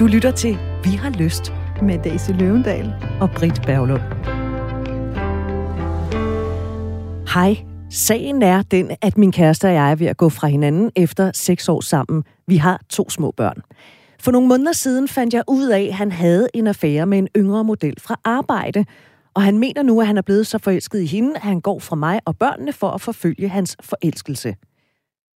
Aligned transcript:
Du 0.00 0.06
lytter 0.06 0.30
til 0.30 0.58
Vi 0.84 0.90
har 0.90 1.10
lyst 1.10 1.52
med 1.82 1.98
Daisy 2.04 2.30
Løvendal 2.30 2.94
og 3.20 3.30
Britt 3.30 3.62
Berglund. 3.66 4.02
Hej. 7.34 7.56
Sagen 7.90 8.42
er 8.42 8.62
den, 8.62 8.90
at 9.02 9.18
min 9.18 9.32
kæreste 9.32 9.66
og 9.68 9.74
jeg 9.74 9.90
er 9.90 9.94
ved 9.94 10.06
at 10.06 10.16
gå 10.16 10.28
fra 10.28 10.48
hinanden 10.48 10.90
efter 10.96 11.30
seks 11.34 11.68
år 11.68 11.80
sammen. 11.80 12.24
Vi 12.46 12.56
har 12.56 12.80
to 12.88 13.10
små 13.10 13.30
børn. 13.30 13.62
For 14.20 14.30
nogle 14.30 14.48
måneder 14.48 14.72
siden 14.72 15.08
fandt 15.08 15.34
jeg 15.34 15.42
ud 15.48 15.68
af, 15.68 15.82
at 15.82 15.94
han 15.94 16.12
havde 16.12 16.48
en 16.54 16.66
affære 16.66 17.06
med 17.06 17.18
en 17.18 17.28
yngre 17.36 17.64
model 17.64 18.00
fra 18.00 18.20
arbejde, 18.24 18.84
og 19.34 19.42
han 19.42 19.58
mener 19.58 19.82
nu, 19.82 20.00
at 20.00 20.06
han 20.06 20.16
er 20.16 20.22
blevet 20.22 20.46
så 20.46 20.58
forelsket 20.58 21.00
i 21.00 21.06
hende, 21.06 21.36
at 21.36 21.42
han 21.42 21.60
går 21.60 21.78
fra 21.78 21.96
mig 21.96 22.20
og 22.24 22.36
børnene 22.38 22.72
for 22.72 22.90
at 22.90 23.00
forfølge 23.00 23.48
hans 23.48 23.76
forelskelse. 23.80 24.54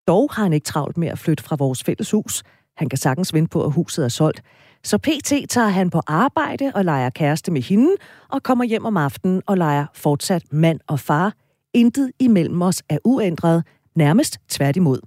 Dog 0.07 0.29
har 0.31 0.43
han 0.43 0.53
ikke 0.53 0.65
travlt 0.65 0.97
med 0.97 1.07
at 1.07 1.19
flytte 1.19 1.43
fra 1.43 1.55
vores 1.55 1.83
fælles 1.83 2.11
hus. 2.11 2.43
Han 2.77 2.89
kan 2.89 2.97
sagtens 2.97 3.33
vente 3.33 3.49
på, 3.49 3.63
at 3.65 3.71
huset 3.71 4.05
er 4.05 4.09
solgt. 4.09 4.41
Så 4.83 4.97
pt. 4.97 5.49
tager 5.49 5.67
han 5.67 5.89
på 5.89 6.01
arbejde 6.07 6.71
og 6.75 6.85
leger 6.85 7.09
kæreste 7.09 7.51
med 7.51 7.61
hende, 7.61 7.95
og 8.29 8.43
kommer 8.43 8.63
hjem 8.63 8.85
om 8.85 8.97
aftenen 8.97 9.41
og 9.45 9.57
leger 9.57 9.85
fortsat 9.93 10.43
mand 10.51 10.79
og 10.87 10.99
far. 10.99 11.33
Intet 11.73 12.11
imellem 12.19 12.61
os 12.61 12.83
er 12.89 12.97
uændret, 13.05 13.63
nærmest 13.95 14.37
tværtimod. 14.49 14.99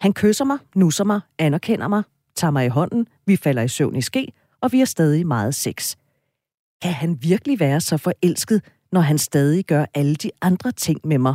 Han 0.00 0.12
kysser 0.12 0.44
mig, 0.44 0.58
nusser 0.74 1.04
mig, 1.04 1.20
anerkender 1.38 1.88
mig, 1.88 2.02
tager 2.36 2.50
mig 2.50 2.66
i 2.66 2.68
hånden, 2.68 3.06
vi 3.26 3.36
falder 3.36 3.62
i 3.62 3.68
søvn 3.68 3.96
i 3.96 4.02
ske, 4.02 4.32
og 4.60 4.72
vi 4.72 4.78
har 4.78 4.86
stadig 4.86 5.26
meget 5.26 5.54
sex. 5.54 5.96
Kan 6.82 6.92
han 6.92 7.18
virkelig 7.22 7.60
være 7.60 7.80
så 7.80 7.96
forelsket, 7.96 8.64
når 8.92 9.00
han 9.00 9.18
stadig 9.18 9.64
gør 9.64 9.84
alle 9.94 10.14
de 10.14 10.30
andre 10.40 10.72
ting 10.72 11.00
med 11.04 11.18
mig? 11.18 11.34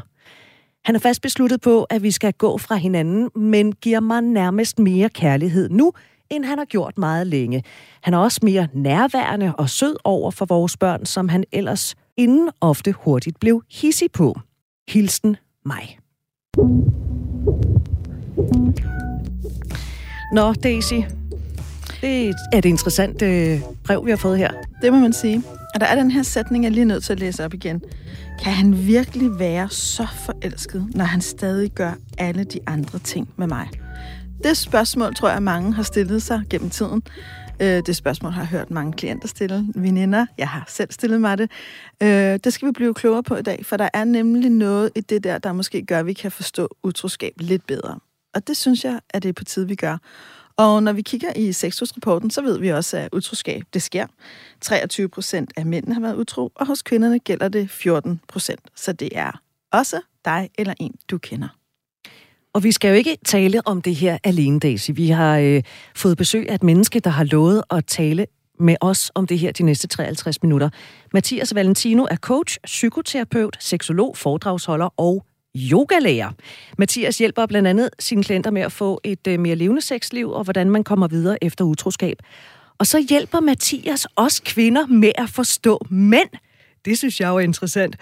Han 0.87 0.95
er 0.95 0.99
fast 0.99 1.21
besluttet 1.21 1.61
på, 1.61 1.83
at 1.83 2.03
vi 2.03 2.11
skal 2.11 2.33
gå 2.33 2.57
fra 2.57 2.75
hinanden, 2.75 3.29
men 3.35 3.71
giver 3.71 3.99
mig 3.99 4.21
nærmest 4.21 4.79
mere 4.79 5.09
kærlighed 5.09 5.69
nu, 5.69 5.93
end 6.29 6.45
han 6.45 6.57
har 6.57 6.65
gjort 6.65 6.97
meget 6.97 7.27
længe. 7.27 7.63
Han 8.01 8.13
er 8.13 8.17
også 8.17 8.39
mere 8.43 8.67
nærværende 8.73 9.55
og 9.55 9.69
sød 9.69 9.95
over 10.03 10.31
for 10.31 10.45
vores 10.45 10.77
børn, 10.77 11.05
som 11.05 11.29
han 11.29 11.43
ellers 11.51 11.95
inden 12.17 12.49
ofte 12.61 12.91
hurtigt 12.91 13.39
blev 13.39 13.63
hissig 13.71 14.11
på. 14.11 14.39
Hilsen 14.89 15.37
mig. 15.65 15.99
Nå, 20.33 20.53
Daisy. 20.53 20.93
Det 22.01 22.29
er 22.53 22.57
et 22.57 22.65
interessant 22.65 23.21
øh, 23.21 23.61
brev, 23.83 24.05
vi 24.05 24.09
har 24.09 24.17
fået 24.17 24.37
her. 24.37 24.51
Det 24.81 24.93
må 24.93 24.99
man 24.99 25.13
sige. 25.13 25.43
Og 25.73 25.79
der 25.79 25.85
er 25.85 25.95
den 25.95 26.11
her 26.11 26.23
sætning, 26.23 26.63
jeg 26.63 26.69
er 26.69 26.73
lige 26.73 26.85
nødt 26.85 27.03
til 27.03 27.13
at 27.13 27.19
læse 27.19 27.45
op 27.45 27.53
igen. 27.53 27.81
Kan 28.43 28.53
han 28.53 28.87
virkelig 28.87 29.39
være 29.39 29.69
så 29.69 30.07
forelsket, 30.25 30.87
når 30.95 31.05
han 31.05 31.21
stadig 31.21 31.71
gør 31.71 31.93
alle 32.17 32.43
de 32.43 32.59
andre 32.67 32.99
ting 32.99 33.29
med 33.35 33.47
mig? 33.47 33.69
Det 34.43 34.57
spørgsmål 34.57 35.15
tror 35.15 35.29
jeg, 35.29 35.43
mange 35.43 35.73
har 35.73 35.83
stillet 35.83 36.23
sig 36.23 36.41
gennem 36.49 36.69
tiden. 36.69 37.03
Øh, 37.59 37.81
det 37.85 37.95
spørgsmål 37.95 38.31
har 38.31 38.41
jeg 38.41 38.47
hørt 38.47 38.71
mange 38.71 38.93
klienter 38.93 39.27
stille, 39.27 39.67
veninder. 39.75 40.25
Jeg 40.37 40.49
har 40.49 40.65
selv 40.67 40.91
stillet 40.91 41.21
mig 41.21 41.37
det. 41.37 41.51
Øh, 42.03 42.39
det 42.43 42.53
skal 42.53 42.67
vi 42.67 42.71
blive 42.71 42.93
klogere 42.93 43.23
på 43.23 43.35
i 43.35 43.41
dag, 43.41 43.65
for 43.65 43.77
der 43.77 43.89
er 43.93 44.03
nemlig 44.03 44.49
noget 44.49 44.91
i 44.95 45.01
det 45.01 45.23
der, 45.23 45.37
der 45.37 45.53
måske 45.53 45.85
gør, 45.85 45.99
at 45.99 46.05
vi 46.05 46.13
kan 46.13 46.31
forstå 46.31 46.77
utroskab 46.83 47.33
lidt 47.37 47.67
bedre. 47.67 47.99
Og 48.35 48.47
det 48.47 48.57
synes 48.57 48.83
jeg, 48.83 48.99
at 49.09 49.23
det 49.23 49.29
er 49.29 49.33
på 49.33 49.43
tide, 49.43 49.67
vi 49.67 49.75
gør. 49.75 49.97
Og 50.57 50.83
når 50.83 50.91
vi 50.91 51.01
kigger 51.01 51.33
i 51.35 51.51
sexusrapporten, 51.51 52.31
så 52.31 52.41
ved 52.41 52.59
vi 52.59 52.69
også, 52.69 52.97
at 52.97 53.09
utroskab, 53.13 53.63
det 53.73 53.81
sker. 53.81 54.07
23 54.61 55.09
procent 55.09 55.51
af 55.55 55.65
mændene 55.65 55.93
har 55.93 56.01
været 56.01 56.15
utro, 56.15 56.51
og 56.55 56.67
hos 56.67 56.81
kvinderne 56.81 57.19
gælder 57.19 57.47
det 57.47 57.69
14 57.69 58.21
procent. 58.27 58.61
Så 58.75 58.93
det 58.93 59.09
er 59.11 59.31
også 59.71 60.01
dig 60.25 60.49
eller 60.57 60.73
en, 60.79 60.95
du 61.09 61.17
kender. 61.17 61.47
Og 62.53 62.63
vi 62.63 62.71
skal 62.71 62.89
jo 62.89 62.93
ikke 62.93 63.17
tale 63.25 63.67
om 63.67 63.81
det 63.81 63.95
her 63.95 64.17
alene, 64.23 64.59
Daisy. 64.59 64.91
Vi 64.93 65.09
har 65.09 65.37
øh, 65.37 65.63
fået 65.95 66.17
besøg 66.17 66.49
af 66.49 66.55
et 66.55 66.63
menneske, 66.63 66.99
der 66.99 67.09
har 67.09 67.23
lovet 67.23 67.63
at 67.69 67.85
tale 67.85 68.25
med 68.59 68.75
os 68.81 69.11
om 69.15 69.27
det 69.27 69.39
her 69.39 69.51
de 69.51 69.63
næste 69.63 69.87
53 69.87 70.43
minutter. 70.43 70.69
Mathias 71.13 71.55
Valentino 71.55 72.07
er 72.11 72.15
coach, 72.15 72.57
psykoterapeut, 72.63 73.57
seksolog, 73.59 74.17
foredragsholder 74.17 74.89
og 74.97 75.25
yogalærer. 75.71 76.31
Mathias 76.77 77.17
hjælper 77.17 77.45
blandt 77.45 77.67
andet 77.67 77.89
sine 77.99 78.23
klienter 78.23 78.51
med 78.51 78.61
at 78.61 78.71
få 78.71 79.01
et 79.03 79.27
øh, 79.27 79.39
mere 79.39 79.55
levende 79.55 79.81
sexliv, 79.81 80.31
og 80.31 80.43
hvordan 80.43 80.69
man 80.69 80.83
kommer 80.83 81.07
videre 81.07 81.43
efter 81.43 81.65
utroskab. 81.65 82.17
Og 82.77 82.87
så 82.87 83.05
hjælper 83.09 83.39
Mathias 83.39 84.07
også 84.15 84.41
kvinder 84.43 84.87
med 84.87 85.11
at 85.15 85.29
forstå 85.29 85.85
mænd. 85.89 86.29
Det 86.85 86.97
synes 86.97 87.19
jeg 87.19 87.27
jo 87.27 87.35
er 87.35 87.39
interessant. 87.39 87.95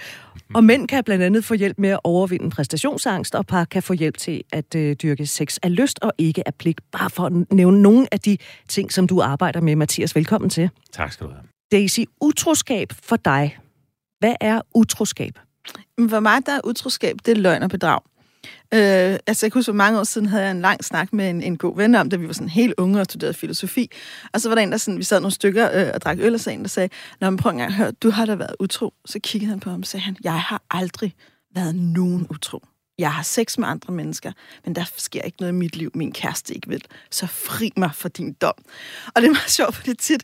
Og 0.53 0.63
mænd 0.63 0.87
kan 0.87 1.03
blandt 1.03 1.23
andet 1.23 1.45
få 1.45 1.53
hjælp 1.53 1.79
med 1.79 1.89
at 1.89 1.99
overvinde 2.03 2.49
præstationsangst, 2.49 3.35
og 3.35 3.45
par 3.45 3.65
kan 3.65 3.83
få 3.83 3.93
hjælp 3.93 4.17
til 4.17 4.43
at 4.51 4.75
øh, 4.75 4.95
dyrke 4.95 5.25
sex 5.25 5.57
af 5.63 5.75
lyst 5.75 5.99
og 6.01 6.13
ikke 6.17 6.47
af 6.47 6.55
pligt. 6.55 6.81
Bare 6.91 7.09
for 7.09 7.23
at 7.23 7.33
nævne 7.51 7.81
nogle 7.81 8.07
af 8.11 8.19
de 8.19 8.37
ting, 8.67 8.93
som 8.93 9.07
du 9.07 9.21
arbejder 9.21 9.61
med. 9.61 9.75
Mathias, 9.75 10.15
velkommen 10.15 10.49
til. 10.49 10.69
Tak 10.91 11.11
skal 11.11 11.27
du 11.27 11.31
have. 11.31 11.43
Daisy, 11.71 11.99
utroskab 12.21 12.93
for 13.03 13.15
dig. 13.15 13.57
Hvad 14.19 14.33
er 14.41 14.61
utroskab? 14.75 15.39
For 16.09 16.19
mig 16.19 16.45
der 16.45 16.51
er 16.51 16.59
utroskab, 16.63 17.17
det 17.25 17.31
er 17.31 17.41
løgn 17.41 17.63
og 17.63 17.69
bedrag. 17.69 17.99
Øh, 18.73 19.19
altså, 19.27 19.45
jeg 19.45 19.51
kan 19.51 19.59
huske, 19.59 19.69
for 19.69 19.73
mange 19.73 19.99
år 19.99 20.03
siden 20.03 20.27
havde 20.27 20.43
jeg 20.43 20.51
en 20.51 20.61
lang 20.61 20.83
snak 20.83 21.13
med 21.13 21.29
en, 21.29 21.41
en 21.41 21.57
god 21.57 21.77
ven 21.77 21.95
om, 21.95 22.09
da 22.09 22.15
vi 22.15 22.27
var 22.27 22.33
sådan 22.33 22.49
helt 22.49 22.73
unge 22.77 22.99
og 22.99 23.05
studerede 23.05 23.33
filosofi. 23.33 23.91
Og 24.33 24.41
så 24.41 24.49
var 24.49 24.55
der 24.55 24.61
en, 24.61 24.71
der 24.71 24.77
sådan, 24.77 24.97
vi 24.97 25.03
sad 25.03 25.19
nogle 25.19 25.33
stykker 25.33 25.69
øh, 25.73 25.91
og 25.93 26.01
drak 26.01 26.17
øl, 26.19 26.33
og 26.33 26.39
så 26.39 26.49
en, 26.49 26.61
der 26.61 26.67
sagde, 26.67 26.89
Nå, 27.21 27.29
men 27.29 27.37
prøv 27.37 27.51
en 27.51 27.57
gang 27.57 27.67
at 27.67 27.75
høre, 27.75 27.91
du 27.91 28.09
har 28.09 28.25
da 28.25 28.35
været 28.35 28.55
utro. 28.59 28.93
Så 29.05 29.19
kiggede 29.23 29.49
han 29.49 29.59
på 29.59 29.69
ham 29.69 29.79
og 29.79 29.85
sagde 29.85 30.03
han, 30.03 30.17
jeg 30.23 30.41
har 30.41 30.61
aldrig 30.71 31.13
været 31.55 31.75
nogen 31.75 32.27
utro. 32.29 32.63
Jeg 32.99 33.13
har 33.13 33.23
sex 33.23 33.57
med 33.57 33.67
andre 33.67 33.93
mennesker, 33.93 34.31
men 34.65 34.75
der 34.75 34.83
sker 34.97 35.21
ikke 35.21 35.37
noget 35.39 35.53
i 35.53 35.55
mit 35.55 35.75
liv, 35.75 35.91
min 35.95 36.11
kæreste 36.11 36.53
ikke 36.55 36.69
vil. 36.69 36.83
Så 37.11 37.27
fri 37.27 37.71
mig 37.77 37.91
for 37.93 38.09
din 38.09 38.33
dom. 38.33 38.53
Og 39.15 39.21
det 39.21 39.27
er 39.27 39.31
meget 39.31 39.51
sjovt, 39.51 39.75
fordi 39.75 39.93
tit, 39.93 40.23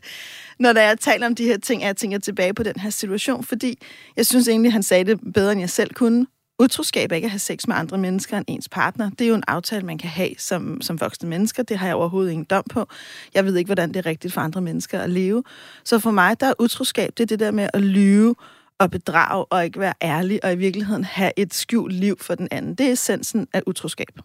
når 0.58 0.80
jeg 0.80 0.98
taler 1.00 1.26
om 1.26 1.34
de 1.34 1.44
her 1.44 1.58
ting, 1.58 1.82
at 1.82 1.86
jeg 1.86 1.96
tænker 1.96 2.18
tilbage 2.18 2.54
på 2.54 2.62
den 2.62 2.80
her 2.80 2.90
situation, 2.90 3.44
fordi 3.44 3.78
jeg 4.16 4.26
synes 4.26 4.48
egentlig, 4.48 4.72
han 4.72 4.82
sagde 4.82 5.04
det 5.04 5.20
bedre, 5.34 5.52
end 5.52 5.60
jeg 5.60 5.70
selv 5.70 5.94
kunne. 5.94 6.26
Utroskab 6.58 7.12
er 7.12 7.16
ikke 7.16 7.26
at 7.26 7.30
have 7.30 7.38
sex 7.38 7.66
med 7.66 7.76
andre 7.76 7.98
mennesker 7.98 8.36
end 8.36 8.44
ens 8.48 8.68
partner. 8.68 9.10
Det 9.10 9.20
er 9.20 9.28
jo 9.28 9.34
en 9.34 9.44
aftale, 9.48 9.86
man 9.86 9.98
kan 9.98 10.10
have 10.10 10.30
som, 10.38 10.80
som 10.80 11.00
voksne 11.00 11.28
mennesker. 11.28 11.62
Det 11.62 11.78
har 11.78 11.86
jeg 11.86 11.96
overhovedet 11.96 12.30
ingen 12.30 12.44
dom 12.44 12.64
på. 12.70 12.86
Jeg 13.34 13.44
ved 13.44 13.56
ikke, 13.56 13.68
hvordan 13.68 13.88
det 13.88 13.96
er 13.96 14.06
rigtigt 14.06 14.34
for 14.34 14.40
andre 14.40 14.60
mennesker 14.60 15.00
at 15.00 15.10
leve. 15.10 15.44
Så 15.84 15.98
for 15.98 16.10
mig, 16.10 16.40
der 16.40 16.46
er 16.46 16.54
utroskab, 16.58 17.12
det 17.16 17.22
er 17.22 17.26
det 17.26 17.40
der 17.40 17.50
med 17.50 17.68
at 17.74 17.80
lyve 17.80 18.34
og 18.78 18.90
bedrage 18.90 19.44
og 19.44 19.64
ikke 19.64 19.80
være 19.80 19.94
ærlig 20.02 20.44
og 20.44 20.52
i 20.52 20.56
virkeligheden 20.56 21.04
have 21.04 21.32
et 21.36 21.54
skjult 21.54 21.94
liv 21.94 22.18
for 22.18 22.34
den 22.34 22.48
anden. 22.50 22.74
Det 22.74 22.88
er 22.88 22.92
essensen 22.92 23.48
af 23.52 23.62
utroskab. 23.66 24.18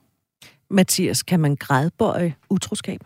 Mathias, 0.69 1.23
kan 1.23 1.39
man 1.39 1.55
grædbøje 1.55 2.35
utroskab? 2.49 3.01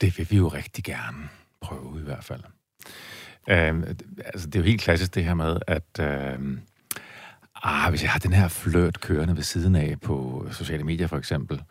Det 0.00 0.18
vil 0.18 0.30
vi 0.30 0.36
jo 0.36 0.48
rigtig 0.48 0.84
gerne 0.84 1.28
prøve 1.60 2.00
i 2.00 2.02
hvert 2.02 2.24
fald. 2.24 2.42
Øh, 3.48 3.94
altså, 4.24 4.46
det 4.46 4.54
er 4.54 4.60
jo 4.60 4.64
helt 4.64 4.80
klassisk 4.80 5.14
det 5.14 5.24
her 5.24 5.34
med, 5.34 5.56
at 5.66 6.00
øh, 6.00 6.58
ah, 7.62 7.90
hvis 7.90 8.02
jeg 8.02 8.10
har 8.10 8.18
den 8.18 8.32
her 8.32 8.48
flørt 8.48 9.00
kørende 9.00 9.36
ved 9.36 9.42
siden 9.42 9.76
af 9.76 10.00
på 10.00 10.46
sociale 10.52 10.84
medier 10.84 11.06
for 11.06 11.16
eksempel, 11.16 11.62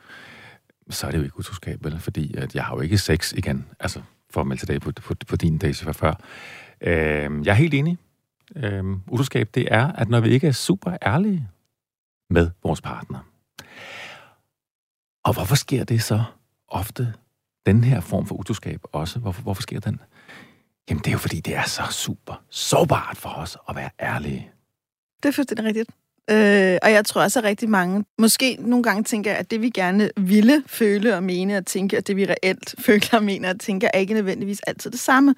så 0.89 1.07
er 1.07 1.11
det 1.11 1.17
jo 1.17 1.23
ikke 1.23 1.39
utroskab, 1.39 1.83
vel? 1.83 1.99
Fordi 1.99 2.35
at 2.35 2.55
jeg 2.55 2.63
har 2.65 2.75
jo 2.75 2.81
ikke 2.81 2.97
sex 2.97 3.33
igen, 3.33 3.65
altså 3.79 4.01
for 4.29 4.41
at 4.41 4.47
melde 4.47 4.61
tilbage 4.61 4.79
på, 4.79 4.91
på, 4.91 5.13
på 5.27 5.35
din 5.35 5.57
dag 5.57 5.75
fra 5.75 5.91
før. 5.91 6.13
Øh, 6.81 7.45
jeg 7.45 7.51
er 7.51 7.53
helt 7.53 7.73
enig. 7.73 7.97
Øh, 8.55 8.83
utroskab, 9.07 9.49
det 9.53 9.67
er, 9.71 9.91
at 9.91 10.09
når 10.09 10.19
vi 10.19 10.29
ikke 10.29 10.47
er 10.47 10.51
super 10.51 10.97
ærlige 11.05 11.47
med 12.29 12.49
vores 12.63 12.81
partner. 12.81 13.19
Og 15.23 15.33
hvorfor 15.33 15.55
sker 15.55 15.83
det 15.83 16.03
så 16.03 16.23
ofte, 16.67 17.13
den 17.65 17.83
her 17.83 17.99
form 17.99 18.25
for 18.25 18.35
utroskab 18.35 18.81
også? 18.83 19.19
Hvorfor, 19.19 19.41
hvorfor 19.41 19.61
sker 19.61 19.79
den? 19.79 19.99
Jamen, 20.89 20.99
det 20.99 21.07
er 21.07 21.11
jo 21.11 21.17
fordi, 21.17 21.39
det 21.39 21.55
er 21.55 21.63
så 21.63 21.83
super 21.91 22.43
sårbart 22.49 23.17
for 23.17 23.29
os 23.29 23.57
at 23.69 23.75
være 23.75 23.89
ærlige. 23.99 24.51
Det 25.23 25.29
er 25.29 25.33
fuldstændig 25.33 25.65
rigtigt. 25.65 25.89
Øh, 26.31 26.77
og 26.83 26.91
jeg 26.91 27.05
tror 27.05 27.21
også, 27.21 27.39
at 27.39 27.45
rigtig 27.45 27.69
mange, 27.69 28.05
måske 28.17 28.57
nogle 28.59 28.83
gange 28.83 29.03
tænker, 29.03 29.33
at 29.33 29.51
det 29.51 29.61
vi 29.61 29.69
gerne 29.69 30.09
ville 30.17 30.63
føle 30.67 31.15
og 31.15 31.23
mene 31.23 31.57
og 31.57 31.65
tænke, 31.65 31.97
og 31.97 32.07
det 32.07 32.15
vi 32.15 32.25
reelt 32.25 32.75
føler 32.85 33.09
og 33.11 33.23
mener 33.23 33.49
og 33.49 33.59
tænker, 33.59 33.87
er 33.93 33.99
ikke 33.99 34.13
nødvendigvis 34.13 34.59
altid 34.59 34.91
det 34.91 34.99
samme. 34.99 35.35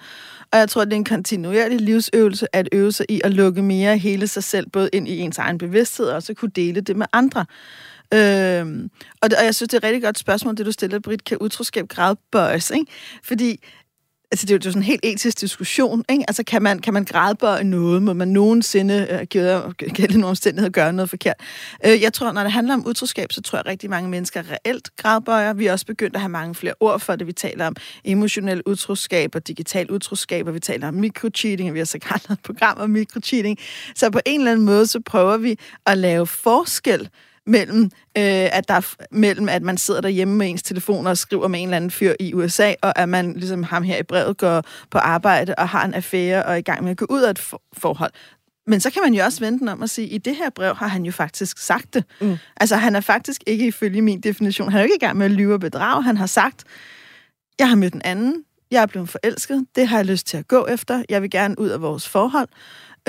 Og 0.52 0.60
jeg 0.60 0.70
tror, 0.70 0.82
at 0.82 0.88
det 0.88 0.94
er 0.94 0.98
en 0.98 1.04
kontinuerlig 1.04 1.82
livsøvelse 1.82 2.56
at 2.56 2.70
øve 2.72 2.92
sig 2.92 3.06
i 3.10 3.22
at 3.24 3.34
lukke 3.34 3.62
mere 3.62 3.98
hele 3.98 4.28
sig 4.28 4.44
selv, 4.44 4.70
både 4.70 4.90
ind 4.94 5.08
i 5.08 5.20
ens 5.20 5.38
egen 5.38 5.58
bevidsthed, 5.58 6.06
og 6.06 6.16
også 6.16 6.34
kunne 6.34 6.52
dele 6.56 6.82
det 6.82 6.96
med 6.98 7.06
andre. 7.14 7.46
Øhm, 8.14 8.90
og, 9.22 9.30
det, 9.30 9.38
og 9.40 9.46
jeg 9.46 9.56
synes, 9.56 9.70
det 9.70 9.74
er 9.74 9.78
et 9.78 9.84
rigtig 9.84 10.04
godt 10.04 10.20
spørgsmål, 10.20 10.58
det 10.58 10.66
du 10.66 10.72
stiller, 10.72 11.00
Britt, 11.00 11.24
kan 11.24 11.38
utroskab 11.42 11.88
gradbøjes, 11.88 12.72
ikke? 12.72 12.92
Fordi 13.24 13.60
Altså, 14.32 14.46
det 14.46 14.54
er 14.54 14.58
jo 14.58 14.62
sådan 14.62 14.80
en 14.80 14.84
helt 14.84 15.00
etisk 15.04 15.42
diskussion, 15.42 16.04
ikke? 16.10 16.24
Altså, 16.28 16.44
kan 16.44 16.64
man, 16.64 16.80
kan 16.80 16.94
man 16.94 17.06
grædbøje 17.06 17.64
noget? 17.64 18.04
Må 18.04 18.14
man 18.14 18.28
nogensinde 18.28 19.08
øh, 19.10 19.28
gælde 19.94 20.14
nogle 20.14 20.28
omstændigheder 20.28 20.72
gøre 20.72 20.94
noget 20.94 21.10
forkert? 21.10 21.36
Øh, 21.86 22.02
jeg 22.02 22.14
tror, 22.14 22.32
når 22.32 22.44
det 22.44 22.52
handler 22.52 22.74
om 22.74 22.88
utroskab, 22.88 23.32
så 23.32 23.42
tror 23.42 23.58
jeg, 23.58 23.66
at 23.66 23.72
rigtig 23.72 23.90
mange 23.90 24.10
mennesker 24.10 24.44
reelt 24.52 24.90
grædbøjer. 24.98 25.54
Vi 25.54 25.68
er 25.68 25.72
også 25.72 25.86
begyndt 25.86 26.16
at 26.16 26.22
have 26.22 26.30
mange 26.30 26.56
flere 26.56 26.74
ord 26.80 27.00
for 27.00 27.16
det. 27.16 27.28
Vi 27.28 27.34
taler 27.34 27.68
om 27.68 27.76
emotionel 28.06 28.62
utroskab 28.66 29.36
og 29.36 29.48
digital 29.48 29.92
utroskab, 29.92 30.48
og 30.48 30.54
vi 30.54 30.60
taler 30.60 30.88
om 30.88 30.94
mikrocheating, 30.94 31.70
og 31.70 31.74
vi 31.74 31.80
har 31.80 31.86
så 31.86 32.00
kaldt 32.00 32.30
et 32.30 32.40
program 32.44 32.78
om 32.78 32.90
mikrocheating. 32.90 33.58
Så 33.96 34.10
på 34.10 34.20
en 34.26 34.40
eller 34.40 34.52
anden 34.52 34.66
måde, 34.66 34.88
så 34.88 35.00
prøver 35.00 35.38
vi 35.38 35.58
at 35.86 35.98
lave 35.98 36.28
forskel 36.28 37.10
mellem, 37.48 37.84
øh, 38.18 38.24
at 38.58 38.68
der 38.68 38.74
er, 38.74 38.96
mellem, 39.12 39.50
at 39.50 39.62
man 39.64 39.78
sidder 39.78 40.02
derhjemme 40.02 40.36
med 40.36 40.50
ens 40.50 40.64
telefon 40.64 41.08
og 41.08 41.18
skriver 41.18 41.48
med 41.48 41.60
en 41.60 41.68
eller 41.68 41.78
anden 41.78 41.92
fyr 41.92 42.14
i 42.20 42.34
USA, 42.34 42.74
og 42.82 43.00
at 43.00 43.10
man, 43.10 43.34
ligesom 43.34 43.64
ham 43.64 43.84
her 43.84 43.98
i 43.98 44.04
brevet, 44.04 44.38
går 44.38 44.64
på 44.92 44.98
arbejde 44.98 45.56
og 45.58 45.70
har 45.70 45.86
en 45.86 45.94
affære 45.94 46.44
og 46.46 46.52
er 46.52 46.56
i 46.56 46.62
gang 46.62 46.84
med 46.84 46.92
at 46.92 46.98
gå 46.98 47.06
ud 47.10 47.22
af 47.22 47.30
et 47.30 47.40
for- 47.40 47.62
forhold. 47.78 48.12
Men 48.68 48.80
så 48.80 48.90
kan 48.90 49.02
man 49.06 49.14
jo 49.14 49.24
også 49.24 49.40
vente 49.40 49.60
den 49.60 49.68
om 49.68 49.84
at 49.84 49.90
sige, 49.90 50.08
at 50.08 50.14
i 50.14 50.18
det 50.18 50.36
her 50.36 50.50
brev 50.50 50.76
har 50.76 50.88
han 50.88 51.06
jo 51.06 51.12
faktisk 51.12 51.58
sagt 51.58 51.94
det. 51.94 52.04
Mm. 52.22 52.38
Altså, 52.58 52.76
han 52.76 52.96
er 52.96 53.02
faktisk 53.02 53.42
ikke 53.48 53.68
ifølge 53.68 54.02
min 54.02 54.22
definition, 54.22 54.72
han 54.72 54.78
er 54.80 54.84
jo 54.84 54.86
ikke 54.86 54.96
i 54.96 55.06
gang 55.06 55.18
med 55.18 55.26
at 55.26 55.32
lyve 55.32 55.54
og 55.54 55.60
bedrage. 55.60 56.04
Han 56.04 56.18
har 56.18 56.26
sagt, 56.26 56.64
jeg 57.60 57.70
har 57.70 57.76
mødt 57.76 57.94
en 57.94 58.02
anden, 58.06 58.44
jeg 58.72 58.82
er 58.82 58.86
blevet 58.86 59.10
forelsket, 59.10 59.66
det 59.76 59.88
har 59.88 59.98
jeg 59.98 60.06
lyst 60.06 60.28
til 60.28 60.38
at 60.38 60.48
gå 60.48 60.66
efter, 60.70 61.04
jeg 61.10 61.22
vil 61.22 61.30
gerne 61.30 61.60
ud 61.60 61.70
af 61.70 61.82
vores 61.82 62.08
forhold. 62.10 62.48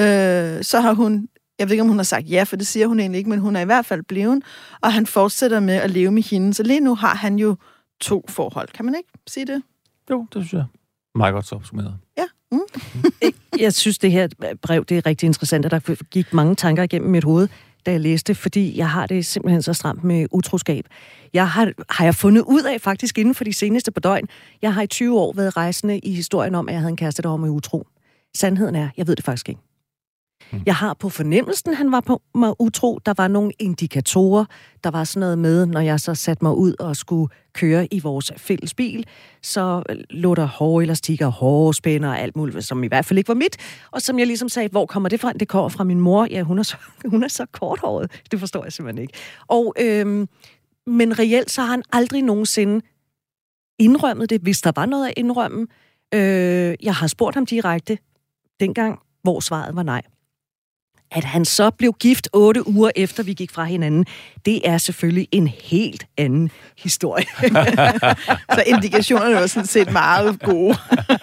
Øh, 0.01 0.65
så 0.65 0.81
har 0.81 0.93
hun, 0.93 1.29
jeg 1.59 1.69
ved 1.69 1.73
ikke, 1.73 1.83
om 1.83 1.89
hun 1.89 1.97
har 1.97 2.05
sagt 2.05 2.31
ja, 2.31 2.43
for 2.43 2.57
det 2.57 2.67
siger 2.67 2.87
hun 2.87 3.01
egentlig 3.01 3.19
ikke, 3.19 3.31
men 3.31 3.39
hun 3.39 3.57
er 3.57 3.61
i 3.61 3.65
hvert 3.65 3.87
fald 3.87 4.03
blevet, 4.03 4.43
og 4.81 4.93
han 4.93 5.07
fortsætter 5.07 5.61
med 5.61 5.75
at 5.75 5.91
leve 5.91 6.11
med 6.11 6.23
hende. 6.23 6.55
Så 6.55 6.63
lige 6.63 6.81
nu 6.81 6.95
har 6.95 7.15
han 7.15 7.39
jo 7.39 7.57
to 8.01 8.25
forhold. 8.29 8.69
Kan 8.69 8.85
man 8.85 8.95
ikke 8.95 9.09
sige 9.27 9.47
det? 9.47 9.63
Jo, 10.11 10.27
det 10.35 10.43
synes 10.43 10.53
jeg. 10.53 10.65
Meget 11.15 11.33
godt 11.35 11.47
så 11.47 11.55
opsummeret. 11.55 11.95
Ja. 12.19 12.25
Mm. 12.53 12.61
Jeg 13.59 13.75
synes, 13.75 13.99
det 13.99 14.13
her 14.13 14.29
brev 14.63 14.85
det 14.85 14.97
er 14.97 15.07
rigtig 15.07 15.27
interessant, 15.27 15.65
og 15.65 15.71
der 15.71 16.05
gik 16.11 16.33
mange 16.33 16.55
tanker 16.55 16.83
igennem 16.83 17.11
mit 17.11 17.25
hoved, 17.25 17.49
da 17.87 17.91
jeg 17.91 18.01
læste, 18.01 18.35
fordi 18.35 18.79
jeg 18.79 18.91
har 18.91 19.07
det 19.07 19.27
simpelthen 19.27 19.63
så 19.63 19.73
stramt 19.73 20.05
med 20.05 20.27
utroskab. 20.31 20.87
Jeg 21.33 21.51
har, 21.51 21.73
har 21.91 22.05
jeg 22.05 22.15
fundet 22.15 22.43
ud 22.43 22.63
af 22.63 22.81
faktisk 22.81 23.19
inden 23.19 23.35
for 23.35 23.45
de 23.45 23.53
seneste 23.53 23.91
par 23.91 24.01
døgn. 24.01 24.29
Jeg 24.63 24.75
har 24.75 24.83
i 24.83 24.87
20 24.87 25.19
år 25.19 25.33
været 25.33 25.57
rejsende 25.57 25.99
i 25.99 26.15
historien 26.15 26.55
om, 26.55 26.69
at 26.69 26.73
jeg 26.73 26.81
havde 26.81 26.91
en 26.91 26.97
kæreste, 26.97 27.23
der 27.23 27.29
var 27.29 27.37
med 27.37 27.51
utro. 27.51 27.87
Sandheden 28.37 28.75
er, 28.75 28.89
jeg 28.97 29.07
ved 29.07 29.17
det 29.17 29.25
faktisk 29.25 29.49
ikke. 29.49 29.61
Mm. 30.53 30.63
Jeg 30.67 30.75
har 30.75 30.95
på 30.95 31.09
fornemmelsen, 31.09 31.75
han 31.75 31.93
var 31.93 32.01
på 32.01 32.23
mig 32.35 32.61
utro. 32.61 32.99
Der 33.07 33.15
var 33.17 33.29
nogle 33.29 33.53
indikatorer. 33.59 34.45
Der 34.85 34.91
var 34.91 35.05
sådan 35.05 35.21
noget 35.21 35.39
med, 35.39 35.67
når 35.67 35.81
jeg 35.81 36.01
så 36.01 36.15
satte 36.15 36.45
mig 36.45 36.55
ud 36.55 36.75
og 36.79 36.97
skulle 36.97 37.29
køre 37.53 37.95
i 37.95 38.01
vores 38.01 38.33
fælles 38.37 38.75
bil, 38.75 39.07
så 39.43 39.83
lå 40.11 40.35
der 40.35 40.45
hårde 40.45 40.85
elastikker, 40.85 41.27
hårde 41.27 41.75
spænder 41.75 42.09
og 42.09 42.21
alt 42.21 42.37
muligt, 42.37 42.65
som 42.65 42.85
i 42.85 42.87
hvert 42.87 43.05
fald 43.05 43.19
ikke 43.19 43.29
var 43.29 43.35
mit. 43.35 43.57
Og 43.91 44.03
som 44.03 44.19
jeg 44.19 44.27
ligesom 44.27 44.49
sagde, 44.49 44.69
hvor 44.69 44.87
kommer 44.87 45.09
det 45.09 45.21
fra? 45.21 45.33
Det 45.33 45.49
kommer 45.49 45.69
fra 45.69 45.85
min 45.85 46.01
mor. 46.01 46.27
Ja, 46.31 46.43
hun 46.43 46.59
er 46.59 46.63
så, 46.63 46.77
hun 47.11 47.23
er 47.23 47.29
så 47.29 47.47
korthåret. 47.53 48.11
Det 48.31 48.41
forstår 48.41 48.65
jeg 48.65 48.73
simpelthen 48.73 49.03
ikke. 49.03 49.15
Og, 49.47 49.75
øhm, 49.81 50.29
men 50.87 51.19
reelt 51.19 51.51
så 51.51 51.61
har 51.61 51.71
han 51.71 51.83
aldrig 51.93 52.23
nogensinde 52.23 52.81
indrømmet 53.79 54.31
det, 54.31 54.41
hvis 54.41 54.61
der 54.61 54.73
var 54.77 54.87
noget 54.87 55.07
at 55.07 55.15
indrømme. 55.17 55.67
Øh, 56.15 56.75
jeg 56.83 56.95
har 56.95 57.07
spurgt 57.07 57.35
ham 57.35 57.47
direkte 57.47 57.99
dengang, 58.61 58.99
hvor 59.23 59.41
svaret 59.41 59.77
var 59.77 59.83
nej. 59.83 60.03
At 61.11 61.25
han 61.25 61.45
så 61.45 61.71
blev 61.71 61.93
gift 62.01 62.29
otte 62.33 62.69
uger 62.69 62.91
efter, 62.97 63.23
vi 63.23 63.33
gik 63.33 63.51
fra 63.51 63.65
hinanden, 63.65 64.07
det 64.45 64.69
er 64.69 64.79
selvfølgelig 64.79 65.29
en 65.33 65.49
helt 65.49 66.07
anden 66.17 66.51
historie. 66.79 67.25
så 68.55 68.63
indikationerne 68.67 69.35
var 69.35 69.47
sådan 69.47 69.67
set 69.67 69.93
meget 69.93 70.41
gode. 70.41 70.77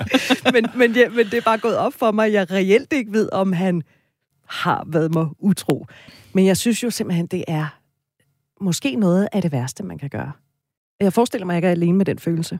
men, 0.53 0.67
men, 0.75 0.95
ja, 0.95 1.09
men 1.09 1.25
det 1.25 1.33
er 1.33 1.41
bare 1.41 1.57
gået 1.57 1.77
op 1.77 1.93
for 1.93 2.11
mig, 2.11 2.33
jeg 2.33 2.51
reelt 2.51 2.93
ikke 2.93 3.11
ved, 3.11 3.29
om 3.31 3.53
han 3.53 3.83
har 4.45 4.83
været 4.87 5.13
mig 5.13 5.27
utro. 5.39 5.85
Men 6.33 6.45
jeg 6.45 6.57
synes 6.57 6.83
jo 6.83 6.89
simpelthen, 6.89 7.27
det 7.27 7.43
er 7.47 7.79
måske 8.61 8.95
noget 8.95 9.27
af 9.31 9.41
det 9.41 9.51
værste, 9.51 9.83
man 9.83 9.97
kan 9.97 10.09
gøre. 10.09 10.31
Jeg 10.99 11.13
forestiller 11.13 11.45
mig, 11.45 11.53
at 11.53 11.55
jeg 11.55 11.57
ikke 11.57 11.67
er 11.67 11.71
alene 11.71 11.97
med 11.97 12.05
den 12.05 12.19
følelse. 12.19 12.59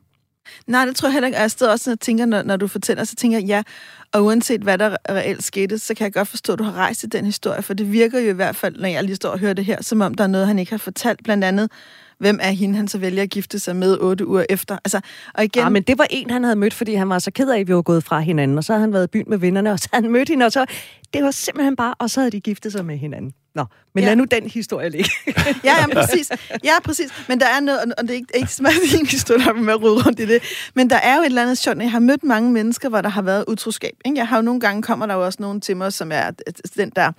Nej, 0.68 0.86
det 0.86 0.96
tror 0.96 1.08
jeg 1.08 1.14
heller 1.14 1.28
ikke. 1.28 1.38
Altså, 1.38 1.56
jeg 1.56 1.60
sidder 1.60 1.72
også 1.72 1.92
og 1.92 2.00
tænker, 2.00 2.26
når, 2.26 2.44
når 2.44 2.58
du 2.58 2.68
fortæller, 2.68 3.04
så 3.04 3.16
tænker 3.16 3.38
jeg, 3.38 3.48
ja, 3.48 3.64
og 4.12 4.24
uanset 4.24 4.62
hvad 4.62 4.78
der 4.78 4.96
reelt 5.10 5.44
skete, 5.44 5.80
så 5.80 5.94
kan 5.94 6.04
jeg 6.04 6.14
godt 6.14 6.28
forstå, 6.28 6.54
at 6.54 6.60
du 6.60 6.64
har 6.64 6.74
rejst 6.74 7.04
i 7.04 7.08
den 7.08 7.26
historie, 7.26 7.62
for 7.62 7.74
det 7.74 7.92
virker 7.92 8.20
jo 8.20 8.30
i 8.30 8.34
hvert 8.34 8.56
fald, 8.56 8.76
når 8.76 8.88
jeg 8.88 9.04
lige 9.04 9.16
står 9.16 9.30
og 9.30 9.40
hører 9.40 9.54
det 9.54 9.66
her, 9.66 9.84
som 9.84 10.02
om 10.02 10.14
der 10.14 10.24
er 10.24 10.28
noget, 10.28 10.48
han 10.48 10.60
ikke 10.60 10.72
har 10.72 10.78
fortalt, 10.78 11.24
blandt 11.24 11.44
andet, 11.44 11.72
hvem 12.20 12.40
er 12.42 12.52
hende, 12.52 12.76
han 12.76 12.88
så 12.88 12.98
vælger 12.98 13.24
at 13.24 13.30
gifte 13.30 13.60
sig 13.60 13.76
med 13.76 13.98
otte 13.98 14.28
uger 14.28 14.46
efter. 14.50 14.78
Altså, 14.86 15.02
og 15.34 15.44
igen... 15.44 15.64
Ja, 15.64 15.70
men 15.70 15.84
det 15.84 15.98
var 15.98 16.08
en, 16.10 16.30
han 16.30 16.44
havde 16.44 16.56
mødt, 16.56 16.74
fordi 16.74 16.94
han 16.94 17.10
var 17.10 17.20
så 17.20 17.32
ked 17.32 17.50
af, 17.50 17.60
at 17.60 17.68
vi 17.68 17.76
var 17.76 17.82
gået 17.82 18.04
fra 18.04 18.20
hinanden, 18.20 18.58
og 18.58 18.64
så 18.64 18.74
havde 18.74 18.82
han 18.82 18.94
været 18.94 19.04
i 19.04 19.08
byen 19.08 19.26
med 19.28 19.38
vennerne, 19.38 19.72
og 19.72 19.80
så 19.80 19.90
havde 19.94 20.04
han 20.04 20.12
mødt 20.12 20.30
hende, 20.30 20.46
og 20.46 20.52
så, 20.52 20.66
det 21.14 21.24
var 21.24 21.32
simpelthen 21.32 21.76
bare, 21.76 21.94
og 22.00 22.10
så 22.10 22.20
havde 22.20 22.32
de 22.32 22.42
giftet 22.42 22.72
sig 22.72 22.86
med 22.86 22.98
hinanden. 22.98 23.34
Nå, 23.56 23.66
men 23.94 24.04
ja. 24.04 24.10
lad 24.10 24.16
nu 24.16 24.24
den 24.24 24.50
historie 24.50 24.90
ligge. 24.90 25.10
ja, 25.28 25.34
ja, 25.64 25.88
præcis. 25.94 26.32
Ja, 26.64 26.74
præcis. 26.84 27.10
Men 27.28 27.40
der 27.40 27.46
er 27.46 27.60
noget, 27.60 27.80
og 27.98 28.04
det 28.04 28.10
er 28.10 28.14
ikke, 28.14 28.38
ikke 28.38 28.54
smart 28.54 28.74
din 28.92 29.06
historie, 29.06 29.54
med 29.54 29.74
at 29.74 29.82
rydde 29.82 30.06
rundt 30.06 30.20
i 30.20 30.26
det, 30.26 30.44
men 30.74 30.90
der 30.90 30.96
er 30.96 31.16
jo 31.16 31.22
et 31.22 31.26
eller 31.26 31.42
andet 31.42 31.58
sjovt. 31.58 31.78
Jeg 31.78 31.92
har 31.92 32.00
mødt 32.00 32.24
mange 32.24 32.52
mennesker, 32.52 32.90
hvor 32.90 33.02
der 33.02 33.10
har 33.10 33.22
været 33.22 33.46
utroskab. 33.48 33.94
Ikke? 34.06 34.18
Jeg 34.18 34.28
har 34.28 34.36
jo 34.36 34.42
nogle 34.42 34.60
gange, 34.60 34.82
kommer 34.82 35.06
der 35.06 35.14
jo 35.14 35.26
også 35.26 35.38
nogen 35.42 35.62
til 35.62 35.78
mig, 35.78 35.94
som 35.94 36.12
er 36.12 36.32
den, 36.78 36.92
der 36.96 37.12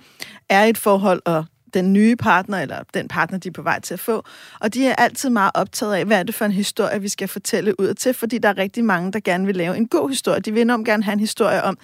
er 0.49 0.63
i 0.63 0.69
et 0.69 0.77
forhold, 0.77 1.21
og 1.25 1.45
den 1.73 1.93
nye 1.93 2.15
partner, 2.15 2.61
eller 2.61 2.83
den 2.93 3.07
partner, 3.07 3.37
de 3.37 3.47
er 3.47 3.51
på 3.51 3.61
vej 3.61 3.79
til 3.79 3.93
at 3.93 3.99
få. 3.99 4.23
Og 4.59 4.73
de 4.73 4.87
er 4.87 4.95
altid 4.95 5.29
meget 5.29 5.51
optaget 5.53 5.95
af, 5.95 6.05
hvad 6.05 6.19
er 6.19 6.23
det 6.23 6.35
for 6.35 6.45
en 6.45 6.51
historie, 6.51 7.01
vi 7.01 7.09
skal 7.09 7.27
fortælle 7.27 7.79
ud 7.79 7.93
til, 7.93 8.13
fordi 8.13 8.37
der 8.37 8.49
er 8.49 8.57
rigtig 8.57 8.85
mange, 8.85 9.11
der 9.11 9.19
gerne 9.19 9.45
vil 9.45 9.55
lave 9.55 9.77
en 9.77 9.87
god 9.87 10.09
historie. 10.09 10.39
De 10.39 10.53
vil 10.53 10.61
enormt 10.61 10.85
gerne 10.85 11.03
have 11.03 11.13
en 11.13 11.19
historie 11.19 11.63
om, 11.63 11.77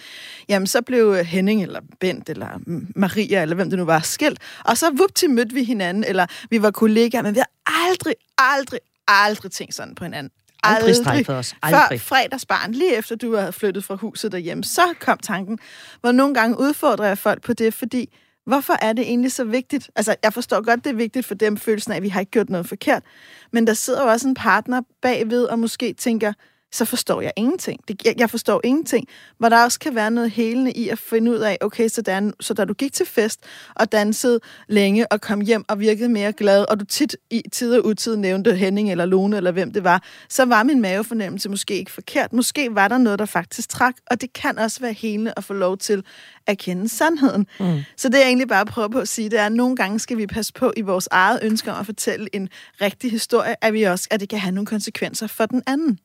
jamen 0.50 0.68
så 0.68 0.81
blev 0.81 1.25
Henning, 1.25 1.63
eller 1.63 1.80
Bent, 2.00 2.30
eller 2.30 2.47
Maria, 2.95 3.41
eller 3.41 3.56
hvem 3.56 3.69
det 3.69 3.80
nu 3.80 3.85
var, 3.85 4.00
skilt, 4.00 4.39
og 4.65 4.77
så 4.77 4.91
vupti 4.97 5.27
mødte 5.27 5.53
vi 5.53 5.63
hinanden, 5.63 6.03
eller 6.03 6.25
vi 6.50 6.62
var 6.62 6.71
kollegaer, 6.71 7.21
men 7.21 7.36
vi 7.36 7.39
har 7.39 7.50
aldrig, 7.89 8.13
aldrig, 8.38 8.79
aldrig 9.07 9.51
tænkt 9.51 9.75
sådan 9.75 9.95
på 9.95 10.03
hinanden. 10.03 10.31
Aldrig, 10.63 10.95
aldrig 10.95 11.25
for 11.25 11.33
os. 11.33 11.56
Aldrig. 11.62 12.01
Før 12.01 12.15
fredagsbarn, 12.15 12.71
lige 12.71 12.95
efter 12.95 13.15
du 13.15 13.36
havde 13.36 13.53
flyttet 13.53 13.83
fra 13.83 13.95
huset 13.95 14.31
derhjemme, 14.31 14.63
så 14.63 14.81
kom 15.00 15.18
tanken, 15.18 15.59
hvor 16.01 16.12
nogle 16.12 16.33
gange 16.33 16.59
udfordrer 16.59 17.06
jeg 17.06 17.18
folk 17.18 17.44
på 17.44 17.53
det, 17.53 17.74
fordi 17.74 18.09
Hvorfor 18.45 18.74
er 18.81 18.94
det 18.94 19.04
egentlig 19.04 19.31
så 19.31 19.44
vigtigt? 19.44 19.92
Altså, 19.95 20.16
jeg 20.24 20.34
forstår 20.34 20.62
godt, 20.62 20.84
det 20.84 20.90
er 20.90 20.95
vigtigt 20.95 21.25
for 21.25 21.36
dem, 21.36 21.57
følelsen 21.57 21.92
af, 21.92 21.98
at 21.98 22.04
vi 22.04 22.10
har 22.10 22.19
ikke 22.19 22.31
gjort 22.31 22.50
noget 22.50 22.68
forkert. 22.68 23.04
Men 23.51 23.68
der 23.68 23.74
sidder 23.74 24.04
jo 24.04 24.10
også 24.10 24.28
en 24.28 24.34
partner 24.34 24.81
bagved 25.01 25.44
og 25.45 25.60
måske 25.60 25.94
tænker, 25.94 26.34
så 26.74 26.86
forstår 26.86 27.22
jeg 27.22 27.31
ingenting. 27.36 27.80
Det, 27.88 28.02
jeg 28.18 28.30
forstår 28.30 28.62
ingenting. 28.64 29.08
Hvor 29.38 29.50
der 29.50 29.64
også 29.64 29.80
kan 29.80 29.96
være 29.96 30.12
noget 30.12 30.31
helende 30.31 30.72
i 30.72 30.90
at 30.90 31.00
finde 31.00 31.31
ud 31.31 31.38
af, 31.38 31.58
okay, 31.62 31.88
så, 31.88 32.02
der, 32.02 32.31
så 32.40 32.54
da 32.54 32.66
du 32.66 32.74
gik 32.74 32.94
til 32.94 33.06
fest 33.06 33.40
og 33.75 33.92
dansede 33.92 34.40
længe 34.68 35.12
og 35.12 35.22
kom 35.22 35.42
hjem 35.42 35.66
og 35.68 35.80
virkede 35.80 36.10
mere 36.10 36.34
glad, 36.34 36.66
og 36.70 36.80
du 36.80 36.86
tit 36.86 37.16
i 37.31 37.42
tid 37.52 37.75
og 37.75 37.86
utid 37.86 38.16
nævnte 38.16 38.56
Henning 38.56 38.92
eller 38.92 39.06
Lone 39.06 39.38
eller 39.38 39.52
hvem 39.52 39.74
det 39.74 39.84
var, 39.84 40.04
så 40.30 40.46
var 40.46 40.64
min 40.64 40.81
mavefornemmelse 40.81 41.50
måske 41.50 41.75
ikke 41.75 41.92
forkert. 41.92 42.34
Måske 42.34 42.75
var 42.75 42.88
der 42.88 42.98
noget, 42.98 43.20
der 43.20 43.25
faktisk 43.25 43.70
trak, 43.70 43.96
og 44.12 44.22
det 44.22 44.34
kan 44.34 44.60
også 44.60 44.80
være 44.80 44.94
helende 44.94 45.34
at 45.38 45.44
få 45.44 45.54
lov 45.54 45.78
til 45.78 46.04
at 46.48 46.58
kende 46.58 46.90
sandheden. 46.90 47.48
Mm. 47.60 47.81
Så 47.98 48.10
det 48.10 48.18
jeg 48.18 48.28
egentlig 48.28 48.48
bare 48.48 48.66
prøver 48.66 48.88
på 48.88 49.00
at 49.00 49.08
sige, 49.08 49.30
det 49.30 49.40
er, 49.40 49.46
at 49.46 49.52
nogle 49.52 49.75
gange 49.75 50.00
skal 50.00 50.18
vi 50.18 50.28
passe 50.28 50.54
på 50.54 50.74
i 50.78 50.81
vores 50.81 51.08
eget 51.12 51.40
ønske 51.44 51.72
om 51.72 51.80
at 51.80 51.86
fortælle 51.86 52.28
en 52.34 52.50
rigtig 52.81 53.12
historie, 53.12 53.56
at, 53.62 53.74
vi 53.74 53.84
også, 53.84 54.08
at 54.12 54.20
det 54.20 54.30
kan 54.30 54.40
have 54.40 54.52
nogle 54.52 54.66
konsekvenser 54.66 55.28
for 55.28 55.46
den 55.46 55.63
anden. 55.68 56.00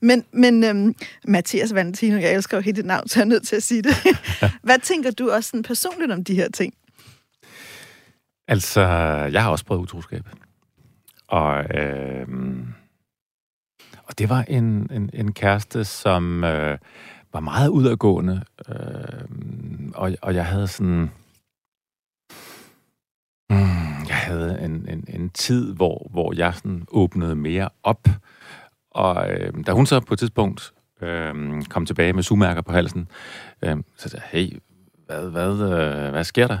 Men, 0.00 0.24
men 0.32 0.64
øhm, 0.64 0.94
Mathias 1.24 1.74
Valentino, 1.74 2.16
jeg 2.16 2.34
elsker 2.34 2.56
jo 2.56 2.60
helt 2.60 2.76
dit 2.76 2.86
navn, 2.86 3.08
så 3.08 3.18
jeg 3.18 3.24
er 3.24 3.28
nødt 3.28 3.46
til 3.46 3.56
at 3.56 3.62
sige 3.62 3.82
det. 3.82 3.94
Hvad 4.62 4.78
tænker 4.78 5.10
du 5.10 5.30
også 5.30 5.50
sådan 5.50 5.62
personligt 5.62 6.12
om 6.12 6.24
de 6.24 6.34
her 6.34 6.48
ting? 6.48 6.74
Altså, 8.48 8.80
jeg 9.32 9.42
har 9.42 9.50
også 9.50 9.64
prøvet 9.64 9.82
utroskab. 9.82 10.24
Og, 11.28 11.64
øh, 11.74 12.26
og 14.04 14.18
det 14.18 14.28
var 14.28 14.42
en, 14.42 14.64
en, 14.92 15.10
en 15.12 15.32
kæreste, 15.32 15.84
som 15.84 16.44
øh, 16.44 16.78
var 17.32 17.40
meget 17.40 17.68
udadgående. 17.68 18.42
Øh, 18.68 19.28
og, 19.94 20.12
og 20.22 20.34
jeg 20.34 20.46
havde 20.46 20.68
sådan... 20.68 21.10
Mm, 23.50 24.04
jeg 24.08 24.16
havde 24.16 24.60
en, 24.62 24.88
en, 24.88 25.04
en 25.08 25.30
tid, 25.30 25.74
hvor, 25.74 26.08
hvor 26.10 26.32
jeg 26.36 26.54
sådan 26.54 26.84
åbnede 26.88 27.36
mere 27.36 27.68
op 27.82 28.08
og 28.90 29.30
øh, 29.30 29.52
da 29.66 29.72
hun 29.72 29.86
så 29.86 30.00
på 30.00 30.14
et 30.14 30.18
tidspunkt 30.18 30.72
øh, 31.00 31.62
kom 31.64 31.86
tilbage 31.86 32.12
med 32.12 32.22
sumærker 32.22 32.62
på 32.62 32.72
halsen, 32.72 33.08
øh, 33.62 33.76
så 33.96 34.08
sagde 34.08 34.24
jeg, 34.32 34.40
hey, 34.40 34.58
hvad, 35.06 35.30
hvad, 35.30 35.52
øh, 35.52 36.10
hvad 36.10 36.24
sker 36.24 36.46
der? 36.46 36.58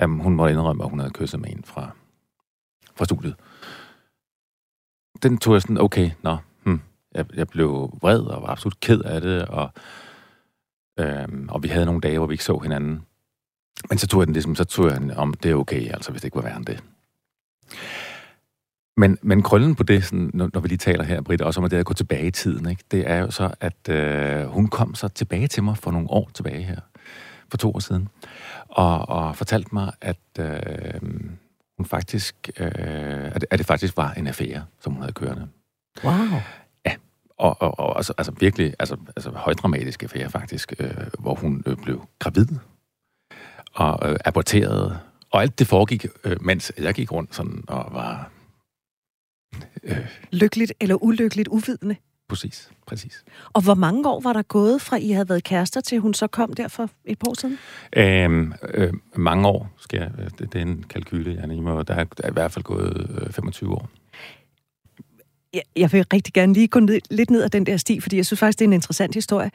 Jamen, 0.00 0.20
hun 0.20 0.34
måtte 0.34 0.52
indrømme, 0.52 0.84
at 0.84 0.90
hun 0.90 0.98
havde 0.98 1.12
kysset 1.12 1.40
med 1.40 1.50
en 1.50 1.64
fra, 1.64 1.90
fra 2.96 3.04
studiet. 3.04 3.34
Den 5.22 5.38
tog 5.38 5.54
jeg 5.54 5.62
sådan, 5.62 5.80
okay, 5.80 6.10
nå, 6.22 6.36
hm. 6.64 6.80
jeg, 7.14 7.26
jeg 7.34 7.48
blev 7.48 7.98
vred 8.00 8.20
og 8.20 8.42
var 8.42 8.48
absolut 8.48 8.80
ked 8.80 9.00
af 9.00 9.20
det, 9.20 9.44
og, 9.44 9.70
øh, 10.98 11.28
og 11.48 11.62
vi 11.62 11.68
havde 11.68 11.86
nogle 11.86 12.00
dage, 12.00 12.18
hvor 12.18 12.26
vi 12.26 12.34
ikke 12.34 12.44
så 12.44 12.58
hinanden. 12.58 13.02
Men 13.88 13.98
så 13.98 14.06
tog 14.06 14.20
jeg 14.20 14.26
den 14.26 14.32
ligesom, 14.32 14.54
så 14.54 14.64
tog 14.64 14.90
jeg 14.90 15.00
den 15.00 15.10
om, 15.10 15.34
det 15.34 15.50
er 15.50 15.54
okay, 15.54 15.92
altså, 15.92 16.10
hvis 16.10 16.22
det 16.22 16.26
ikke 16.26 16.36
var 16.36 16.42
værre 16.42 16.56
end 16.56 16.66
det. 16.66 16.82
Men, 18.96 19.18
men 19.22 19.42
krøllen 19.42 19.74
på 19.74 19.82
det, 19.82 20.04
sådan, 20.04 20.30
når, 20.34 20.50
når 20.54 20.60
vi 20.60 20.68
lige 20.68 20.78
taler 20.78 21.04
her, 21.04 21.20
Britt, 21.20 21.42
også 21.42 21.60
om 21.60 21.64
at 21.64 21.70
det 21.70 21.76
at 21.76 21.86
gå 21.86 21.94
tilbage 21.94 22.26
i 22.26 22.30
tiden, 22.30 22.70
ikke? 22.70 22.84
det 22.90 23.10
er 23.10 23.18
jo 23.18 23.30
så, 23.30 23.54
at 23.60 23.88
øh, 23.88 24.46
hun 24.46 24.68
kom 24.68 24.94
så 24.94 25.08
tilbage 25.08 25.48
til 25.48 25.62
mig 25.62 25.76
for 25.76 25.90
nogle 25.90 26.10
år 26.10 26.30
tilbage 26.34 26.62
her, 26.62 26.80
for 27.50 27.56
to 27.56 27.72
år 27.72 27.78
siden, 27.78 28.08
og, 28.68 29.08
og 29.08 29.36
fortalte 29.36 29.68
mig, 29.72 29.92
at 30.00 30.18
øh, 30.38 31.00
hun 31.76 31.86
faktisk, 31.86 32.50
øh, 32.60 32.68
at, 33.34 33.46
at 33.50 33.58
det 33.58 33.66
faktisk 33.66 33.96
var 33.96 34.12
en 34.12 34.26
affære, 34.26 34.64
som 34.80 34.92
hun 34.92 35.02
havde 35.02 35.12
kørende. 35.12 35.48
Wow. 36.04 36.40
Ja, 36.86 36.94
og, 37.38 37.62
og, 37.62 37.78
og 37.78 37.96
altså, 37.96 38.14
altså 38.18 38.32
virkelig, 38.40 38.74
altså, 38.78 38.96
altså 39.16 39.30
højdramatisk 39.30 40.02
affære 40.02 40.30
faktisk, 40.30 40.72
øh, 40.78 40.90
hvor 41.18 41.34
hun 41.34 41.62
øh, 41.66 41.76
blev 41.76 42.06
gravid, 42.18 42.46
og 43.74 44.10
øh, 44.10 44.16
aborteret, 44.24 44.98
og 45.30 45.42
alt 45.42 45.58
det 45.58 45.66
foregik, 45.66 46.06
øh, 46.24 46.36
mens 46.40 46.72
jeg 46.78 46.94
gik 46.94 47.12
rundt 47.12 47.34
sådan 47.34 47.64
og 47.68 47.88
var... 47.92 48.30
Øh, 49.82 49.96
Lykkeligt 50.32 50.72
eller 50.80 51.04
ulykkeligt 51.04 51.48
uvidende? 51.48 51.96
Præcis, 52.28 52.70
præcis. 52.86 53.24
Og 53.52 53.62
hvor 53.62 53.74
mange 53.74 54.08
år 54.08 54.20
var 54.20 54.32
der 54.32 54.42
gået 54.42 54.82
fra, 54.82 54.96
I 54.96 55.10
havde 55.10 55.28
været 55.28 55.44
kærester, 55.44 55.80
til 55.80 55.98
hun 55.98 56.14
så 56.14 56.26
kom 56.26 56.52
der 56.52 56.68
for 56.68 56.90
et 57.04 57.18
par 57.18 57.28
år 57.28 57.34
siden? 57.34 57.58
Øhm, 57.96 58.52
øh, 58.74 58.92
mange 59.16 59.48
år, 59.48 59.70
skal 59.78 60.00
jeg, 60.00 60.10
øh, 60.18 60.24
det, 60.24 60.52
det 60.52 60.54
er 60.54 60.62
en 60.62 60.82
kalkyle, 60.82 61.34
jeg 61.34 61.42
er 61.42 61.82
Der 61.82 61.94
er, 61.94 62.04
der 62.04 62.24
er 62.24 62.28
i 62.28 62.32
hvert 62.32 62.52
fald 62.52 62.62
gået 62.64 63.22
øh, 63.26 63.32
25 63.32 63.72
år. 63.72 63.88
Jeg, 65.54 65.62
jeg 65.76 65.92
vil 65.92 66.06
rigtig 66.12 66.34
gerne 66.34 66.52
lige 66.52 66.68
gå 66.68 66.80
ned, 66.80 67.00
lidt 67.10 67.30
ned 67.30 67.42
ad 67.42 67.50
den 67.50 67.66
der 67.66 67.76
sti, 67.76 68.00
fordi 68.00 68.16
jeg 68.16 68.26
synes 68.26 68.40
faktisk, 68.40 68.58
det 68.58 68.64
er 68.64 68.68
en 68.68 68.72
interessant 68.72 69.14
historie. 69.14 69.50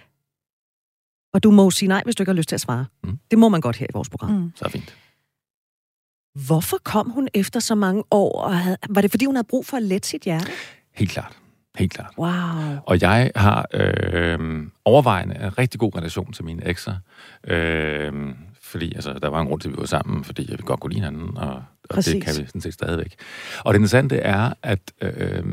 Og 1.34 1.44
du 1.44 1.52
må 1.52 1.72
sige 1.72 1.90
nej, 1.90 2.02
hvis 2.06 2.16
du 2.16 2.24
ikke 2.24 2.30
har 2.30 2.38
lyst 2.38 2.50
til 2.50 2.56
at 2.56 2.62
svare. 2.62 2.86
Mm. 3.04 3.20
Det 3.32 3.40
må 3.40 3.50
man 3.50 3.62
godt 3.62 3.76
her 3.76 3.86
i 3.90 3.94
vores 3.94 4.10
program. 4.10 4.32
Mm. 4.32 4.52
Så 4.56 4.70
fint. 4.70 4.96
Hvorfor 6.36 6.78
kom 6.84 7.10
hun 7.10 7.28
efter 7.34 7.60
så 7.60 7.76
mange 7.76 8.04
år? 8.12 8.42
Og 8.42 8.60
havde, 8.60 8.78
var 8.90 9.02
det, 9.02 9.12
fordi 9.12 9.26
hun 9.26 9.36
havde 9.36 9.48
brug 9.48 9.66
for 9.66 9.78
at 9.78 9.84
lette 9.84 10.08
sit 10.08 10.22
hjerte? 10.22 10.52
Helt 10.96 11.12
klart. 11.12 11.38
Helt 11.78 11.94
klart. 11.94 12.14
Wow. 12.18 12.78
Og 12.86 13.02
jeg 13.02 13.32
har 13.36 13.66
øh, 13.74 14.68
overvejende 14.86 15.36
en 15.36 15.58
rigtig 15.58 15.80
god 15.80 15.96
relation 15.96 16.34
til 16.34 16.46
mine 16.46 16.68
ekser. 16.68 16.96
Øh, 17.48 18.36
fordi 18.62 18.96
altså, 18.96 19.14
der 19.14 19.28
var 19.28 19.42
en 19.42 19.48
grund 19.48 19.62
til, 19.62 19.70
at 19.70 19.74
vi 19.74 19.80
var 19.80 19.86
sammen, 19.86 20.24
fordi 20.24 20.52
jeg 20.52 20.60
godt 20.60 20.80
kunne 20.80 20.94
lide 20.94 21.06
hinanden, 21.06 21.38
og, 21.38 21.64
og 21.90 22.06
det 22.06 22.24
kan 22.24 22.34
vi 22.40 22.46
sådan 22.46 22.62
set 22.62 22.74
stadigvæk. 22.74 23.16
Og 23.60 23.74
det 23.74 23.78
interessante 23.78 24.18
er, 24.18 24.54
at, 24.64 24.80
øh, 25.02 25.44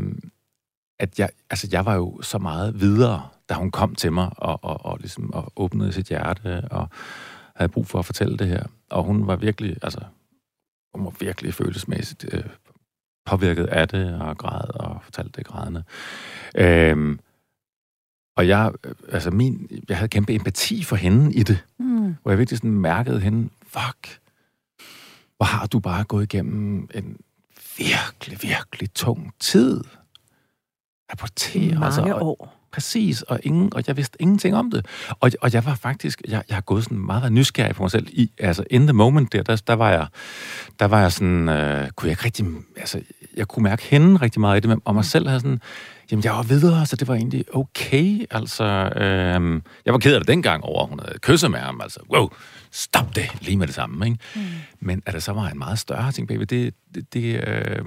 at 0.99 1.19
jeg, 1.19 1.29
altså, 1.51 1.69
jeg 1.73 1.87
var 1.87 1.95
jo 1.95 2.23
så 2.23 2.39
meget 2.39 2.81
videre, 2.81 3.29
da 3.49 3.55
hun 3.55 3.71
kom 3.71 3.95
til 3.95 4.13
mig 4.13 4.31
og, 4.37 4.65
og, 4.65 4.87
og, 4.87 4.99
ligesom, 4.99 5.33
og 5.33 5.53
åbnede 5.57 5.93
sit 5.93 6.07
hjerte 6.07 6.65
og 6.71 6.89
havde 7.57 7.69
brug 7.69 7.87
for 7.87 7.99
at 7.99 8.05
fortælle 8.05 8.37
det 8.37 8.49
her. 8.49 8.63
Og 8.91 9.05
hun 9.05 9.27
var 9.27 9.37
virkelig, 9.37 9.77
altså, 9.83 10.01
hun 10.95 11.05
var 11.05 11.15
virkelig 11.21 11.55
følelsesmæssigt 11.55 12.25
øh, 12.33 12.45
påvirket 13.27 13.67
af 13.67 13.89
det, 13.89 14.21
og 14.21 14.39
græd 14.39 14.81
og 14.81 15.03
fortalte 15.03 15.33
det 15.37 15.47
grædende. 15.47 15.85
Øhm, 16.57 17.21
og 18.37 18.49
jeg, 18.49 18.73
altså 19.09 19.31
min, 19.31 19.83
jeg 19.89 19.97
havde 19.97 20.09
kæmpe 20.09 20.35
empati 20.35 20.85
for 20.85 20.97
hende 20.97 21.35
i 21.35 21.43
det, 21.43 21.65
mm. 21.79 22.17
hvor 22.23 22.31
jeg 22.31 22.39
virkelig 22.39 22.59
sådan 22.59 22.71
mærkede 22.71 23.21
hende, 23.21 23.49
fuck, 23.63 24.21
hvor 25.37 25.45
har 25.45 25.67
du 25.67 25.81
bare 25.81 26.05
gået 26.05 26.23
igennem 26.23 26.89
en 26.95 27.17
virkelig, 27.79 28.43
virkelig 28.43 28.95
tung 28.95 29.35
tid. 29.41 29.85
Apportere, 31.09 31.75
Mange 31.75 31.87
altså, 31.87 32.03
og, 32.03 32.27
år. 32.27 32.58
Præcis, 32.73 33.23
og, 33.23 33.41
ingen, 33.43 33.75
og 33.75 33.83
jeg 33.87 33.97
vidste 33.97 34.23
ingenting 34.23 34.57
om 34.57 34.71
det. 34.71 34.87
Og, 35.21 35.31
og 35.41 35.55
jeg 35.55 35.65
var 35.65 35.75
faktisk, 35.75 36.23
jeg, 36.29 36.43
jeg 36.49 36.57
har 36.57 36.61
gået 36.61 36.85
sådan 36.85 36.99
meget 36.99 37.33
nysgerrig 37.33 37.75
på 37.75 37.83
mig 37.83 37.91
selv. 37.91 38.07
I, 38.11 38.31
altså, 38.39 38.65
in 38.71 38.87
the 38.87 38.93
moment 38.93 39.33
der, 39.33 39.43
der, 39.43 39.57
der 39.67 39.73
var 39.73 39.91
jeg, 39.91 40.07
der 40.79 40.87
var 40.87 41.01
jeg 41.01 41.13
sådan, 41.13 41.49
øh, 41.49 41.91
kunne 41.91 42.07
jeg 42.07 42.13
ikke 42.13 42.25
rigtig, 42.25 42.47
altså, 42.77 43.01
jeg 43.37 43.49
kunne 43.49 43.63
mærke 43.63 43.83
hende 43.83 44.17
rigtig 44.17 44.41
meget 44.41 44.65
i 44.65 44.69
det, 44.69 44.81
og 44.85 44.95
mig 44.95 45.05
selv 45.05 45.29
havde 45.29 45.41
sådan, 45.41 45.61
jamen 46.11 46.25
jeg 46.25 46.33
var 46.33 46.43
videre, 46.43 46.87
så 46.87 46.97
det 46.97 47.09
var 47.09 47.15
egentlig 47.15 47.45
okay. 47.55 48.27
Altså, 48.31 48.65
øh, 48.97 49.61
jeg 49.85 49.93
var 49.93 49.99
ked 49.99 50.15
af 50.15 50.21
det 50.21 50.29
dengang 50.29 50.65
over, 50.65 50.87
hun 50.87 51.01
havde 51.01 51.19
kysset 51.19 51.51
med 51.51 51.59
ham. 51.59 51.81
Altså, 51.81 52.01
wow, 52.11 52.29
stop 52.71 53.17
det 53.17 53.31
lige 53.41 53.57
med 53.57 53.67
det 53.67 53.75
samme. 53.75 54.07
Ikke? 54.07 54.19
Mm. 54.35 54.41
Men 54.81 55.03
at 55.07 55.15
der 55.15 55.21
så 55.21 55.33
var 55.33 55.49
en 55.49 55.59
meget 55.59 55.79
større 55.79 56.13
ting, 56.13 56.29
baby, 56.29 56.43
det, 56.43 56.75
det, 56.95 57.15
det, 57.15 57.49
øh, 57.49 57.85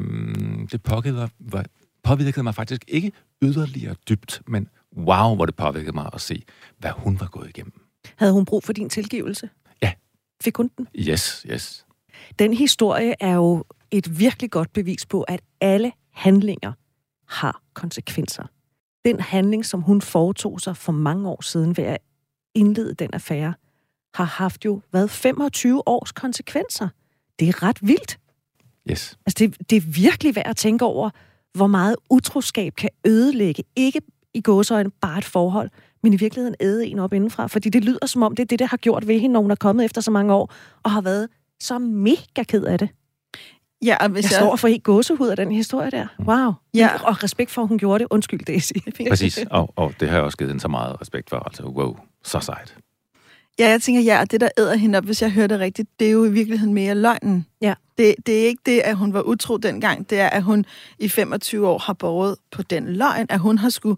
det 0.71 0.83
påvirkede, 0.83 1.29
var, 1.39 1.65
påvirkede 2.03 2.43
mig 2.43 2.55
faktisk 2.55 2.85
ikke 2.87 3.11
yderligere 3.41 3.95
dybt, 4.09 4.41
men 4.47 4.67
wow, 4.97 5.35
hvor 5.35 5.45
det 5.45 5.55
påvirkede 5.55 5.95
mig 5.95 6.09
at 6.13 6.21
se, 6.21 6.43
hvad 6.77 6.91
hun 6.91 7.19
var 7.19 7.27
gået 7.27 7.49
igennem. 7.49 7.81
Havde 8.15 8.33
hun 8.33 8.45
brug 8.45 8.63
for 8.63 8.73
din 8.73 8.89
tilgivelse? 8.89 9.49
Ja. 9.81 9.93
Fik 10.43 10.57
hun 10.57 10.71
den? 10.77 10.87
Yes, 10.95 11.45
yes. 11.51 11.85
Den 12.39 12.53
historie 12.53 13.15
er 13.19 13.33
jo 13.33 13.63
et 13.91 14.19
virkelig 14.19 14.51
godt 14.51 14.73
bevis 14.73 15.05
på, 15.05 15.21
at 15.21 15.41
alle 15.61 15.91
handlinger 16.13 16.73
har 17.27 17.61
konsekvenser. 17.73 18.43
Den 19.05 19.19
handling, 19.19 19.65
som 19.65 19.81
hun 19.81 20.01
foretog 20.01 20.61
sig 20.61 20.77
for 20.77 20.91
mange 20.91 21.29
år 21.29 21.41
siden 21.41 21.77
ved 21.77 21.83
at 21.83 21.97
indlede 22.55 22.93
den 22.93 23.09
affære, 23.13 23.53
har 24.13 24.23
haft 24.23 24.65
jo 24.65 24.81
været 24.91 25.11
25 25.11 25.87
års 25.87 26.11
konsekvenser. 26.11 26.89
Det 27.39 27.49
er 27.49 27.63
ret 27.63 27.77
vildt. 27.81 28.19
Yes. 28.91 29.17
Altså, 29.25 29.35
det, 29.39 29.69
det 29.69 29.75
er 29.75 29.81
virkelig 29.81 30.35
værd 30.35 30.47
at 30.47 30.57
tænke 30.57 30.85
over, 30.85 31.09
hvor 31.53 31.67
meget 31.67 31.95
utroskab 32.09 32.75
kan 32.75 32.89
ødelægge, 33.05 33.63
ikke 33.75 34.01
i 34.33 34.41
gåsøjne 34.41 34.91
bare 35.01 35.17
et 35.17 35.25
forhold, 35.25 35.69
men 36.03 36.13
i 36.13 36.15
virkeligheden 36.15 36.55
æde 36.59 36.87
en 36.87 36.99
op 36.99 37.13
indenfra. 37.13 37.47
Fordi 37.47 37.69
det 37.69 37.83
lyder 37.83 38.05
som 38.05 38.23
om, 38.23 38.35
det 38.35 38.43
er 38.43 38.47
det, 38.47 38.59
der 38.59 38.65
har 38.65 38.77
gjort 38.77 39.07
ved 39.07 39.19
hende, 39.19 39.33
når 39.33 39.41
hun 39.41 39.51
er 39.51 39.55
kommet 39.55 39.85
efter 39.85 40.01
så 40.01 40.11
mange 40.11 40.33
år, 40.33 40.53
og 40.83 40.91
har 40.91 41.01
været 41.01 41.29
så 41.59 41.79
mega 41.79 42.43
ked 42.43 42.63
af 42.63 42.79
det. 42.79 42.89
Ja, 43.85 43.97
og 43.99 44.09
hvis 44.09 44.25
jeg, 44.25 44.31
jeg 44.31 44.39
står 44.39 44.55
for 44.55 44.67
helt 44.67 44.83
gåsehud 44.83 45.27
af 45.27 45.35
den 45.35 45.51
historie 45.51 45.91
der. 45.91 46.07
Wow. 46.19 46.53
Ja. 46.73 46.89
Og 47.03 47.23
respekt 47.23 47.51
for, 47.51 47.61
at 47.61 47.67
hun 47.67 47.77
gjorde 47.77 47.99
det. 47.99 48.07
Undskyld, 48.11 48.39
Daisy. 48.45 48.73
Præcis, 49.09 49.39
og, 49.51 49.73
og 49.75 49.93
det 49.99 50.09
har 50.09 50.15
jeg 50.15 50.23
også 50.23 50.37
givet 50.37 50.49
hende 50.49 50.61
så 50.61 50.67
meget 50.67 51.01
respekt 51.01 51.29
for. 51.29 51.37
Altså, 51.37 51.63
wow, 51.63 51.97
så 52.23 52.39
sejt. 52.39 52.75
Ja, 53.59 53.69
jeg 53.69 53.81
tænker, 53.81 54.01
ja, 54.01 54.19
og 54.19 54.31
det, 54.31 54.41
der 54.41 54.49
æder 54.57 54.75
hende 54.75 54.97
op, 54.97 55.05
hvis 55.05 55.21
jeg 55.21 55.31
hører 55.31 55.47
det 55.47 55.59
rigtigt, 55.59 55.89
det 55.99 56.07
er 56.07 56.11
jo 56.11 56.25
i 56.25 56.31
virkeligheden 56.31 56.73
mere 56.73 56.95
løgnen. 56.95 57.45
Ja. 57.61 57.73
Det, 57.97 58.15
det 58.25 58.41
er 58.41 58.45
ikke 58.45 58.61
det, 58.65 58.79
at 58.79 58.95
hun 58.95 59.13
var 59.13 59.21
utro 59.21 59.57
dengang. 59.57 60.09
Det 60.09 60.19
er, 60.19 60.29
at 60.29 60.43
hun 60.43 60.65
i 60.99 61.09
25 61.09 61.67
år 61.67 61.79
har 61.79 61.93
båret 61.93 62.35
på 62.51 62.63
den 62.63 62.93
løgn, 62.93 63.25
at 63.29 63.39
hun 63.39 63.57
har 63.57 63.69
skulle 63.69 63.97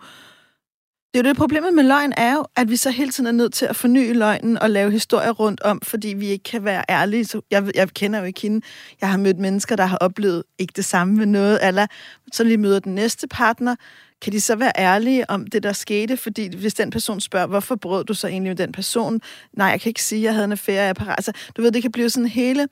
det 1.13 1.19
er 1.19 1.23
jo 1.23 1.29
det 1.29 1.37
problemet 1.37 1.73
med 1.73 1.83
løgn 1.83 2.13
er 2.17 2.33
jo, 2.33 2.45
at 2.55 2.69
vi 2.69 2.75
så 2.75 2.89
hele 2.89 3.11
tiden 3.11 3.27
er 3.27 3.31
nødt 3.31 3.53
til 3.53 3.65
at 3.65 3.75
forny 3.75 4.13
løgnen 4.15 4.57
og 4.57 4.69
lave 4.69 4.91
historier 4.91 5.31
rundt 5.31 5.61
om, 5.61 5.81
fordi 5.81 6.07
vi 6.07 6.27
ikke 6.27 6.43
kan 6.43 6.63
være 6.63 6.83
ærlige. 6.89 7.25
Så 7.25 7.41
jeg, 7.51 7.71
jeg 7.75 7.89
kender 7.89 8.19
jo 8.19 8.25
ikke 8.25 8.41
hende. 8.41 8.65
Jeg 9.01 9.09
har 9.09 9.17
mødt 9.17 9.39
mennesker, 9.39 9.75
der 9.75 9.85
har 9.85 9.97
oplevet 9.97 10.43
ikke 10.59 10.73
det 10.75 10.85
samme 10.85 11.15
med 11.15 11.25
noget. 11.25 11.67
Eller 11.67 11.87
så 12.31 12.43
lige 12.43 12.57
møder 12.57 12.79
den 12.79 12.95
næste 12.95 13.27
partner, 13.27 13.75
kan 14.23 14.33
de 14.33 14.41
så 14.41 14.55
være 14.55 14.71
ærlige 14.77 15.29
om 15.29 15.47
det, 15.47 15.63
der 15.63 15.73
skete? 15.73 16.17
Fordi 16.17 16.55
hvis 16.57 16.73
den 16.73 16.89
person 16.89 17.21
spørger, 17.21 17.47
hvorfor 17.47 17.75
brød 17.75 18.03
du 18.03 18.13
så 18.13 18.27
egentlig 18.27 18.49
med 18.49 18.57
den 18.57 18.71
person? 18.71 19.21
Nej, 19.53 19.67
jeg 19.67 19.81
kan 19.81 19.89
ikke 19.89 20.03
sige, 20.03 20.19
at 20.19 20.23
jeg 20.23 20.33
havde 20.33 20.45
en 20.45 20.51
affære, 20.51 20.81
jeg 20.81 20.89
er 20.89 20.93
parat. 20.93 21.15
Altså, 21.17 21.31
du 21.57 21.61
ved, 21.61 21.71
det 21.71 21.81
kan 21.81 21.91
blive 21.91 22.09
sådan 22.09 22.27
hele 22.27 22.67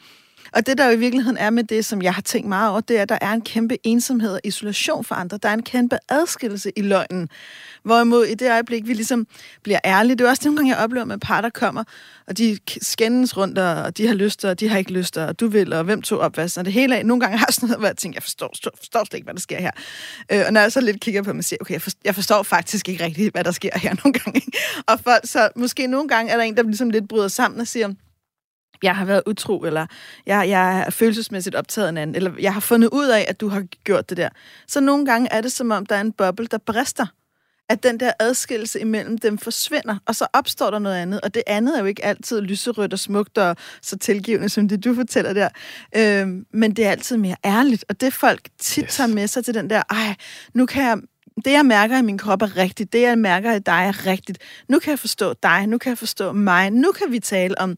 og 0.54 0.68
det, 0.68 0.78
der 0.78 0.86
jo 0.86 0.92
i 0.92 1.00
virkeligheden 1.00 1.38
er 1.38 1.50
med 1.50 1.64
det, 1.64 1.86
som 1.86 2.02
jeg 2.02 2.14
har 2.14 2.22
tænkt 2.22 2.50
meget 2.50 2.72
over, 2.72 2.82
det 2.82 2.98
er, 2.98 3.02
at 3.02 3.10
der 3.10 3.18
er 3.22 3.32
en 3.32 3.42
kæmpe 3.42 3.78
ensomhed 3.88 4.34
og 4.34 4.40
isolation 4.44 5.04
for 5.04 5.16
andre. 5.16 5.38
Der 5.38 5.50
er 5.50 5.54
en 5.54 5.64
kæmpe 5.64 5.98
adskillelse 6.10 6.72
i 6.76 6.82
løgnen. 6.82 7.30
Hvorimod 7.84 8.26
i 8.26 8.34
det 8.34 8.52
øjeblik, 8.52 8.88
vi 8.88 8.94
ligesom 8.94 9.28
bliver 9.64 9.80
ærlige, 9.86 10.16
det 10.16 10.26
er 10.26 10.30
også 10.30 10.42
nogle 10.46 10.58
gange, 10.58 10.76
jeg 10.76 10.84
oplever 10.84 11.06
med 11.06 11.18
par, 11.18 11.42
der 11.42 11.50
kommer, 11.50 11.84
og 12.28 12.38
de 12.38 12.58
skændes 12.82 13.38
rundt, 13.38 13.58
og 13.58 13.98
de 13.98 14.08
har 14.08 14.14
lyst, 14.14 14.46
og 14.46 14.60
de 14.60 14.70
har 14.70 14.78
ikke 14.78 14.92
lyst, 14.92 15.18
og 15.18 15.40
du 15.40 15.48
vil, 15.48 15.74
og 15.74 15.84
hvem 15.84 16.02
tog 16.02 16.20
opvasken, 16.20 16.60
og 16.60 16.66
det 16.66 16.74
hele 16.74 16.98
af. 16.98 17.06
Nogle 17.06 17.22
gange 17.22 17.38
har 17.38 17.46
jeg 17.48 17.54
sådan 17.54 17.68
noget, 17.68 17.80
hvor 17.80 17.88
jeg 17.88 17.98
tænker, 17.98 18.16
jeg 18.16 18.24
forstår, 18.24 18.48
forstår, 18.48 18.72
forstår 18.78 19.04
slet 19.04 19.18
ikke, 19.18 19.26
hvad 19.26 19.34
der 19.34 19.40
sker 19.40 19.62
her. 19.62 19.72
Øh, 20.32 20.44
og 20.48 20.54
når 20.54 20.62
jeg 20.62 20.72
så 20.72 20.82
lidt 20.82 21.00
kigger 21.00 21.22
på 21.22 21.34
mig 21.34 21.40
og 21.40 21.44
siger, 21.44 21.58
okay, 21.62 21.74
jeg 21.74 21.82
forstår, 21.82 22.02
jeg 22.06 22.16
forstår 22.16 22.44
faktisk 22.44 22.90
ikke 22.90 23.04
rigtigt, 23.04 23.34
hvad 23.34 23.44
der 23.44 23.52
sker 23.52 23.80
her 23.80 23.96
nogle 24.04 24.20
gange. 24.20 24.42
og 24.88 25.00
folk, 25.00 25.22
så 25.24 25.50
måske 25.56 25.88
nogle 25.88 26.08
gange 26.08 26.32
er 26.32 26.38
der 26.38 26.44
en, 26.44 26.58
der 26.58 26.64
ligesom 26.64 26.90
lidt 26.90 27.08
bryder 27.08 27.28
sammen 27.28 27.62
og 27.62 27.68
siger, 27.68 27.94
jeg 28.84 28.96
har 28.96 29.06
været 29.06 29.24
utro, 29.26 29.60
eller 29.64 29.86
jeg, 30.26 30.50
jeg 30.50 30.80
er 30.80 30.90
følelsesmæssigt 30.90 31.56
optaget 31.56 31.88
af 31.88 31.90
en 31.90 31.98
anden, 31.98 32.16
eller 32.16 32.32
jeg 32.40 32.54
har 32.54 32.60
fundet 32.62 32.90
ud 32.92 33.08
af, 33.08 33.26
at 33.28 33.42
du 33.42 33.48
har 33.48 33.64
gjort 33.84 34.10
det 34.10 34.18
der. 34.18 34.30
Så 34.68 34.80
nogle 34.80 35.06
gange 35.06 35.28
er 35.32 35.42
det 35.42 35.52
som 35.52 35.72
om, 35.72 35.86
der 35.86 35.96
er 35.96 36.02
en 36.02 36.12
boble, 36.12 36.48
der 36.48 36.58
brister. 36.58 37.06
At 37.70 37.84
den 37.84 38.00
der 38.00 38.12
adskillelse 38.20 38.80
imellem 38.80 39.18
dem 39.18 39.38
forsvinder, 39.38 39.98
og 40.06 40.16
så 40.16 40.28
opstår 40.34 40.72
der 40.72 40.80
noget 40.80 40.96
andet. 40.96 41.22
Og 41.22 41.34
det 41.34 41.44
andet 41.48 41.76
er 41.76 41.80
jo 41.80 41.86
ikke 41.86 42.06
altid 42.06 42.42
lyserødt 42.42 42.94
og 42.94 43.00
smukt 43.00 43.38
og 43.38 43.56
så 43.82 43.98
tilgivende, 43.98 44.50
som 44.50 44.68
det 44.68 44.84
du 44.84 44.96
fortæller 44.96 45.34
der. 45.34 45.50
Øhm, 45.96 46.46
men 46.54 46.76
det 46.76 46.86
er 46.86 46.92
altid 46.92 47.18
mere 47.18 47.36
ærligt. 47.46 47.86
Og 47.90 48.02
det 48.02 48.14
folk 48.14 48.48
tit 48.60 48.84
yes. 48.84 48.96
tager 48.96 49.08
med 49.08 49.28
sig 49.28 49.46
til 49.46 49.54
den 49.54 49.70
der, 49.70 49.84
ej, 49.90 50.16
nu 50.54 50.66
kan 50.66 50.84
jeg 50.84 50.98
det, 51.46 51.52
jeg 51.52 51.66
mærker 51.66 51.98
i 51.98 52.02
min 52.02 52.18
krop 52.18 52.42
er 52.42 52.58
rigtigt. 52.58 52.94
Det, 52.94 53.02
jeg 53.02 53.18
mærker 53.18 53.54
i 53.54 53.60
dig 53.60 53.86
er 53.88 54.08
rigtigt. 54.08 54.38
Nu 54.68 54.80
kan 54.80 54.92
jeg 54.92 55.00
forstå 55.00 55.34
dig. 55.44 55.68
Nu 55.68 55.78
kan 55.78 55.90
jeg 55.90 55.98
forstå 55.98 56.32
mig. 56.32 56.72
Nu 56.72 56.92
kan 56.92 57.12
vi 57.12 57.20
tale 57.20 57.62
om 57.62 57.78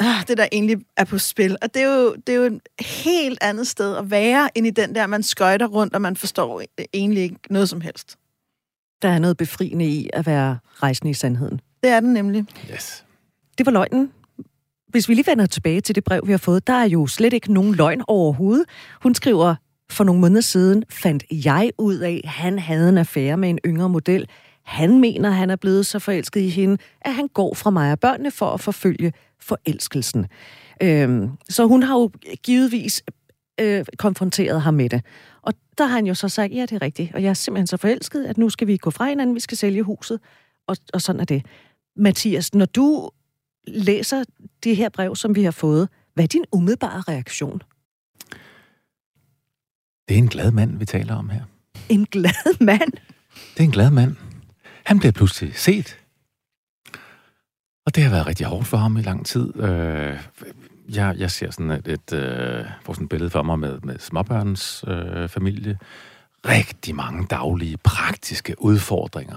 ah, 0.00 0.26
det, 0.28 0.38
der 0.38 0.48
egentlig 0.52 0.76
er 0.96 1.04
på 1.04 1.18
spil. 1.18 1.56
Og 1.62 1.74
det 1.74 1.82
er, 1.82 1.94
jo, 1.94 2.14
det 2.14 2.28
er 2.28 2.36
jo 2.36 2.42
et 2.42 2.60
helt 2.80 3.38
andet 3.42 3.66
sted 3.66 3.96
at 3.96 4.10
være, 4.10 4.58
end 4.58 4.66
i 4.66 4.70
den 4.70 4.94
der, 4.94 5.06
man 5.06 5.22
skøjter 5.22 5.66
rundt, 5.66 5.94
og 5.94 6.02
man 6.02 6.16
forstår 6.16 6.62
egentlig 6.94 7.22
ikke 7.22 7.36
noget 7.50 7.68
som 7.68 7.80
helst. 7.80 8.16
Der 9.02 9.08
er 9.08 9.18
noget 9.18 9.36
befriende 9.36 9.84
i 9.86 10.10
at 10.12 10.26
være 10.26 10.58
rejsende 10.82 11.10
i 11.10 11.14
sandheden. 11.14 11.60
Det 11.82 11.90
er 11.90 12.00
den 12.00 12.12
nemlig. 12.12 12.44
Yes. 12.72 13.04
Det 13.58 13.66
var 13.66 13.72
løgnen. 13.72 14.12
Hvis 14.88 15.08
vi 15.08 15.14
lige 15.14 15.26
vender 15.26 15.46
tilbage 15.46 15.80
til 15.80 15.94
det 15.94 16.04
brev, 16.04 16.22
vi 16.26 16.32
har 16.32 16.38
fået, 16.38 16.66
der 16.66 16.72
er 16.72 16.88
jo 16.88 17.06
slet 17.06 17.32
ikke 17.32 17.52
nogen 17.52 17.74
løgn 17.74 18.02
overhovedet. 18.08 18.66
Hun 19.02 19.14
skriver, 19.14 19.54
for 19.90 20.04
nogle 20.04 20.20
måneder 20.20 20.40
siden 20.40 20.84
fandt 20.90 21.24
jeg 21.30 21.70
ud 21.78 21.98
af, 21.98 22.20
at 22.24 22.30
han 22.30 22.58
havde 22.58 22.88
en 22.88 22.98
affære 22.98 23.36
med 23.36 23.50
en 23.50 23.58
yngre 23.66 23.88
model. 23.88 24.28
Han 24.64 25.00
mener, 25.00 25.28
at 25.28 25.34
han 25.34 25.50
er 25.50 25.56
blevet 25.56 25.86
så 25.86 25.98
forelsket 25.98 26.40
i 26.40 26.48
hende, 26.48 26.78
at 27.00 27.14
han 27.14 27.28
går 27.28 27.54
fra 27.54 27.70
mig 27.70 27.92
og 27.92 28.00
børnene 28.00 28.30
for 28.30 28.50
at 28.50 28.60
forfølge 28.60 29.12
forelskelsen. 29.40 30.26
Øhm, 30.82 31.30
så 31.48 31.66
hun 31.66 31.82
har 31.82 31.98
jo 31.98 32.10
givetvis 32.42 33.02
øh, 33.60 33.84
konfronteret 33.98 34.62
ham 34.62 34.74
med 34.74 34.88
det. 34.88 35.02
Og 35.42 35.54
der 35.78 35.86
har 35.86 35.94
han 35.94 36.06
jo 36.06 36.14
så 36.14 36.28
sagt, 36.28 36.52
ja, 36.52 36.62
det 36.62 36.72
er 36.72 36.82
rigtigt, 36.82 37.14
og 37.14 37.22
jeg 37.22 37.30
er 37.30 37.34
simpelthen 37.34 37.66
så 37.66 37.76
forelsket, 37.76 38.24
at 38.24 38.38
nu 38.38 38.50
skal 38.50 38.66
vi 38.66 38.76
gå 38.76 38.90
fra 38.90 39.08
hinanden, 39.08 39.34
vi 39.34 39.40
skal 39.40 39.58
sælge 39.58 39.82
huset, 39.82 40.20
og, 40.66 40.76
og 40.92 41.02
sådan 41.02 41.20
er 41.20 41.24
det. 41.24 41.46
Mathias, 41.96 42.54
når 42.54 42.66
du 42.66 43.10
læser 43.66 44.24
det 44.64 44.76
her 44.76 44.88
brev, 44.88 45.16
som 45.16 45.34
vi 45.34 45.42
har 45.42 45.50
fået, 45.50 45.88
Hvad 46.14 46.24
er 46.24 46.28
din 46.28 46.44
umiddelbare 46.52 47.00
reaktion? 47.00 47.62
Det 50.08 50.14
er 50.14 50.18
en 50.18 50.28
glad 50.28 50.50
mand, 50.50 50.78
vi 50.78 50.84
taler 50.84 51.14
om 51.14 51.28
her. 51.28 51.42
En 51.88 52.04
glad 52.04 52.60
mand? 52.60 52.92
Det 53.54 53.60
er 53.60 53.64
en 53.64 53.70
glad 53.70 53.90
mand. 53.90 54.16
Han 54.84 54.98
bliver 54.98 55.12
pludselig 55.12 55.56
set. 55.56 55.98
Og 57.86 57.94
det 57.94 58.02
har 58.02 58.10
været 58.10 58.26
rigtig 58.26 58.46
hårdt 58.46 58.66
for 58.66 58.76
ham 58.76 58.96
i 58.96 59.02
lang 59.02 59.26
tid. 59.26 59.56
Øh, 59.56 60.16
jeg, 60.88 61.14
jeg 61.18 61.30
ser 61.30 61.50
sådan 61.50 61.70
et, 61.70 61.88
et, 61.88 62.12
øh, 62.12 62.64
får 62.82 62.92
sådan 62.92 63.04
et 63.04 63.08
billede 63.08 63.30
for 63.30 63.42
mig 63.42 63.58
med, 63.58 63.78
med 63.82 63.98
småbørns 63.98 64.84
øh, 64.88 65.28
familie. 65.28 65.78
Rigtig 66.48 66.94
mange 66.94 67.26
daglige, 67.30 67.76
praktiske 67.76 68.54
udfordringer. 68.58 69.36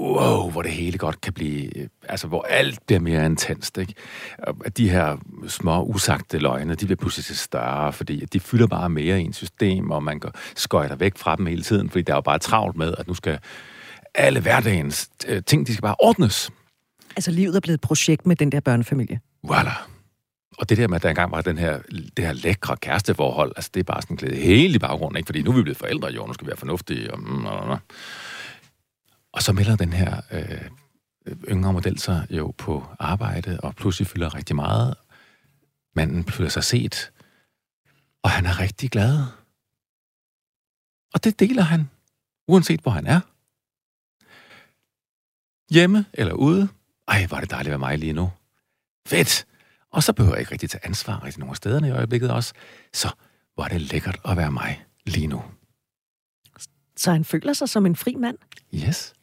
Wow, 0.00 0.50
hvor 0.50 0.62
det 0.62 0.70
hele 0.70 0.98
godt 0.98 1.20
kan 1.20 1.32
blive... 1.32 1.78
Øh, 1.78 1.88
altså, 2.08 2.26
hvor 2.26 2.42
alt 2.42 2.86
bliver 2.86 3.00
mere 3.00 3.26
intenst, 3.26 3.78
ikke? 3.78 3.94
Og 4.38 4.56
at 4.64 4.76
De 4.76 4.90
her 4.90 5.16
små, 5.48 5.84
usagte 5.84 6.38
løgne, 6.38 6.74
de 6.74 6.86
bliver 6.86 6.96
pludselig 6.96 7.24
til 7.24 7.36
større, 7.36 7.92
fordi 7.92 8.22
at 8.22 8.32
de 8.32 8.40
fylder 8.40 8.66
bare 8.66 8.88
mere 8.88 9.20
i 9.20 9.24
en 9.24 9.32
system, 9.32 9.90
og 9.90 10.02
man 10.02 10.18
går 10.18 10.30
skøjter 10.56 10.96
væk 10.96 11.18
fra 11.18 11.36
dem 11.36 11.46
hele 11.46 11.62
tiden, 11.62 11.90
fordi 11.90 12.02
der 12.02 12.12
er 12.12 12.16
jo 12.16 12.20
bare 12.20 12.38
travlt 12.38 12.76
med, 12.76 12.94
at 12.98 13.08
nu 13.08 13.14
skal 13.14 13.38
alle 14.14 14.40
hverdagens 14.40 15.10
øh, 15.28 15.42
ting, 15.46 15.66
de 15.66 15.72
skal 15.72 15.82
bare 15.82 15.96
ordnes. 15.98 16.50
Altså, 17.16 17.30
livet 17.30 17.56
er 17.56 17.60
blevet 17.60 17.74
et 17.74 17.80
projekt 17.80 18.26
med 18.26 18.36
den 18.36 18.52
der 18.52 18.60
børnefamilie. 18.60 19.20
Voilà. 19.46 19.96
Og 20.58 20.68
det 20.68 20.78
der 20.78 20.88
med, 20.88 20.96
at 20.96 21.02
der 21.02 21.08
engang 21.08 21.32
var 21.32 21.42
den 21.42 21.58
her, 21.58 21.80
det 22.16 22.24
her 22.24 22.32
lækre 22.32 22.76
kæresteforhold, 22.76 23.52
altså 23.56 23.70
det 23.74 23.80
er 23.80 23.84
bare 23.84 24.02
sådan 24.02 24.16
glæde 24.16 24.36
helt 24.36 24.74
i 24.74 24.78
baggrunden, 24.78 25.16
ikke? 25.16 25.26
Fordi 25.26 25.42
nu 25.42 25.50
er 25.50 25.56
vi 25.56 25.62
blevet 25.62 25.76
forældre, 25.76 26.08
jo, 26.08 26.26
nu 26.26 26.32
skal 26.32 26.44
vi 26.44 26.48
være 26.48 26.56
fornuftige. 26.56 27.12
Og, 27.12 27.20
mm, 27.20 27.46
og, 27.46 27.58
og. 27.58 27.78
og 29.32 29.42
så 29.42 29.52
melder 29.52 29.76
den 29.76 29.92
her 29.92 30.20
øh, 30.30 30.70
yngre 31.48 31.72
model 31.72 31.98
sig 31.98 32.26
jo 32.30 32.54
på 32.58 32.86
arbejde, 32.98 33.60
og 33.62 33.74
pludselig 33.74 34.06
fylder 34.06 34.34
rigtig 34.34 34.56
meget. 34.56 34.94
Manden 35.96 36.24
føler 36.24 36.50
sig 36.50 36.64
set, 36.64 37.12
og 38.22 38.30
han 38.30 38.46
er 38.46 38.60
rigtig 38.60 38.90
glad. 38.90 39.24
Og 41.14 41.24
det 41.24 41.40
deler 41.40 41.62
han, 41.62 41.90
uanset 42.48 42.80
hvor 42.80 42.90
han 42.90 43.06
er. 43.06 43.20
Hjemme 45.74 46.04
eller 46.12 46.34
ude. 46.34 46.68
Ej, 47.08 47.26
var 47.30 47.40
det 47.40 47.50
dejligt 47.50 47.68
at 47.68 47.70
være 47.70 47.88
mig 47.90 47.98
lige 47.98 48.12
nu. 48.12 48.30
Fedt! 49.08 49.46
Og 49.90 50.02
så 50.02 50.12
behøver 50.12 50.34
jeg 50.34 50.40
ikke 50.40 50.52
rigtig 50.52 50.70
tage 50.70 50.86
ansvar 50.86 51.24
rigtig 51.24 51.40
nogle 51.40 51.50
af 51.50 51.56
stederne 51.56 51.88
i 51.88 51.90
øjeblikket 51.90 52.30
også. 52.30 52.52
Så 52.92 53.10
var 53.56 53.68
det 53.68 53.80
lækkert 53.80 54.20
at 54.24 54.36
være 54.36 54.52
mig 54.52 54.84
lige 55.06 55.26
nu. 55.26 55.42
Så 56.96 57.12
han 57.12 57.24
føler 57.24 57.52
sig 57.52 57.68
som 57.68 57.86
en 57.86 57.96
fri 57.96 58.14
mand, 58.14 58.38
Yes. 58.74 59.14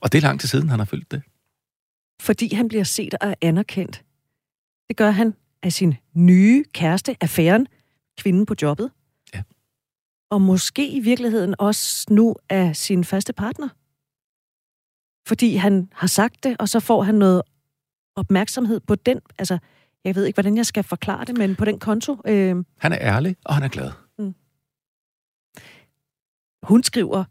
Og 0.00 0.12
det 0.12 0.18
er 0.18 0.22
lang 0.22 0.40
tid 0.40 0.48
siden, 0.48 0.68
han 0.68 0.78
har 0.78 0.86
følt 0.86 1.10
det. 1.10 1.22
fordi 2.22 2.54
han 2.54 2.68
bliver 2.68 2.84
set 2.84 3.14
og 3.20 3.36
anerkendt. 3.40 4.04
Det 4.88 4.96
gør 4.96 5.10
han 5.10 5.34
af 5.62 5.72
sin 5.72 5.94
nye 6.14 6.64
kæreste, 6.72 7.16
affæren, 7.20 7.66
kvinden 8.18 8.46
på 8.46 8.54
jobbet. 8.62 8.90
Ja. 9.34 9.42
Og 10.30 10.40
måske 10.42 10.88
i 10.88 11.00
virkeligheden 11.00 11.54
også 11.58 12.06
nu 12.10 12.36
af 12.48 12.76
sin 12.76 13.04
faste 13.04 13.32
partner. 13.32 13.68
Fordi 15.26 15.56
han 15.56 15.88
har 15.92 16.06
sagt 16.06 16.44
det, 16.44 16.56
og 16.58 16.68
så 16.68 16.80
får 16.80 17.02
han 17.02 17.14
noget 17.14 17.42
opmærksomhed 18.16 18.80
på 18.80 18.94
den, 18.94 19.20
altså, 19.38 19.58
jeg 20.04 20.14
ved 20.14 20.24
ikke, 20.24 20.36
hvordan 20.36 20.56
jeg 20.56 20.66
skal 20.66 20.84
forklare 20.84 21.24
det, 21.24 21.38
men 21.38 21.56
på 21.56 21.64
den 21.64 21.78
konto. 21.78 22.16
Øh, 22.26 22.56
Han 22.78 22.92
er 22.92 22.98
ærlig, 23.00 23.36
og 23.44 23.54
han 23.54 23.62
er 23.62 23.68
glad. 23.68 23.90
hun 26.62 26.82
skriver, 26.82 27.24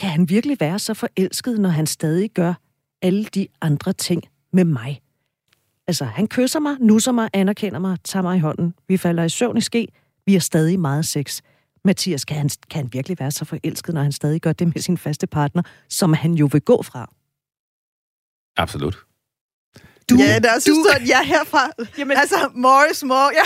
kan 0.00 0.10
han 0.10 0.28
virkelig 0.28 0.60
være 0.60 0.78
så 0.78 0.94
forelsket, 0.94 1.60
når 1.60 1.68
han 1.68 1.86
stadig 1.86 2.30
gør 2.30 2.54
alle 3.02 3.24
de 3.24 3.46
andre 3.60 3.92
ting 3.92 4.22
med 4.52 4.64
mig? 4.64 5.02
Altså, 5.86 6.04
han 6.04 6.28
kysser 6.28 6.60
mig, 6.60 6.76
nusser 6.80 7.12
mig, 7.12 7.30
anerkender 7.32 7.78
mig, 7.78 7.98
tager 8.04 8.22
mig 8.22 8.36
i 8.36 8.40
hånden. 8.40 8.74
Vi 8.88 8.96
falder 8.96 9.24
i 9.24 9.28
søvn 9.28 9.56
i 9.56 9.60
ske. 9.60 9.88
Vi 10.26 10.32
har 10.32 10.40
stadig 10.40 10.80
meget 10.80 11.06
sex. 11.06 11.40
Mathias, 11.84 12.24
kan 12.24 12.36
han, 12.36 12.50
kan 12.70 12.82
han 12.82 12.92
virkelig 12.92 13.20
være 13.20 13.30
så 13.30 13.44
forelsket, 13.44 13.94
når 13.94 14.02
han 14.02 14.12
stadig 14.12 14.40
gør 14.40 14.52
det 14.52 14.66
med 14.74 14.82
sin 14.82 14.98
faste 14.98 15.26
partner, 15.26 15.62
som 15.88 16.12
han 16.12 16.34
jo 16.34 16.48
vil 16.52 16.60
gå 16.60 16.82
fra? 16.82 17.10
Absolut. 18.56 18.98
Du, 20.10 20.16
ja, 20.16 20.38
der 20.38 20.50
er 20.50 20.58
synes 20.58 20.78
du, 20.78 20.92
jeg 21.06 21.20
er 21.20 21.24
herfra. 21.24 21.70
Jamen- 21.98 22.16
altså, 22.16 22.50
Morris 22.54 23.04
Moore. 23.04 23.30
Ja, 23.38 23.42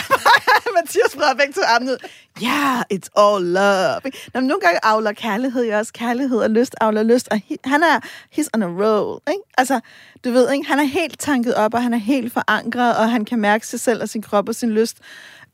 Mathias 0.80 1.14
fra 1.14 1.35
begge 1.35 1.52
to 1.52 1.61
armene. 1.66 1.96
Ja, 2.42 2.46
yeah, 2.46 2.82
it's 2.94 3.09
all 3.16 3.44
love. 3.44 4.00
Nå, 4.35 4.40
men 4.40 4.48
nogle 4.48 4.61
gange 4.61 4.78
avler 4.82 5.12
kærlighed 5.12 5.64
jo 5.64 5.78
også. 5.78 5.92
Kærlighed 5.92 6.38
og 6.38 6.50
lyst 6.50 6.74
avler 6.80 7.02
lyst. 7.02 7.28
Og 7.30 7.40
he, 7.48 7.56
han 7.64 7.82
er, 7.82 8.00
he's 8.38 8.48
on 8.54 8.62
a 8.62 8.66
roll. 8.66 9.20
Ikke? 9.28 9.42
Altså, 9.59 9.80
du 10.24 10.30
ved, 10.30 10.52
ikke? 10.52 10.66
han 10.66 10.78
er 10.78 10.85
helt 10.85 11.18
tanket 11.18 11.54
op, 11.54 11.74
og 11.74 11.82
han 11.82 11.94
er 11.94 11.98
helt 11.98 12.32
forankret, 12.32 12.96
og 12.96 13.11
han 13.11 13.24
kan 13.24 13.38
mærke 13.38 13.66
sig 13.66 13.80
selv 13.80 14.02
og 14.02 14.09
sin 14.09 14.22
krop 14.22 14.48
og 14.48 14.54
sin 14.54 14.70
lyst. 14.70 14.96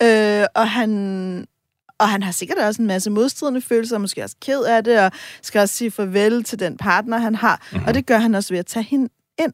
Øh, 0.03 0.45
og 0.55 0.71
han, 0.71 1.47
og 2.01 2.09
han 2.09 2.23
har 2.23 2.33
sikkert 2.33 2.59
også 2.59 2.83
en 2.83 2.89
masse 2.89 3.11
modstridende 3.11 3.61
følelser, 3.61 3.97
og 3.97 4.01
måske 4.01 4.25
også 4.25 4.37
ked 4.43 4.63
af 4.63 4.85
det, 4.85 5.01
og 5.01 5.11
skal 5.43 5.61
også 5.61 5.75
sige 5.75 5.91
farvel 5.91 6.45
til 6.45 6.59
den 6.59 6.77
partner, 6.77 7.19
han 7.19 7.35
har. 7.35 7.67
Mm-hmm. 7.73 7.87
Og 7.89 7.95
det 7.95 8.07
gør 8.07 8.19
han 8.19 8.35
også 8.35 8.53
ved 8.53 8.59
at 8.59 8.67
tage 8.67 8.83
hende 8.83 9.09
ind. 9.39 9.53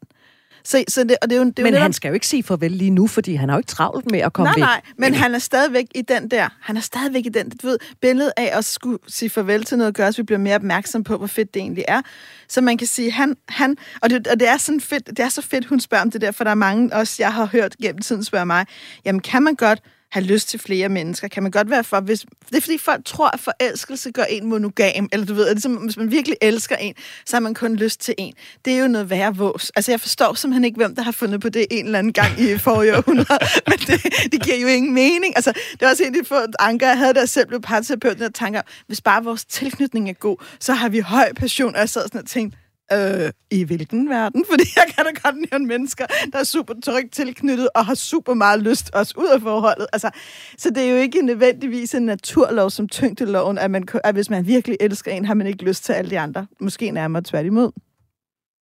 Så, 0.64 0.84
så 0.88 1.04
det, 1.04 1.16
og 1.22 1.30
det 1.30 1.36
er 1.36 1.40
jo, 1.40 1.44
det 1.44 1.58
er 1.58 1.62
jo 1.62 1.64
Men 1.64 1.72
netop- 1.72 1.82
han 1.82 1.92
skal 1.92 2.08
jo 2.08 2.14
ikke 2.14 2.26
sige 2.26 2.42
farvel 2.42 2.70
lige 2.72 2.90
nu, 2.90 3.06
fordi 3.06 3.34
han 3.34 3.48
har 3.48 3.56
jo 3.56 3.58
ikke 3.58 3.68
travlt 3.68 4.10
med 4.10 4.20
at 4.20 4.32
komme 4.32 4.46
nej, 4.50 4.54
væk. 4.56 4.60
nej, 4.60 4.80
men 4.98 5.14
han 5.14 5.34
er 5.34 5.38
stadigvæk 5.38 5.84
i 5.94 6.02
den 6.02 6.30
der, 6.30 6.48
han 6.60 6.76
er 6.76 6.80
stadigvæk 6.80 7.26
i 7.26 7.28
den, 7.28 7.50
du 7.50 7.66
ved, 7.66 7.78
billede 8.00 8.32
af 8.36 8.50
at 8.58 8.64
skulle 8.64 8.98
sige 9.08 9.30
farvel 9.30 9.64
til 9.64 9.78
noget, 9.78 9.94
gør, 9.94 10.10
så 10.10 10.16
vi 10.16 10.22
bliver 10.22 10.38
mere 10.38 10.54
opmærksom 10.54 11.04
på, 11.04 11.16
hvor 11.16 11.26
fedt 11.26 11.54
det 11.54 11.60
egentlig 11.60 11.84
er. 11.88 12.02
Så 12.48 12.60
man 12.60 12.78
kan 12.78 12.86
sige, 12.86 13.10
han, 13.10 13.36
han 13.48 13.76
og, 14.02 14.10
det, 14.10 14.26
og 14.28 14.40
det 14.40 14.48
er 14.48 14.56
sådan 14.56 14.80
fedt, 14.80 15.06
det 15.06 15.18
er 15.20 15.28
så 15.28 15.42
fedt, 15.42 15.66
hun 15.66 15.80
spørger 15.80 16.02
om 16.04 16.10
det 16.10 16.20
der, 16.20 16.30
for 16.30 16.44
der 16.44 16.50
er 16.50 16.54
mange, 16.54 16.94
også 16.94 17.16
jeg 17.18 17.32
har 17.32 17.46
hørt 17.46 17.76
gennem 17.82 17.98
tiden, 18.00 18.24
spørger 18.24 18.44
mig, 18.44 18.66
jamen 19.04 19.20
kan 19.20 19.42
man 19.42 19.54
godt 19.54 19.80
have 20.12 20.26
lyst 20.26 20.48
til 20.48 20.60
flere 20.60 20.88
mennesker? 20.88 21.28
Kan 21.28 21.42
man 21.42 21.52
godt 21.52 21.70
være 21.70 21.84
for, 21.84 22.00
hvis... 22.00 22.26
Det 22.48 22.56
er 22.56 22.60
fordi 22.60 22.78
folk 22.78 23.04
tror, 23.04 23.30
at 23.34 23.40
forelskelse 23.40 24.10
gør 24.10 24.24
en 24.24 24.46
monogam, 24.46 25.08
eller 25.12 25.26
du 25.26 25.34
ved, 25.34 25.46
at 25.46 25.54
ligesom, 25.54 25.74
hvis 25.74 25.96
man 25.96 26.10
virkelig 26.10 26.36
elsker 26.40 26.76
en, 26.76 26.94
så 27.26 27.36
har 27.36 27.40
man 27.40 27.54
kun 27.54 27.76
lyst 27.76 28.00
til 28.00 28.14
en. 28.18 28.34
Det 28.64 28.72
er 28.72 28.78
jo 28.78 28.88
noget 28.88 29.10
værre 29.10 29.36
vås. 29.36 29.72
Altså, 29.76 29.92
jeg 29.92 30.00
forstår 30.00 30.34
simpelthen 30.34 30.64
ikke, 30.64 30.76
hvem 30.76 30.94
der 30.94 31.02
har 31.02 31.12
fundet 31.12 31.40
på 31.40 31.48
det 31.48 31.66
en 31.70 31.86
eller 31.86 31.98
anden 31.98 32.12
gang 32.12 32.40
i 32.40 32.58
forrige 32.68 32.96
århundrede, 32.96 33.38
men 33.66 33.78
det, 33.78 34.32
det 34.32 34.42
giver 34.42 34.56
jo 34.56 34.66
ingen 34.66 34.94
mening. 34.94 35.36
Altså, 35.36 35.52
det 35.52 35.80
var 35.80 35.88
også 35.88 36.04
en 36.04 36.14
af 36.14 36.22
de 36.22 36.28
få 36.28 36.36
anker, 36.58 36.86
jeg 36.86 36.98
havde, 36.98 37.14
der 37.14 37.26
selv 37.26 37.46
blev 37.46 37.60
parterapeut, 37.60 38.18
der 38.18 38.28
tanker, 38.28 38.62
hvis 38.86 39.00
bare 39.00 39.24
vores 39.24 39.44
tilknytning 39.44 40.10
er 40.10 40.12
god, 40.12 40.36
så 40.60 40.72
har 40.72 40.88
vi 40.88 40.98
høj 40.98 41.32
passion, 41.32 41.74
og 41.74 41.80
jeg 41.80 41.88
sad 41.88 42.02
sådan 42.02 42.20
og 42.20 42.26
tænkte, 42.26 42.58
Øh, 42.92 43.30
I 43.50 43.64
hvilken 43.64 44.08
verden? 44.10 44.44
Fordi 44.50 44.64
jeg 44.76 44.84
kan 44.94 45.04
da 45.04 45.10
godt 45.28 45.50
nævne 45.52 45.66
mennesker, 45.66 46.06
der 46.32 46.38
er 46.38 46.44
super 46.44 46.74
trygt 46.84 47.12
tilknyttet 47.12 47.68
og 47.74 47.86
har 47.86 47.94
super 47.94 48.34
meget 48.34 48.62
lyst 48.62 48.90
også 48.94 49.14
ud 49.18 49.26
af 49.34 49.40
forholdet. 49.40 49.86
Altså, 49.92 50.10
så 50.58 50.70
det 50.70 50.82
er 50.82 50.90
jo 50.90 50.96
ikke 50.96 51.22
nødvendigvis 51.22 51.94
en 51.94 52.02
naturlov 52.02 52.70
som 52.70 52.88
tyngdeloven, 52.88 53.58
at, 53.58 53.70
man, 53.70 53.88
at 54.04 54.14
hvis 54.14 54.30
man 54.30 54.46
virkelig 54.46 54.76
elsker 54.80 55.12
en, 55.12 55.24
har 55.24 55.34
man 55.34 55.46
ikke 55.46 55.64
lyst 55.64 55.84
til 55.84 55.92
alle 55.92 56.10
de 56.10 56.18
andre. 56.18 56.46
Måske 56.60 56.90
nærmere 56.90 57.22
tværtimod. 57.22 57.70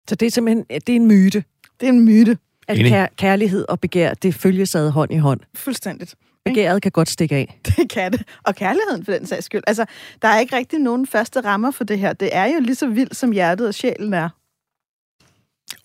Så 0.09 0.15
det 0.15 0.25
er 0.25 0.29
simpelthen 0.31 0.65
det 0.69 0.89
er 0.89 0.95
en 0.95 1.07
myte, 1.07 1.43
Det 1.79 1.87
er 1.87 1.91
en 1.93 2.05
myte. 2.05 2.37
at 2.67 2.77
kær- 2.77 3.15
kærlighed 3.15 3.65
og 3.69 3.79
begær, 3.79 4.13
det 4.13 4.35
følges 4.35 4.75
ad 4.75 4.89
hånd 4.89 5.13
i 5.13 5.17
hånd. 5.17 5.39
Fuldstændigt. 5.55 6.15
Begæret 6.45 6.81
kan 6.81 6.91
godt 6.91 7.09
stikke 7.09 7.35
af. 7.35 7.59
Det 7.65 7.89
kan 7.89 8.11
det. 8.11 8.23
Og 8.43 8.55
kærligheden 8.55 9.05
for 9.05 9.11
den 9.11 9.25
sags 9.27 9.45
skyld. 9.45 9.63
Altså, 9.67 9.85
der 10.21 10.27
er 10.27 10.39
ikke 10.39 10.55
rigtig 10.55 10.79
nogen 10.79 11.07
faste 11.07 11.41
rammer 11.41 11.71
for 11.71 11.83
det 11.83 11.99
her. 11.99 12.13
Det 12.13 12.29
er 12.31 12.45
jo 12.45 12.59
lige 12.59 12.75
så 12.75 12.87
vildt, 12.87 13.15
som 13.15 13.31
hjertet 13.31 13.67
og 13.67 13.73
sjælen 13.73 14.13
er. 14.13 14.29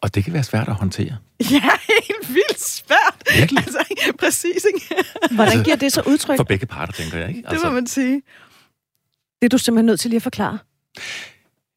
Og 0.00 0.14
det 0.14 0.24
kan 0.24 0.32
være 0.32 0.42
svært 0.42 0.68
at 0.68 0.74
håndtere. 0.74 1.16
Ja, 1.50 1.70
helt 1.88 2.34
vildt 2.34 2.60
svært. 2.60 3.22
Virkelig. 3.38 3.58
Altså, 3.58 3.78
præcis, 4.24 4.66
ikke? 4.74 5.04
Hvordan 5.30 5.64
giver 5.64 5.76
det 5.76 5.92
så 5.92 6.02
udtryk? 6.06 6.36
For 6.36 6.44
begge 6.44 6.66
parter, 6.66 6.92
tænker 6.92 7.18
jeg, 7.18 7.28
ikke? 7.28 7.42
Det 7.50 7.58
må 7.64 7.70
man 7.70 7.86
sige. 7.86 8.22
Det 9.40 9.44
er 9.44 9.48
du 9.48 9.58
simpelthen 9.58 9.86
nødt 9.86 10.00
til 10.00 10.10
lige 10.10 10.16
at 10.16 10.22
forklare. 10.22 10.58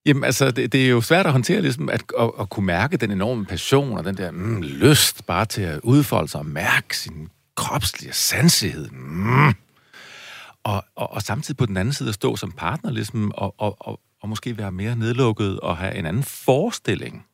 Jamen, 0.05 0.23
altså, 0.23 0.51
det, 0.51 0.71
det 0.71 0.85
er 0.85 0.89
jo 0.89 1.01
svært 1.01 1.25
at 1.25 1.31
håndtere, 1.31 1.61
ligesom, 1.61 1.89
at, 1.89 2.03
at, 2.19 2.31
at 2.39 2.49
kunne 2.49 2.65
mærke 2.65 2.97
den 2.97 3.11
enorme 3.11 3.45
passion 3.45 3.97
og 3.97 4.03
den 4.03 4.17
der 4.17 4.31
mm, 4.31 4.61
lyst 4.61 5.25
bare 5.25 5.45
til 5.45 5.61
at 5.61 5.79
udfolde 5.83 6.27
sig 6.27 6.39
og 6.39 6.45
mærke 6.45 6.97
sin 6.97 7.29
kropslige 7.61 8.13
sansighed. 8.13 8.89
Mm. 8.89 9.53
Og, 10.63 10.83
og, 10.95 11.11
og 11.11 11.21
samtidig 11.21 11.57
på 11.57 11.65
den 11.65 11.77
anden 11.77 11.93
side 11.93 12.09
at 12.09 12.15
stå 12.15 12.35
som 12.35 12.51
partner, 12.51 12.91
ligesom, 12.91 13.31
og, 13.35 13.55
og, 13.57 13.75
og, 13.79 13.99
og 14.21 14.29
måske 14.29 14.57
være 14.57 14.71
mere 14.71 14.95
nedlukket 14.95 15.59
og 15.59 15.77
have 15.77 15.95
en 15.95 16.05
anden 16.05 16.23
forestilling. 16.23 17.25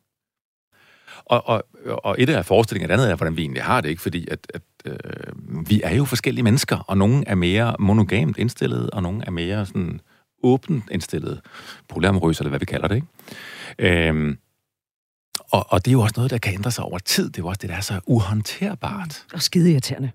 Og, 1.26 1.48
og, 1.48 1.64
og 2.04 2.16
et 2.20 2.30
er 2.30 2.42
forestillingen, 2.42 2.90
et 2.90 2.94
andet 2.94 3.12
er, 3.12 3.16
hvordan 3.16 3.38
vi 3.38 3.42
egentlig 3.42 3.64
har 3.64 3.82
det, 3.82 3.90
ikke? 3.90 4.02
Fordi 4.02 4.28
at, 4.32 4.40
at 4.54 4.62
øh, 4.86 5.70
vi 5.70 5.82
er 5.84 5.96
jo 5.96 6.06
forskellige 6.06 6.44
mennesker, 6.44 6.78
og 6.78 6.98
nogle 6.98 7.24
er 7.28 7.36
mere 7.36 7.76
monogamt 7.80 8.38
indstillet, 8.38 8.90
og 8.90 9.04
nogle 9.04 9.24
er 9.26 9.32
mere 9.32 9.66
sådan 9.66 10.02
åbent 10.44 10.84
indstillet, 10.92 11.42
polyamorøs, 11.90 12.40
eller 12.40 12.50
hvad 12.50 12.60
vi 12.60 12.66
kalder 12.66 12.88
det, 12.88 12.96
ikke? 12.96 14.08
Øhm, 14.10 14.38
og, 15.52 15.66
og 15.70 15.86
det 15.86 15.92
er 15.92 15.94
jo 15.94 16.02
også 16.02 16.14
noget, 16.18 16.32
der 16.32 16.38
kan 16.38 16.54
ændre 16.54 16.72
sig 16.72 16.84
over 16.84 17.00
tid. 17.00 17.26
Det 17.30 17.38
er 17.38 17.44
jo 17.44 17.48
også 17.48 17.60
det, 17.62 17.70
der 17.70 17.76
er 17.76 17.82
så 17.82 18.00
uhåndterbart. 18.06 19.26
Og 19.34 19.42
skide 19.42 19.72
irriterende. 19.72 20.12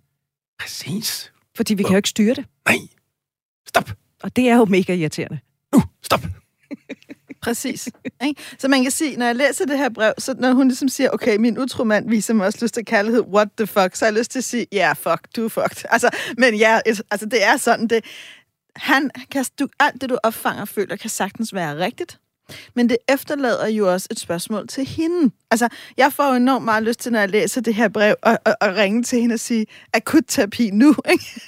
Præcis. 0.62 1.32
Fordi 1.56 1.74
vi 1.74 1.82
kan 1.82 1.92
jo 1.92 1.96
ikke 1.96 2.08
styre 2.08 2.34
det. 2.34 2.44
Nej. 2.68 2.78
Stop. 3.68 3.90
Og 4.22 4.36
det 4.36 4.48
er 4.48 4.56
jo 4.56 4.64
mega 4.64 4.94
irriterende. 4.94 5.38
Nu. 5.74 5.82
Stop. 6.02 6.20
Præcis. 7.42 7.88
Ikke? 8.24 8.42
Så 8.58 8.68
man 8.68 8.82
kan 8.82 8.90
sige, 8.90 9.16
når 9.16 9.26
jeg 9.26 9.36
læser 9.36 9.66
det 9.66 9.78
her 9.78 9.88
brev, 9.88 10.12
så 10.18 10.34
når 10.38 10.52
hun 10.52 10.68
ligesom 10.68 10.88
siger, 10.88 11.10
okay, 11.10 11.36
min 11.36 11.58
utro 11.58 11.84
mand 11.84 12.08
viser 12.08 12.34
mig 12.34 12.46
også 12.46 12.58
lyst 12.62 12.74
til 12.74 12.84
kærlighed, 12.84 13.20
what 13.20 13.48
the 13.58 13.66
fuck, 13.66 13.96
så 13.96 14.04
har 14.04 14.12
jeg 14.12 14.18
lyst 14.18 14.30
til 14.30 14.38
at 14.38 14.44
sige, 14.44 14.66
ja, 14.72 14.78
yeah, 14.78 14.96
fuck, 14.96 15.36
du 15.36 15.44
er 15.44 15.48
fucked. 15.48 15.84
Altså, 15.94 16.10
men 16.38 16.54
ja, 16.54 16.80
et, 16.86 17.02
altså, 17.10 17.26
det 17.26 17.44
er 17.44 17.56
sådan, 17.56 17.88
det, 17.88 18.04
han 18.76 19.10
kan, 19.30 19.44
du, 19.58 19.68
alt 19.80 20.00
det, 20.00 20.10
du 20.10 20.18
opfanger 20.22 20.62
og 20.62 20.68
føler, 20.68 20.96
kan 20.96 21.10
sagtens 21.10 21.54
være 21.54 21.78
rigtigt. 21.78 22.18
Men 22.74 22.88
det 22.88 22.96
efterlader 23.08 23.68
jo 23.68 23.92
også 23.92 24.08
et 24.10 24.20
spørgsmål 24.20 24.68
til 24.68 24.86
hende. 24.86 25.34
Altså, 25.50 25.68
jeg 25.96 26.12
får 26.12 26.28
jo 26.28 26.34
enormt 26.34 26.64
meget 26.64 26.82
lyst 26.82 27.00
til, 27.00 27.12
når 27.12 27.18
jeg 27.18 27.30
læser 27.30 27.60
det 27.60 27.74
her 27.74 27.88
brev, 27.88 28.14
at, 28.22 28.38
at, 28.44 28.54
at 28.60 28.76
ringe 28.76 29.02
til 29.02 29.20
hende 29.20 29.32
og 29.32 29.40
sige, 29.40 29.66
akut 29.94 30.24
terapi 30.28 30.70
nu, 30.70 30.88
ikke? 31.12 31.40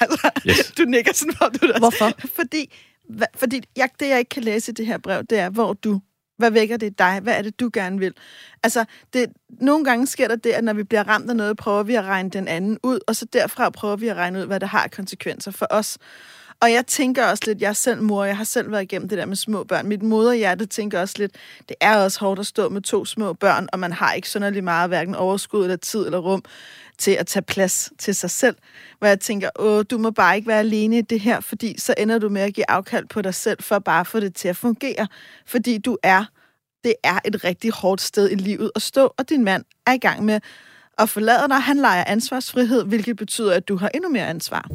altså, 0.00 0.30
yes. 0.48 0.72
du 0.78 0.84
nikker 0.84 1.14
sådan, 1.14 1.34
hvor 1.36 1.48
du 1.48 1.66
der. 1.66 1.78
Hvorfor? 1.78 2.12
Fordi, 2.36 2.74
hva, 3.08 3.26
fordi 3.34 3.60
jeg, 3.76 3.88
det, 4.00 4.08
jeg 4.08 4.18
ikke 4.18 4.28
kan 4.28 4.42
læse 4.42 4.72
i 4.72 4.74
det 4.74 4.86
her 4.86 4.98
brev, 4.98 5.24
det 5.24 5.38
er, 5.38 5.50
hvor 5.50 5.72
du 5.72 6.00
hvad 6.40 6.50
vækker 6.50 6.76
det 6.76 6.98
dig? 6.98 7.20
Hvad 7.22 7.34
er 7.34 7.42
det, 7.42 7.60
du 7.60 7.70
gerne 7.72 7.98
vil? 7.98 8.14
Altså, 8.62 8.84
det, 9.12 9.32
nogle 9.48 9.84
gange 9.84 10.06
sker 10.06 10.28
der 10.28 10.36
det, 10.36 10.50
at 10.50 10.64
når 10.64 10.72
vi 10.72 10.82
bliver 10.82 11.08
ramt 11.08 11.30
af 11.30 11.36
noget, 11.36 11.56
prøver 11.56 11.82
vi 11.82 11.94
at 11.94 12.04
regne 12.04 12.30
den 12.30 12.48
anden 12.48 12.78
ud, 12.82 13.00
og 13.06 13.16
så 13.16 13.24
derfra 13.32 13.70
prøver 13.70 13.96
vi 13.96 14.08
at 14.08 14.16
regne 14.16 14.38
ud, 14.40 14.46
hvad 14.46 14.60
det 14.60 14.68
har 14.68 14.88
konsekvenser 14.88 15.50
for 15.50 15.66
os. 15.70 15.98
Og 16.62 16.72
jeg 16.72 16.86
tænker 16.86 17.26
også 17.26 17.42
lidt, 17.46 17.60
jeg 17.60 17.68
er 17.68 17.72
selv 17.72 18.02
mor, 18.02 18.24
jeg 18.24 18.36
har 18.36 18.44
selv 18.44 18.70
været 18.70 18.82
igennem 18.82 19.08
det 19.08 19.18
der 19.18 19.26
med 19.26 19.36
små 19.36 19.64
børn. 19.64 19.86
Mit 19.86 20.02
moderhjerte 20.02 20.66
tænker 20.66 21.00
også 21.00 21.14
lidt, 21.18 21.32
det 21.68 21.76
er 21.80 21.96
også 21.96 22.20
hårdt 22.20 22.40
at 22.40 22.46
stå 22.46 22.68
med 22.68 22.82
to 22.82 23.04
små 23.04 23.32
børn, 23.32 23.68
og 23.72 23.78
man 23.78 23.92
har 23.92 24.12
ikke 24.12 24.28
synderligt 24.28 24.64
meget, 24.64 24.90
hverken 24.90 25.14
overskud 25.14 25.62
eller 25.62 25.76
tid 25.76 26.06
eller 26.06 26.18
rum 26.18 26.44
til 26.98 27.10
at 27.10 27.26
tage 27.26 27.42
plads 27.42 27.92
til 27.98 28.14
sig 28.14 28.30
selv. 28.30 28.56
Hvor 28.98 29.08
jeg 29.08 29.20
tænker, 29.20 29.50
åh, 29.58 29.84
du 29.90 29.98
må 29.98 30.10
bare 30.10 30.36
ikke 30.36 30.48
være 30.48 30.58
alene 30.58 30.98
i 30.98 31.02
det 31.02 31.20
her, 31.20 31.40
fordi 31.40 31.80
så 31.80 31.94
ender 31.98 32.18
du 32.18 32.28
med 32.28 32.42
at 32.42 32.54
give 32.54 32.70
afkald 32.70 33.06
på 33.06 33.22
dig 33.22 33.34
selv, 33.34 33.62
for 33.62 33.78
bare 33.78 34.04
få 34.04 34.20
det 34.20 34.34
til 34.34 34.48
at 34.48 34.56
fungere. 34.56 35.06
Fordi 35.46 35.78
du 35.78 35.96
er, 36.02 36.24
det 36.84 36.94
er 37.04 37.18
et 37.24 37.44
rigtig 37.44 37.72
hårdt 37.72 38.00
sted 38.00 38.30
i 38.30 38.34
livet 38.34 38.70
at 38.74 38.82
stå, 38.82 39.14
og 39.18 39.28
din 39.28 39.44
mand 39.44 39.64
er 39.86 39.92
i 39.92 39.98
gang 39.98 40.24
med 40.24 40.40
at 40.98 41.08
forlade 41.08 41.48
dig. 41.48 41.60
Han 41.60 41.76
leger 41.76 42.04
ansvarsfrihed, 42.06 42.84
hvilket 42.84 43.16
betyder, 43.16 43.54
at 43.54 43.68
du 43.68 43.76
har 43.76 43.90
endnu 43.94 44.08
mere 44.08 44.26
ansvar. 44.26 44.68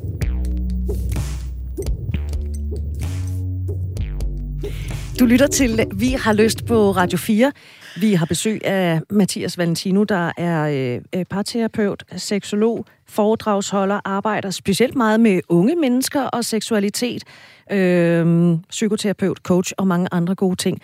Du 5.19 5.25
lytter 5.25 5.47
til 5.47 5.87
Vi 5.95 6.09
har 6.09 6.33
lyst 6.33 6.65
på 6.65 6.91
Radio 6.91 7.17
4. 7.17 7.51
Vi 7.99 8.13
har 8.13 8.25
besøg 8.25 8.65
af 8.65 9.01
Mathias 9.09 9.57
Valentino, 9.57 10.03
der 10.03 10.31
er 10.37 10.99
øh, 11.15 11.25
parterapeut, 11.25 12.03
seksolog, 12.17 12.85
foredragsholder, 13.07 13.99
arbejder 14.05 14.49
specielt 14.49 14.95
meget 14.95 15.19
med 15.19 15.41
unge 15.49 15.75
mennesker 15.75 16.21
og 16.21 16.45
seksualitet, 16.45 17.23
øh, 17.71 18.57
psykoterapeut, 18.69 19.37
coach 19.37 19.73
og 19.77 19.87
mange 19.87 20.07
andre 20.11 20.35
gode 20.35 20.55
ting. 20.55 20.81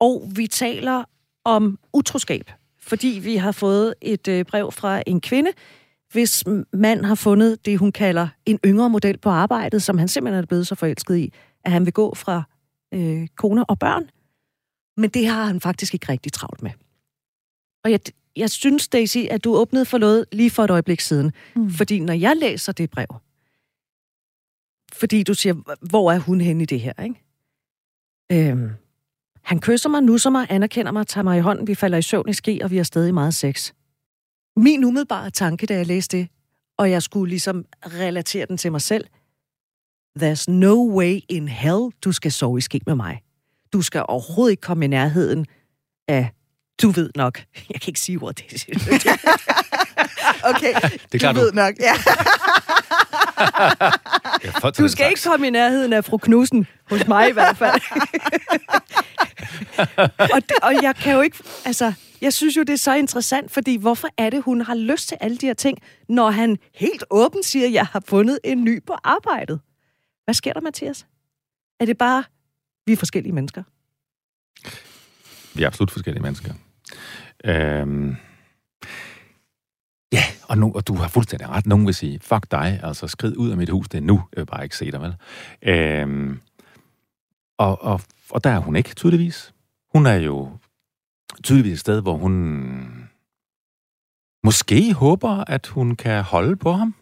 Og 0.00 0.30
vi 0.36 0.46
taler 0.46 1.04
om 1.44 1.78
utroskab, 1.92 2.50
fordi 2.80 3.20
vi 3.22 3.36
har 3.36 3.52
fået 3.52 3.94
et 4.00 4.28
øh, 4.28 4.44
brev 4.44 4.72
fra 4.72 5.02
en 5.06 5.20
kvinde, 5.20 5.50
hvis 6.12 6.44
mand 6.72 7.04
har 7.04 7.14
fundet 7.14 7.66
det, 7.66 7.78
hun 7.78 7.92
kalder 7.92 8.28
en 8.46 8.58
yngre 8.66 8.90
model 8.90 9.18
på 9.18 9.28
arbejdet, 9.28 9.82
som 9.82 9.98
han 9.98 10.08
simpelthen 10.08 10.42
er 10.42 10.46
blevet 10.46 10.66
så 10.66 10.74
forelsket 10.74 11.16
i, 11.16 11.32
at 11.64 11.72
han 11.72 11.84
vil 11.84 11.92
gå 11.92 12.14
fra 12.14 12.42
øh, 12.94 13.28
kone 13.36 13.64
og 13.64 13.78
børn. 13.78 14.10
Men 14.96 15.10
det 15.10 15.26
har 15.26 15.44
han 15.44 15.60
faktisk 15.60 15.94
ikke 15.94 16.08
rigtig 16.08 16.32
travlt 16.32 16.62
med. 16.62 16.70
Og 17.84 17.90
jeg, 17.90 18.00
jeg 18.36 18.50
synes, 18.50 18.88
Daisy, 18.88 19.18
at 19.30 19.44
du 19.44 19.56
åbnede 19.56 19.84
for 19.84 19.98
noget 19.98 20.26
lige 20.32 20.50
for 20.50 20.64
et 20.64 20.70
øjeblik 20.70 21.00
siden. 21.00 21.32
Mm. 21.56 21.70
Fordi 21.70 22.00
når 22.00 22.14
jeg 22.14 22.36
læser 22.36 22.72
det 22.72 22.90
brev, 22.90 23.06
fordi 24.92 25.22
du 25.22 25.34
siger, 25.34 25.86
hvor 25.88 26.12
er 26.12 26.18
hun 26.18 26.40
henne 26.40 26.62
i 26.62 26.66
det 26.66 26.80
her, 26.80 26.92
ikke? 27.02 27.24
Øhm, 28.32 28.70
han 29.42 29.60
kysser 29.60 29.88
mig, 29.88 30.02
nusser 30.02 30.30
mig, 30.30 30.46
anerkender 30.50 30.92
mig, 30.92 31.06
tager 31.06 31.22
mig 31.22 31.38
i 31.38 31.40
hånden, 31.40 31.66
vi 31.66 31.74
falder 31.74 31.98
i 31.98 32.02
søvn 32.02 32.28
i 32.28 32.32
ski, 32.32 32.60
og 32.64 32.70
vi 32.70 32.76
har 32.76 32.84
stadig 32.84 33.14
meget 33.14 33.34
sex. 33.34 33.72
Min 34.56 34.84
umiddelbare 34.84 35.30
tanke, 35.30 35.66
da 35.66 35.74
jeg 35.74 35.86
læste 35.86 36.16
det, 36.16 36.28
og 36.78 36.90
jeg 36.90 37.02
skulle 37.02 37.28
ligesom 37.30 37.64
relatere 37.86 38.46
den 38.46 38.56
til 38.56 38.72
mig 38.72 38.80
selv, 38.80 39.04
There's 40.16 40.50
no 40.50 40.96
way 40.96 41.20
in 41.28 41.48
hell, 41.48 41.90
du 42.04 42.12
skal 42.12 42.32
sove 42.32 42.58
i 42.58 42.60
ski 42.60 42.80
med 42.86 42.94
mig. 42.94 43.20
Du 43.72 43.82
skal 43.82 44.04
overhovedet 44.08 44.50
ikke 44.50 44.60
komme 44.60 44.84
i 44.84 44.88
nærheden 44.88 45.46
af, 46.08 46.30
du 46.82 46.90
ved 46.90 47.10
nok. 47.14 47.38
Jeg 47.72 47.80
kan 47.80 47.90
ikke 47.90 48.00
sige 48.00 48.18
ordet. 48.22 48.44
Det. 48.50 48.68
okay, 50.50 50.74
det 51.12 51.22
er 51.22 51.32
du, 51.32 51.38
du 51.38 51.44
ved 51.44 51.52
nok. 51.52 51.74
Ja. 51.80 51.92
du 54.82 54.88
skal 54.88 55.08
ikke 55.08 55.22
komme 55.26 55.46
i 55.46 55.50
nærheden 55.50 55.92
af 55.92 56.04
fru 56.04 56.18
Knudsen, 56.18 56.66
hos 56.90 57.06
mig 57.06 57.28
i 57.28 57.32
hvert 57.32 57.56
fald. 57.56 57.80
og, 60.34 60.42
det, 60.48 60.56
og 60.62 60.74
jeg 60.82 60.96
kan 60.96 61.14
jo 61.14 61.20
ikke, 61.20 61.38
altså, 61.64 61.92
jeg 62.20 62.32
synes 62.32 62.56
jo, 62.56 62.62
det 62.62 62.72
er 62.72 62.76
så 62.76 62.94
interessant, 62.94 63.50
fordi 63.50 63.76
hvorfor 63.76 64.08
er 64.18 64.30
det, 64.30 64.42
hun 64.42 64.60
har 64.60 64.74
lyst 64.74 65.08
til 65.08 65.16
alle 65.20 65.36
de 65.36 65.46
her 65.46 65.54
ting, 65.54 65.78
når 66.08 66.30
han 66.30 66.56
helt 66.74 67.04
åbent 67.10 67.46
siger, 67.46 67.66
at 67.66 67.72
jeg 67.72 67.86
har 67.86 68.02
fundet 68.08 68.38
en 68.44 68.64
ny 68.64 68.82
på 68.86 68.94
arbejdet? 69.04 69.60
Hvad 70.28 70.34
sker 70.34 70.52
der, 70.52 70.60
Mathias? 70.60 71.06
Er 71.80 71.84
det 71.84 71.98
bare, 71.98 72.24
vi 72.86 72.92
er 72.92 72.96
forskellige 72.96 73.32
mennesker? 73.32 73.62
Vi 75.56 75.62
er 75.62 75.66
absolut 75.66 75.90
forskellige 75.90 76.22
mennesker. 76.22 76.54
Øhm, 77.44 78.16
ja, 80.12 80.22
og, 80.48 80.58
nu, 80.58 80.72
og 80.74 80.88
du 80.88 80.94
har 80.94 81.08
fuldstændig 81.08 81.48
ret. 81.48 81.66
Nogen 81.66 81.86
vil 81.86 81.94
sige, 81.94 82.20
fuck 82.20 82.50
dig, 82.50 82.80
altså 82.82 83.06
skrid 83.06 83.36
ud 83.36 83.50
af 83.50 83.56
mit 83.56 83.68
hus, 83.68 83.88
det 83.88 83.98
er 83.98 84.02
nu. 84.02 84.22
Jeg 84.32 84.40
vil 84.40 84.46
bare 84.46 84.64
ikke 84.64 84.76
se 84.76 84.90
dig, 84.90 85.00
vel? 85.00 85.16
Øhm, 85.62 86.40
og, 87.58 87.82
og, 87.82 88.00
og 88.30 88.44
der 88.44 88.50
er 88.50 88.58
hun 88.58 88.76
ikke, 88.76 88.94
tydeligvis. 88.94 89.54
Hun 89.92 90.06
er 90.06 90.14
jo 90.14 90.58
tydeligvis 91.42 91.72
et 91.72 91.80
sted, 91.80 92.02
hvor 92.02 92.14
hun 92.14 93.08
måske 94.44 94.94
håber, 94.94 95.44
at 95.44 95.66
hun 95.66 95.96
kan 95.96 96.22
holde 96.22 96.56
på 96.56 96.72
ham. 96.72 96.94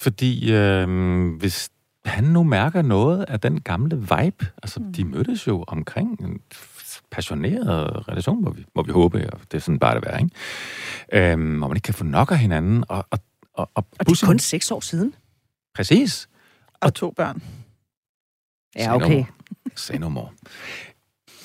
Fordi 0.00 0.52
øh, 0.52 1.28
hvis 1.38 1.70
han 2.04 2.24
nu 2.24 2.42
mærker 2.42 2.82
noget 2.82 3.24
af 3.28 3.40
den 3.40 3.60
gamle 3.60 3.96
vibe, 3.96 4.46
altså 4.62 4.80
mm. 4.80 4.92
de 4.92 5.04
mødtes 5.04 5.46
jo 5.46 5.64
omkring 5.68 6.20
en 6.20 6.40
passioneret 7.10 8.08
relation, 8.08 8.42
hvor 8.42 8.50
vi, 8.50 8.64
hvor 8.72 8.82
vi 8.82 8.92
håber, 8.92 9.30
og 9.30 9.40
det 9.40 9.54
er 9.54 9.58
sådan 9.58 9.78
bare 9.78 9.94
det 9.94 10.04
være, 10.06 10.22
ikke? 10.22 11.32
Øhm, 11.32 11.58
hvor 11.58 11.68
man 11.68 11.76
ikke 11.76 11.84
kan 11.84 11.94
få 11.94 12.04
nok 12.04 12.30
af 12.30 12.38
hinanden. 12.38 12.84
Og, 12.88 13.06
og, 13.10 13.18
og, 13.52 13.70
og, 13.74 13.86
og 13.98 14.06
det 14.06 14.22
er 14.22 14.26
kun 14.26 14.38
seks 14.38 14.70
år 14.70 14.80
siden. 14.80 15.14
Præcis. 15.74 16.28
Og, 16.66 16.78
og 16.80 16.94
to 16.94 17.10
børn. 17.10 17.42
Ja, 18.76 18.94
okay. 18.94 19.24
Say 19.76 19.94
no 19.94 20.08
more. 20.08 20.28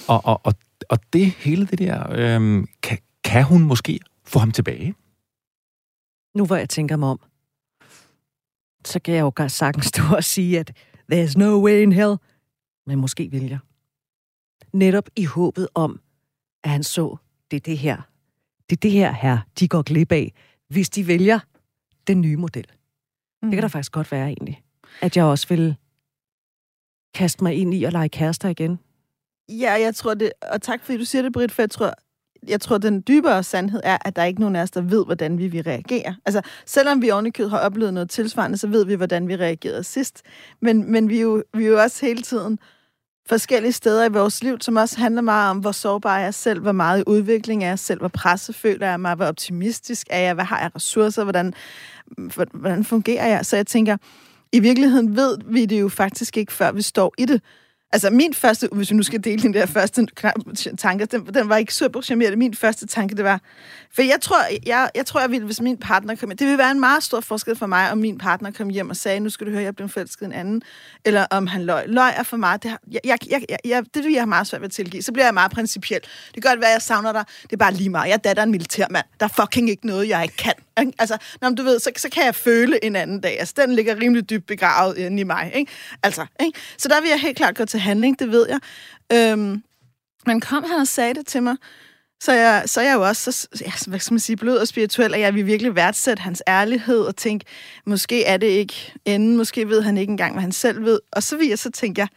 Og, 0.07 0.25
og, 0.25 0.41
og, 0.43 0.53
og 0.89 0.99
det 1.13 1.31
hele 1.31 1.67
det 1.67 1.79
der, 1.79 2.11
øhm, 2.11 2.67
kan, 2.83 2.97
kan 3.23 3.43
hun 3.43 3.63
måske 3.63 3.99
få 4.23 4.39
ham 4.39 4.51
tilbage? 4.51 4.95
Nu 6.35 6.45
hvor 6.45 6.55
jeg 6.55 6.69
tænker 6.69 6.95
mig 6.95 7.09
om, 7.09 7.19
så 8.87 8.99
kan 8.99 9.13
jeg 9.13 9.21
jo 9.21 9.47
sagtens 9.47 9.85
stå 9.85 10.01
og 10.15 10.23
sige, 10.23 10.59
at 10.59 10.73
there's 11.13 11.33
no 11.37 11.63
way 11.63 11.81
in 11.81 11.91
hell. 11.91 12.15
Men 12.87 12.99
måske 12.99 13.31
vil 13.31 13.47
jeg. 13.47 13.59
Netop 14.73 15.09
i 15.15 15.25
håbet 15.25 15.67
om, 15.73 15.99
at 16.63 16.69
han 16.69 16.83
så, 16.83 17.17
det 17.51 17.57
er 17.57 17.61
det 17.61 17.77
her. 17.77 18.01
Det 18.69 18.75
er 18.75 18.79
det 18.79 18.91
her 18.91 19.11
her, 19.11 19.37
de 19.59 19.67
går 19.67 19.81
glip 19.81 20.11
af, 20.11 20.33
hvis 20.67 20.89
de 20.89 21.07
vælger 21.07 21.39
den 22.07 22.21
nye 22.21 22.37
model. 22.37 22.65
Mm. 23.41 23.49
Det 23.49 23.55
kan 23.55 23.61
da 23.61 23.67
mm. 23.67 23.71
faktisk 23.71 23.91
godt 23.91 24.11
være 24.11 24.27
egentlig. 24.27 24.63
At 25.01 25.17
jeg 25.17 25.25
også 25.25 25.47
vil 25.47 25.75
kaste 27.13 27.43
mig 27.43 27.55
ind 27.55 27.73
i 27.73 27.83
at 27.83 27.93
lege 27.93 28.09
kærester 28.09 28.49
igen. 28.49 28.79
Ja, 29.49 29.71
jeg 29.71 29.95
tror 29.95 30.13
det, 30.13 30.31
og 30.41 30.61
tak 30.61 30.83
fordi 30.83 30.97
du 30.97 31.05
siger 31.05 31.21
det, 31.21 31.33
Britt, 31.33 31.51
for 31.51 31.61
jeg 31.61 31.69
tror, 31.69 31.93
jeg 32.47 32.61
tror, 32.61 32.77
den 32.77 33.03
dybere 33.07 33.43
sandhed 33.43 33.81
er, 33.83 33.97
at 34.05 34.15
der 34.15 34.21
er 34.21 34.25
ikke 34.25 34.39
nogen 34.39 34.55
af 34.55 34.61
os, 34.61 34.71
der 34.71 34.81
ved, 34.81 35.05
hvordan 35.05 35.37
vi 35.37 35.47
vil 35.47 35.63
reagere. 35.63 36.15
Altså, 36.25 36.41
selvom 36.65 37.01
vi 37.01 37.11
ovenikød 37.11 37.49
har 37.49 37.57
oplevet 37.59 37.93
noget 37.93 38.09
tilsvarende, 38.09 38.57
så 38.57 38.67
ved 38.67 38.85
vi, 38.85 38.93
hvordan 38.93 39.27
vi 39.27 39.35
reagerede 39.35 39.83
sidst. 39.83 40.21
Men, 40.61 40.91
men 40.91 41.09
vi, 41.09 41.17
er 41.17 41.21
jo, 41.21 41.43
vi 41.53 41.65
er 41.65 41.69
jo 41.69 41.81
også 41.81 42.05
hele 42.05 42.21
tiden 42.21 42.59
forskellige 43.29 43.71
steder 43.71 44.05
i 44.05 44.11
vores 44.11 44.43
liv, 44.43 44.57
som 44.61 44.75
også 44.75 44.99
handler 44.99 45.21
meget 45.21 45.49
om, 45.49 45.57
hvor 45.57 45.71
sårbar 45.71 46.19
jeg 46.19 46.33
selv, 46.33 46.61
hvor 46.61 46.71
meget 46.71 46.99
i 46.99 47.03
udvikling 47.07 47.63
er 47.63 47.67
jeg 47.67 47.79
selv, 47.79 47.99
hvor 47.99 48.07
presset 48.07 48.55
føler 48.55 48.87
jeg 48.87 48.99
mig, 48.99 49.15
hvor 49.15 49.25
optimistisk 49.25 50.07
er 50.09 50.19
jeg, 50.19 50.33
hvad 50.33 50.45
har 50.45 50.61
jeg 50.61 50.71
ressourcer, 50.75 51.23
hvordan, 51.23 51.53
hvordan 52.53 52.83
fungerer 52.83 53.27
jeg? 53.27 53.45
Så 53.45 53.55
jeg 53.55 53.67
tænker, 53.67 53.97
i 54.51 54.59
virkeligheden 54.59 55.15
ved 55.15 55.37
vi 55.45 55.65
det 55.65 55.81
jo 55.81 55.89
faktisk 55.89 56.37
ikke, 56.37 56.53
før 56.53 56.71
vi 56.71 56.81
står 56.81 57.13
i 57.17 57.25
det. 57.25 57.41
Altså 57.95 58.09
min 58.09 58.33
første, 58.33 58.69
hvis 58.71 58.91
vi 58.91 58.95
nu 58.95 59.03
skal 59.03 59.23
dele 59.23 59.41
den 59.41 59.53
der 59.53 59.65
første 59.65 60.05
tanke, 60.77 61.05
den, 61.05 61.25
den 61.25 61.49
var 61.49 61.57
ikke 61.57 61.73
super 61.73 62.01
charmerende. 62.01 62.37
Min 62.37 62.53
første 62.53 62.87
tanke, 62.87 63.15
det 63.15 63.23
var, 63.23 63.41
for 63.93 64.01
jeg 64.01 64.17
tror, 64.21 64.37
jeg, 64.65 64.89
jeg 64.95 65.05
tror, 65.05 65.19
jeg 65.19 65.31
ville, 65.31 65.45
hvis 65.45 65.61
min 65.61 65.77
partner 65.77 66.15
kom 66.15 66.29
hjem, 66.29 66.37
det 66.37 66.47
ville 66.47 66.57
være 66.57 66.71
en 66.71 66.79
meget 66.79 67.03
stor 67.03 67.19
forskel 67.19 67.55
for 67.55 67.65
mig, 67.65 67.91
om 67.91 67.97
min 67.97 68.17
partner 68.17 68.51
kom 68.51 68.69
hjem 68.69 68.89
og 68.89 68.95
sagde, 68.95 69.19
nu 69.19 69.29
skal 69.29 69.47
du 69.47 69.51
høre, 69.51 69.63
jeg 69.63 69.75
blev 69.75 69.89
forelsket 69.89 70.25
en 70.25 70.33
anden, 70.33 70.61
eller 71.05 71.25
om 71.31 71.47
han 71.47 71.65
løg. 71.65 71.83
Løg 71.87 72.13
er 72.17 72.23
for 72.23 72.37
mig, 72.37 72.63
det, 72.63 72.71
har, 72.71 72.79
jeg, 72.91 73.01
jeg, 73.05 73.19
jeg, 73.31 73.57
jeg, 73.65 73.83
det 73.93 74.03
vil 74.03 74.11
jeg 74.11 74.21
have 74.21 74.27
meget 74.27 74.47
svært 74.47 74.61
ved 74.61 74.67
at 74.67 74.71
tilgive. 74.71 75.03
Så 75.03 75.11
bliver 75.11 75.25
jeg 75.25 75.33
meget 75.33 75.51
principiel. 75.51 76.01
Det 76.01 76.43
kan 76.43 76.51
godt 76.51 76.61
være, 76.61 76.69
jeg 76.69 76.81
savner 76.81 77.11
dig, 77.11 77.23
det 77.43 77.53
er 77.53 77.57
bare 77.57 77.73
lige 77.73 77.89
meget. 77.89 78.07
Jeg 78.07 78.13
er 78.13 78.17
datter 78.17 78.43
en 78.43 78.51
militærmand. 78.51 79.05
Der 79.19 79.25
er 79.25 79.41
fucking 79.41 79.69
ikke 79.69 79.87
noget, 79.87 80.09
jeg 80.09 80.23
ikke 80.23 80.37
kan. 80.37 80.53
Altså, 80.77 81.17
når 81.41 81.49
du 81.49 81.63
ved, 81.63 81.79
så, 81.79 81.91
så 81.97 82.09
kan 82.09 82.25
jeg 82.25 82.35
føle 82.35 82.85
en 82.85 82.95
anden 82.95 83.21
dag. 83.21 83.39
Altså, 83.39 83.53
den 83.57 83.75
ligger 83.75 83.99
rimelig 83.99 84.29
dybt 84.29 84.45
begravet 84.45 84.97
inde 84.97 85.21
i 85.21 85.23
mig. 85.23 85.51
Ikke? 85.55 85.71
Altså, 86.03 86.25
ikke? 86.39 86.59
Så 86.77 86.87
der 86.87 87.01
vil 87.01 87.09
jeg 87.09 87.19
helt 87.19 87.37
klart 87.37 87.55
gå 87.55 87.65
til 87.65 87.79
handling, 87.79 88.19
det 88.19 88.31
ved 88.31 88.47
jeg. 88.49 88.59
Øhm, 89.13 89.63
men 90.25 90.41
kom 90.41 90.63
han 90.63 90.79
og 90.79 90.87
sagde 90.87 91.13
det 91.13 91.27
til 91.27 91.43
mig, 91.43 91.55
så 92.19 92.33
jeg, 92.33 92.63
så 92.65 92.81
jeg 92.81 92.93
jo 92.93 93.07
også, 93.07 93.31
så, 93.31 93.47
ja, 93.61 93.71
hvad 93.87 93.99
skal 93.99 94.13
man 94.13 94.19
sige, 94.19 94.37
blød 94.37 94.57
og 94.57 94.67
spirituel, 94.67 95.13
og 95.13 95.19
jeg 95.19 95.33
vil 95.33 95.45
virkelig 95.45 95.75
værdsætte 95.75 96.21
hans 96.21 96.43
ærlighed 96.47 96.99
og 96.99 97.15
tænke, 97.15 97.45
måske 97.85 98.23
er 98.23 98.37
det 98.37 98.47
ikke 98.47 98.93
enden, 99.05 99.37
måske 99.37 99.69
ved 99.69 99.81
han 99.81 99.97
ikke 99.97 100.11
engang, 100.11 100.33
hvad 100.33 100.41
han 100.41 100.51
selv 100.51 100.83
ved. 100.83 100.99
Og 101.11 101.23
så 101.23 101.37
vil 101.37 101.47
jeg 101.47 101.59
så 101.59 101.71
tænke, 101.71 101.99
jeg, 101.99 102.07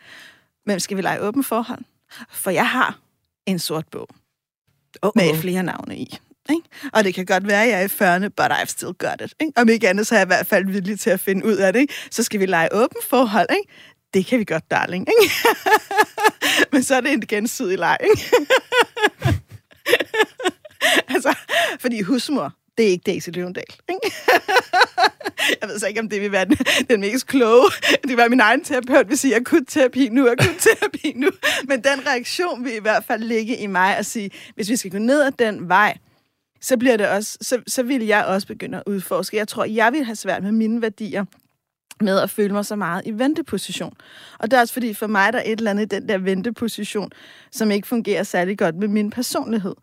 hvem 0.64 0.79
skal 0.79 0.97
vi 0.97 1.03
lege 1.03 1.21
åben 1.21 1.44
forhold? 1.44 1.85
For 2.31 2.51
jeg 2.51 2.68
har 2.68 2.99
en 3.47 3.59
sort 3.59 3.88
bog 3.88 4.09
oh, 5.03 5.09
oh. 5.09 5.12
med 5.16 5.35
flere 5.35 5.62
navne 5.62 5.99
i. 5.99 6.18
Ikke? 6.51 6.91
Og 6.93 7.05
det 7.05 7.15
kan 7.15 7.27
godt 7.27 7.47
være, 7.47 7.63
at 7.63 7.69
jeg 7.69 7.83
er 7.83 7.85
i 7.85 8.17
40'erne, 8.17 8.29
but 8.29 8.53
I've 8.53 8.67
still 8.67 8.93
got 8.93 9.21
it. 9.21 9.35
Ikke? 9.41 9.53
Om 9.57 9.69
ikke 9.69 9.89
andet, 9.89 10.07
så 10.07 10.15
er 10.15 10.19
jeg 10.19 10.27
i 10.27 10.33
hvert 10.35 10.47
fald 10.47 10.67
villig 10.67 11.01
til 11.01 11.11
at 11.11 11.21
finde 11.21 11.47
ud 11.47 11.57
af 11.57 11.73
det. 11.73 11.81
Ikke? 11.81 11.95
Så 12.11 12.23
skal 12.23 12.41
vi 12.41 12.47
lege 12.47 12.69
åben 12.73 13.03
forhold. 13.09 13.47
Ikke? 13.51 13.69
Det 14.15 14.27
kan 14.27 14.39
vi 14.39 14.45
godt, 14.45 14.71
darling. 14.71 15.09
Ikke? 15.09 15.35
Men 16.73 16.83
så 16.83 16.95
er 16.95 17.01
det 17.01 17.13
en 17.13 17.27
gensidig 17.27 17.79
leg. 17.79 17.97
Ikke? 18.03 18.37
altså, 21.15 21.35
fordi 21.81 22.01
husmor, 22.01 22.53
det 22.79 22.87
er 22.87 22.91
ikke 22.91 23.03
Daisy 23.07 23.29
Løvendal. 23.33 23.65
Ikke? 23.89 24.17
jeg 25.61 25.69
ved 25.69 25.79
så 25.79 25.87
ikke, 25.87 26.01
om 26.01 26.09
det 26.09 26.21
vil 26.21 26.33
være 26.33 26.45
den, 26.45 26.57
den 26.91 27.01
mest 27.01 27.27
kloge. 27.27 27.71
Det 28.09 28.17
var 28.17 28.29
min 28.29 28.41
egen 28.41 28.65
terapeut, 28.65 29.09
vil 29.09 29.19
sige, 29.19 29.45
kunne 29.45 29.65
terapi 29.65 30.09
nu, 30.09 30.27
jeg 30.27 30.35
kunne 30.41 30.59
terapi 30.59 31.13
nu. 31.17 31.31
Men 31.65 31.85
den 31.85 32.07
reaktion 32.07 32.65
vil 32.65 32.75
i 32.75 32.81
hvert 32.81 33.05
fald 33.05 33.23
ligge 33.23 33.57
i 33.57 33.67
mig 33.67 33.97
at 33.97 34.07
sige, 34.07 34.31
hvis 34.55 34.71
vi 34.71 34.77
skal 34.77 34.91
gå 34.91 34.99
ned 34.99 35.23
ad 35.23 35.33
den 35.39 35.69
vej, 35.69 35.97
så 36.61 36.77
bliver 36.77 36.97
det 36.97 37.09
også, 37.09 37.38
så, 37.40 37.62
så 37.66 37.83
vil 37.83 38.07
jeg 38.07 38.25
også 38.25 38.47
begynde 38.47 38.79
at 38.79 38.83
udforske. 38.87 39.37
Jeg 39.37 39.49
tror, 39.49 39.64
jeg 39.64 39.92
vil 39.92 40.05
have 40.05 40.16
svært 40.16 40.42
med 40.42 40.53
mine 40.53 40.83
værdier 40.83 41.25
med 42.01 42.18
at 42.18 42.31
føle 42.31 42.53
mig 42.53 42.66
så 42.66 42.77
meget 42.77 43.03
i 43.07 43.11
venteposition. 43.11 43.94
Og 44.38 44.51
det 44.51 44.57
er 44.57 44.61
også 44.61 44.73
fordi, 44.73 44.94
for 44.94 45.07
mig 45.07 45.33
der 45.33 45.38
er 45.38 45.42
et 45.47 45.59
eller 45.59 45.71
andet 45.71 45.83
i 45.83 45.97
den 45.97 46.09
der 46.09 46.18
venteposition, 46.18 47.11
som 47.53 47.71
ikke 47.71 47.88
fungerer 47.88 48.23
særlig 48.23 48.59
godt 48.59 48.77
med 48.77 48.88
min 48.88 49.11
personlighed. 49.11 49.75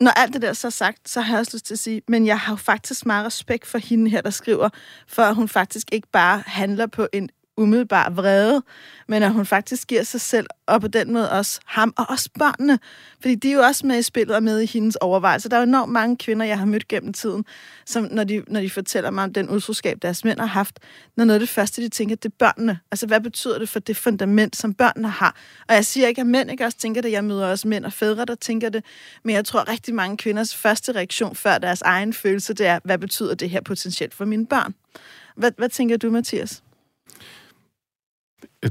Når 0.00 0.10
alt 0.10 0.32
det 0.32 0.42
der 0.42 0.52
så 0.52 0.66
er 0.66 0.70
sagt, 0.70 1.08
så 1.08 1.20
har 1.20 1.34
jeg 1.34 1.40
også 1.40 1.56
lyst 1.56 1.66
til 1.66 1.74
at 1.74 1.78
sige, 1.78 2.02
men 2.08 2.26
jeg 2.26 2.38
har 2.38 2.52
jo 2.52 2.56
faktisk 2.56 3.06
meget 3.06 3.26
respekt 3.26 3.66
for 3.66 3.78
hende 3.78 4.10
her, 4.10 4.20
der 4.20 4.30
skriver, 4.30 4.68
for 5.08 5.22
at 5.22 5.34
hun 5.34 5.48
faktisk 5.48 5.88
ikke 5.92 6.08
bare 6.12 6.42
handler 6.46 6.86
på 6.86 7.08
en 7.12 7.30
umiddelbar 7.60 8.10
vrede, 8.10 8.62
men 9.08 9.22
at 9.22 9.32
hun 9.32 9.46
faktisk 9.46 9.88
giver 9.88 10.02
sig 10.02 10.20
selv, 10.20 10.46
og 10.66 10.80
på 10.80 10.88
den 10.88 11.12
måde 11.12 11.30
også 11.30 11.60
ham, 11.66 11.92
og 11.96 12.06
også 12.08 12.30
børnene. 12.38 12.78
Fordi 13.20 13.34
de 13.34 13.50
er 13.50 13.54
jo 13.54 13.60
også 13.60 13.86
med 13.86 13.98
i 13.98 14.02
spillet 14.02 14.36
og 14.36 14.42
med 14.42 14.60
i 14.60 14.66
hendes 14.66 14.96
overvejelser. 14.96 15.48
Der 15.48 15.56
er 15.56 15.60
jo 15.60 15.66
enormt 15.66 15.92
mange 15.92 16.16
kvinder, 16.16 16.46
jeg 16.46 16.58
har 16.58 16.66
mødt 16.66 16.88
gennem 16.88 17.12
tiden, 17.12 17.44
som 17.86 18.08
når 18.10 18.24
de, 18.24 18.42
når 18.48 18.60
de 18.60 18.70
fortæller 18.70 19.10
mig 19.10 19.24
om 19.24 19.32
den 19.32 19.50
utroskab, 19.50 19.98
deres 20.02 20.24
mænd 20.24 20.40
har 20.40 20.46
haft, 20.46 20.78
når 21.16 21.24
noget 21.24 21.34
af 21.34 21.40
det 21.40 21.48
første, 21.48 21.82
de 21.82 21.88
tænker, 21.88 22.16
det 22.16 22.24
er 22.24 22.34
børnene. 22.38 22.78
Altså, 22.90 23.06
hvad 23.06 23.20
betyder 23.20 23.58
det 23.58 23.68
for 23.68 23.80
det 23.80 23.96
fundament, 23.96 24.56
som 24.56 24.74
børnene 24.74 25.08
har? 25.08 25.36
Og 25.68 25.74
jeg 25.74 25.84
siger 25.84 26.08
ikke, 26.08 26.20
at 26.20 26.26
mænd 26.26 26.50
ikke 26.50 26.64
også 26.64 26.78
tænker 26.78 27.02
det. 27.02 27.12
Jeg 27.12 27.24
møder 27.24 27.46
også 27.46 27.68
mænd 27.68 27.84
og 27.84 27.92
fædre, 27.92 28.24
der 28.24 28.34
tænker 28.34 28.68
det. 28.68 28.84
Men 29.24 29.34
jeg 29.34 29.44
tror, 29.44 29.68
rigtig 29.68 29.94
mange 29.94 30.16
kvinders 30.16 30.56
første 30.56 30.92
reaktion 30.92 31.36
før 31.36 31.58
deres 31.58 31.82
egen 31.82 32.12
følelse, 32.12 32.54
det 32.54 32.66
er, 32.66 32.78
hvad 32.84 32.98
betyder 32.98 33.34
det 33.34 33.50
her 33.50 33.60
potentielt 33.60 34.14
for 34.14 34.24
mine 34.24 34.46
børn? 34.46 34.74
Hvad, 35.36 35.52
hvad 35.58 35.68
tænker 35.68 35.96
du, 35.96 36.10
Mathias? 36.10 36.62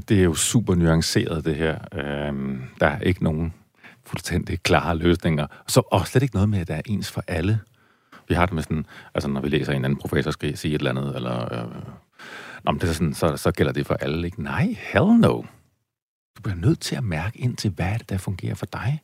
Det 0.08 0.18
er 0.18 0.24
jo 0.24 0.34
super 0.34 0.74
nuanceret, 0.74 1.44
det 1.44 1.56
her. 1.56 1.78
Øhm, 1.92 2.62
der 2.80 2.86
er 2.86 3.00
ikke 3.00 3.24
nogen 3.24 3.54
fuldstændig 4.06 4.62
klare 4.62 4.96
løsninger. 4.96 5.46
Så, 5.68 5.82
og 5.92 6.06
slet 6.06 6.22
ikke 6.22 6.34
noget 6.34 6.48
med, 6.48 6.58
at 6.58 6.68
der 6.68 6.74
er 6.74 6.82
ens 6.86 7.10
for 7.10 7.24
alle. 7.28 7.60
Vi 8.28 8.34
har 8.34 8.46
det 8.46 8.54
med 8.54 8.62
sådan, 8.62 8.86
altså 9.14 9.28
når 9.28 9.40
vi 9.40 9.48
læser 9.48 9.72
en 9.72 9.84
anden 9.84 9.98
professor 9.98 10.30
skal 10.30 10.56
sige 10.56 10.74
et 10.74 10.78
eller 10.78 10.90
andet, 10.90 11.16
eller... 11.16 11.54
Øh, 11.54 11.82
nå, 12.64 12.72
men 12.72 12.80
det 12.80 12.88
er 12.88 12.92
sådan, 12.92 13.14
så, 13.14 13.36
så 13.36 13.52
gælder 13.52 13.72
det 13.72 13.86
for 13.86 13.94
alle, 13.94 14.26
ikke? 14.26 14.42
Nej, 14.42 14.76
hell 14.92 15.06
no. 15.06 15.42
Du 16.36 16.42
bliver 16.42 16.56
nødt 16.56 16.80
til 16.80 16.96
at 16.96 17.04
mærke 17.04 17.38
ind 17.38 17.56
til, 17.56 17.70
hvad 17.70 17.86
er 17.86 17.96
det, 17.96 18.10
der 18.10 18.18
fungerer 18.18 18.54
for 18.54 18.66
dig. 18.66 19.00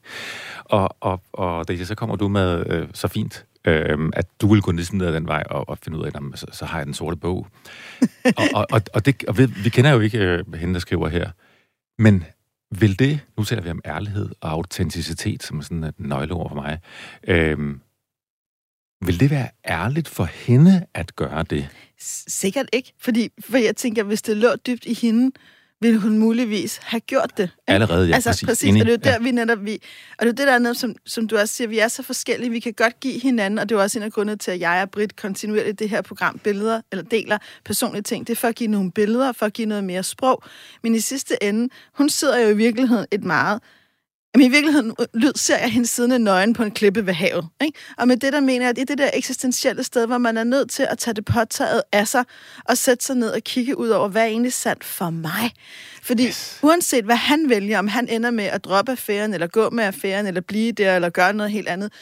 Og, 0.65 0.97
og, 1.01 1.23
og 1.33 1.69
det, 1.69 1.87
så 1.87 1.95
kommer 1.95 2.17
du 2.17 2.29
med 2.29 2.67
øh, 2.67 2.89
så 2.95 3.09
fint 3.09 3.47
øh, 3.67 3.99
at 4.13 4.27
du 4.41 4.53
vil 4.53 4.63
gå 4.63 4.73
ned 4.73 5.07
ad 5.07 5.13
den 5.13 5.27
vej 5.27 5.45
og, 5.51 5.69
og 5.69 5.79
finde 5.79 5.99
ud 5.99 6.05
af, 6.05 6.11
at 6.15 6.39
så, 6.39 6.47
så 6.53 6.65
har 6.65 6.79
jeg 6.79 6.87
den 6.87 6.95
sorte 6.95 7.17
bog. 7.17 7.47
og, 8.39 8.45
og, 8.55 8.67
og, 8.71 8.83
og, 8.95 9.07
det, 9.07 9.25
og 9.25 9.39
vi, 9.39 9.47
vi 9.47 9.69
kender 9.69 9.91
jo 9.91 10.01
ikke 10.01 10.19
øh, 10.19 10.55
hende, 10.55 10.75
der 10.75 10.81
skriver 10.81 11.09
her, 11.09 11.31
men 11.99 12.25
vil 12.71 12.99
det, 12.99 13.21
nu 13.39 13.45
taler 13.45 13.63
vi 13.63 13.71
om 13.71 13.81
ærlighed 13.85 14.31
og 14.41 14.51
autenticitet, 14.51 15.43
som 15.43 15.59
er 15.59 15.63
sådan 15.63 15.85
et 15.85 16.01
nøgleord 16.01 16.51
for 16.51 16.57
mig, 16.57 16.79
øh, 17.29 17.77
vil 19.05 19.21
det 19.21 19.31
være 19.31 19.49
ærligt 19.69 20.09
for 20.09 20.25
hende 20.25 20.87
at 20.95 21.17
gøre 21.17 21.43
det? 21.43 21.69
Sikkert 22.29 22.67
ikke, 22.73 22.93
fordi 23.01 23.29
for 23.41 23.59
jeg 23.59 23.77
tænker, 23.77 24.03
hvis 24.03 24.23
det 24.23 24.37
lå 24.37 24.57
dybt 24.67 24.85
i 24.85 24.95
hende, 24.95 25.31
ville 25.81 26.01
hun 26.01 26.19
muligvis 26.19 26.81
have 26.83 27.01
gjort 27.01 27.31
det. 27.37 27.51
Allerede, 27.67 28.09
ja, 28.09 28.15
altså, 28.15 28.31
præcis. 28.31 28.47
præcis 28.49 28.69
og 28.69 28.87
det 28.87 28.89
er 28.89 28.91
jo 28.91 28.97
der, 29.05 29.13
ja. 29.13 29.19
vi 29.19 29.31
netop... 29.31 29.65
Vi, 29.65 29.83
og 30.19 30.27
det 30.27 30.33
er 30.33 30.37
det 30.37 30.47
der 30.47 30.59
noget, 30.59 30.77
som, 30.77 30.95
som 31.07 31.29
du 31.29 31.37
også 31.37 31.55
siger, 31.55 31.69
vi 31.69 31.79
er 31.79 31.89
så 31.89 32.03
forskellige, 32.03 32.51
vi 32.51 32.61
kan 32.61 32.73
godt 32.73 33.01
give 33.01 33.21
hinanden, 33.21 33.59
og 33.59 33.69
det 33.69 33.77
er 33.77 33.83
også 33.83 33.99
en 33.99 34.03
af 34.03 34.13
grundene 34.13 34.37
til, 34.37 34.51
at 34.51 34.61
jeg 34.61 34.83
og 34.83 34.91
Britt 34.91 35.17
kontinuerligt 35.17 35.79
det 35.79 35.89
her 35.89 36.03
program 36.03 36.39
billeder, 36.39 36.81
eller 36.93 37.03
deler 37.03 37.39
personlige 37.65 38.03
ting. 38.03 38.27
Det 38.27 38.33
er 38.33 38.37
for 38.37 38.49
at 38.49 38.55
give 38.55 38.71
nogle 38.71 38.93
billeder, 38.93 39.33
for 39.33 39.47
at 39.47 39.53
give 39.53 39.69
noget 39.69 39.85
mere 39.85 40.03
sprog. 40.03 40.43
Men 40.83 40.95
i 40.95 41.01
sidste 41.01 41.45
ende, 41.45 41.69
hun 41.95 42.09
sidder 42.09 42.39
jo 42.39 42.49
i 42.49 42.57
virkeligheden 42.57 43.07
et 43.11 43.25
meget 43.25 43.61
Jamen 44.37 44.47
i 44.47 44.51
virkeligheden 44.51 44.95
lyd, 45.15 45.33
ser 45.37 45.59
jeg 45.59 45.71
hende 45.71 45.87
siddende 45.87 46.19
nøgen 46.19 46.53
på 46.53 46.63
en 46.63 46.71
klippe 46.71 47.07
ved 47.07 47.13
havet. 47.13 47.49
Ikke? 47.65 47.79
Og 47.99 48.09
med 48.09 48.17
det, 48.17 48.33
der 48.33 48.41
mener 48.41 48.65
jeg, 48.65 48.71
at 48.71 48.77
det 48.77 48.83
er 48.83 48.87
det 48.87 48.99
der 48.99 49.11
eksistentielle 49.15 49.85
sted, 49.85 50.07
hvor 50.07 50.19
man 50.19 50.37
er 50.37 50.45
nødt 50.45 50.71
til 50.71 50.83
at 50.91 50.99
tage 50.99 51.15
det 51.15 51.25
påtaget 51.25 51.83
af 51.93 52.09
sig, 52.09 52.25
og 52.65 52.79
sætte 52.79 53.05
sig 53.05 53.17
ned 53.17 53.29
og 53.29 53.41
kigge 53.43 53.79
ud 53.79 53.89
over, 53.89 54.09
hvad 54.09 54.23
er 54.23 54.27
egentlig 54.27 54.53
sandt 54.53 54.85
for 54.85 55.11
mig? 55.11 55.53
Fordi 56.03 56.27
yes. 56.27 56.59
uanset 56.63 57.05
hvad 57.05 57.17
han 57.17 57.49
vælger, 57.49 57.79
om 57.79 57.89
han 57.89 58.09
ender 58.09 58.31
med 58.31 58.45
at 58.45 58.65
droppe 58.65 58.93
affæren, 58.93 59.35
eller 59.35 59.47
gå 59.47 59.71
med 59.71 59.85
affæren, 59.85 60.27
eller 60.27 60.41
blive 60.41 60.73
der, 60.73 60.97
eller 60.97 61.11
gøre 61.11 61.33
noget 61.33 61.53
helt 61.53 61.69
andet, 61.69 61.93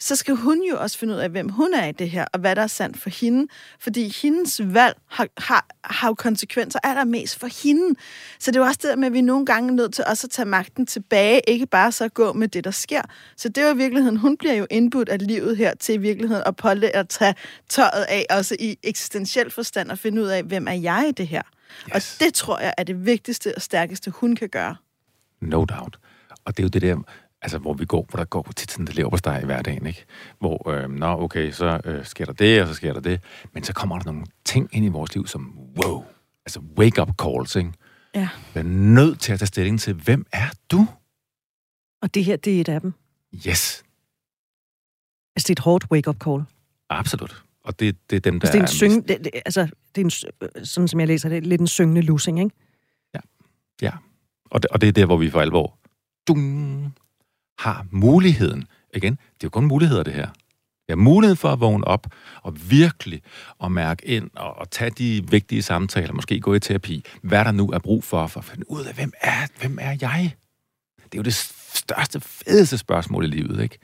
så 0.00 0.16
skal 0.16 0.34
hun 0.34 0.62
jo 0.62 0.80
også 0.80 0.98
finde 0.98 1.14
ud 1.14 1.18
af, 1.18 1.30
hvem 1.30 1.48
hun 1.48 1.74
er 1.74 1.86
i 1.86 1.92
det 1.92 2.10
her, 2.10 2.24
og 2.32 2.40
hvad 2.40 2.56
der 2.56 2.62
er 2.62 2.66
sandt 2.66 2.98
for 2.98 3.10
hende. 3.10 3.46
Fordi 3.80 4.14
hendes 4.22 4.60
valg 4.64 4.96
har, 5.06 5.28
har, 5.38 5.66
har 5.84 6.08
jo 6.08 6.14
konsekvenser 6.14 6.78
allermest 6.82 7.38
for 7.38 7.62
hende. 7.64 7.98
Så 8.38 8.50
det 8.50 8.56
er 8.56 8.60
jo 8.60 8.66
også 8.66 8.80
det 8.82 8.98
med, 8.98 9.06
at 9.06 9.12
vi 9.12 9.20
nogle 9.20 9.46
gange 9.46 9.68
er 9.68 9.74
nødt 9.74 9.94
til 9.94 10.04
også 10.06 10.26
at 10.26 10.30
tage 10.30 10.46
magten 10.46 10.86
tilbage, 10.86 11.40
ikke 11.48 11.66
bare 11.66 11.92
så 11.92 12.08
gå 12.08 12.32
med 12.32 12.48
det, 12.48 12.64
der 12.64 12.70
sker. 12.70 13.02
Så 13.36 13.48
det 13.48 13.58
er 13.58 13.68
jo 13.68 13.74
i 13.74 13.76
virkeligheden, 13.76 14.16
hun 14.16 14.36
bliver 14.36 14.54
jo 14.54 14.66
indbudt 14.70 15.08
af 15.08 15.26
livet 15.26 15.56
her 15.56 15.74
til 15.74 15.94
i 15.94 15.98
virkeligheden 15.98 16.42
at, 16.46 16.54
pålæ- 16.64 16.90
at 16.94 17.08
tage 17.08 17.34
tøjet 17.68 18.06
af, 18.08 18.26
også 18.30 18.56
i 18.60 18.78
eksistentiel 18.82 19.50
forstand, 19.50 19.90
og 19.90 19.98
finde 19.98 20.22
ud 20.22 20.26
af, 20.26 20.42
hvem 20.42 20.68
er 20.68 20.72
jeg 20.72 21.06
i 21.08 21.12
det 21.12 21.26
her. 21.26 21.42
Yes. 21.88 21.94
Og 21.94 22.20
det 22.26 22.34
tror 22.34 22.58
jeg 22.58 22.74
er 22.78 22.84
det 22.84 23.06
vigtigste 23.06 23.52
og 23.56 23.62
stærkeste, 23.62 24.10
hun 24.10 24.36
kan 24.36 24.48
gøre. 24.48 24.76
No 25.40 25.64
doubt. 25.64 25.98
Og 26.44 26.56
det 26.56 26.62
er 26.62 26.64
jo 26.64 26.68
det 26.68 26.82
der, 26.82 26.96
altså, 27.42 27.58
hvor 27.58 27.72
vi 27.72 27.84
går, 27.84 28.06
hvor 28.10 28.16
der 28.16 28.24
går 28.24 28.46
tit 28.56 28.70
sådan, 28.70 28.86
der 28.86 28.92
lever 28.92 29.10
på 29.10 29.16
i 29.42 29.44
hverdagen, 29.44 29.86
ikke? 29.86 30.04
Hvor, 30.38 30.68
øh, 30.70 30.90
nå, 30.90 31.06
okay, 31.06 31.50
så 31.50 31.80
øh, 31.84 32.04
sker 32.04 32.24
der 32.24 32.32
det, 32.32 32.62
og 32.62 32.68
så 32.68 32.74
sker 32.74 32.92
der 32.92 33.00
det. 33.00 33.20
Men 33.52 33.64
så 33.64 33.72
kommer 33.72 33.98
der 33.98 34.04
nogle 34.04 34.26
ting 34.44 34.68
ind 34.72 34.84
i 34.84 34.88
vores 34.88 35.14
liv, 35.14 35.26
som, 35.26 35.58
wow, 35.84 36.04
altså 36.46 36.60
wake-up 36.78 37.08
calls, 37.22 37.56
ikke? 37.56 37.72
Ja. 38.14 38.28
Vi 38.54 38.60
er 38.60 38.64
nødt 38.64 39.20
til 39.20 39.32
at 39.32 39.38
tage 39.38 39.46
stilling 39.46 39.80
til, 39.80 39.94
hvem 39.94 40.26
er 40.32 40.48
du? 40.70 40.86
Og 42.02 42.14
det 42.14 42.24
her, 42.24 42.36
det 42.36 42.56
er 42.56 42.60
et 42.60 42.68
af 42.68 42.80
dem. 42.80 42.92
Yes. 43.34 43.84
Altså, 45.36 45.46
det 45.46 45.48
er 45.48 45.52
et 45.52 45.58
hårdt 45.58 45.90
wake-up 45.90 46.16
call. 46.24 46.44
Absolut. 46.90 47.44
Og 47.64 47.80
det, 47.80 48.10
det 48.10 48.16
er 48.16 48.20
dem, 48.20 48.40
der 48.40 48.48
altså, 48.48 48.52
det 48.52 48.58
er, 48.58 48.64
en 48.64 48.68
synge, 48.68 49.08
det, 49.08 49.24
det, 49.24 49.30
altså, 49.34 49.68
det 49.94 50.00
er 50.00 50.04
en, 50.04 50.64
sådan 50.64 50.88
som 50.88 51.00
jeg 51.00 51.08
læser 51.08 51.28
det, 51.28 51.46
lidt 51.46 51.60
en 51.60 51.66
syngende 51.66 52.02
losing, 52.02 52.38
ikke? 52.38 52.56
Ja, 53.14 53.20
ja. 53.82 53.92
Og 54.44 54.62
det, 54.62 54.70
og 54.70 54.80
det 54.80 54.88
er 54.88 54.92
der, 54.92 55.06
hvor 55.06 55.16
vi 55.16 55.30
for 55.30 55.40
alvor 55.40 55.78
dung, 56.26 56.96
har 57.58 57.86
muligheden, 57.90 58.66
igen, 58.94 59.12
det 59.12 59.20
er 59.20 59.44
jo 59.44 59.50
kun 59.50 59.66
muligheder 59.66 60.02
det 60.02 60.14
her, 60.14 60.28
vi 60.88 60.92
har 60.92 60.96
mulighed 60.96 61.36
for 61.36 61.48
at 61.48 61.60
vågne 61.60 61.84
op 61.84 62.06
og 62.42 62.70
virkelig 62.70 63.22
at 63.64 63.72
mærke 63.72 64.06
ind 64.06 64.30
og, 64.36 64.58
og 64.58 64.70
tage 64.70 64.90
de 64.90 65.30
vigtige 65.30 65.62
samtaler, 65.62 66.12
måske 66.12 66.40
gå 66.40 66.54
i 66.54 66.60
terapi, 66.60 67.04
hvad 67.22 67.44
der 67.44 67.52
nu 67.52 67.70
er 67.70 67.78
brug 67.78 68.04
for, 68.04 68.26
for 68.26 68.40
at 68.40 68.44
finde 68.44 68.70
ud 68.70 68.84
af, 68.84 68.94
hvem 68.94 69.12
er, 69.20 69.46
hvem 69.60 69.78
er 69.80 69.96
jeg? 70.00 70.32
Det 70.96 71.14
er 71.14 71.18
jo 71.18 71.22
det 71.22 71.34
største, 71.74 72.20
fedeste 72.20 72.78
spørgsmål 72.78 73.24
i 73.24 73.26
livet, 73.26 73.62
ikke? 73.62 73.78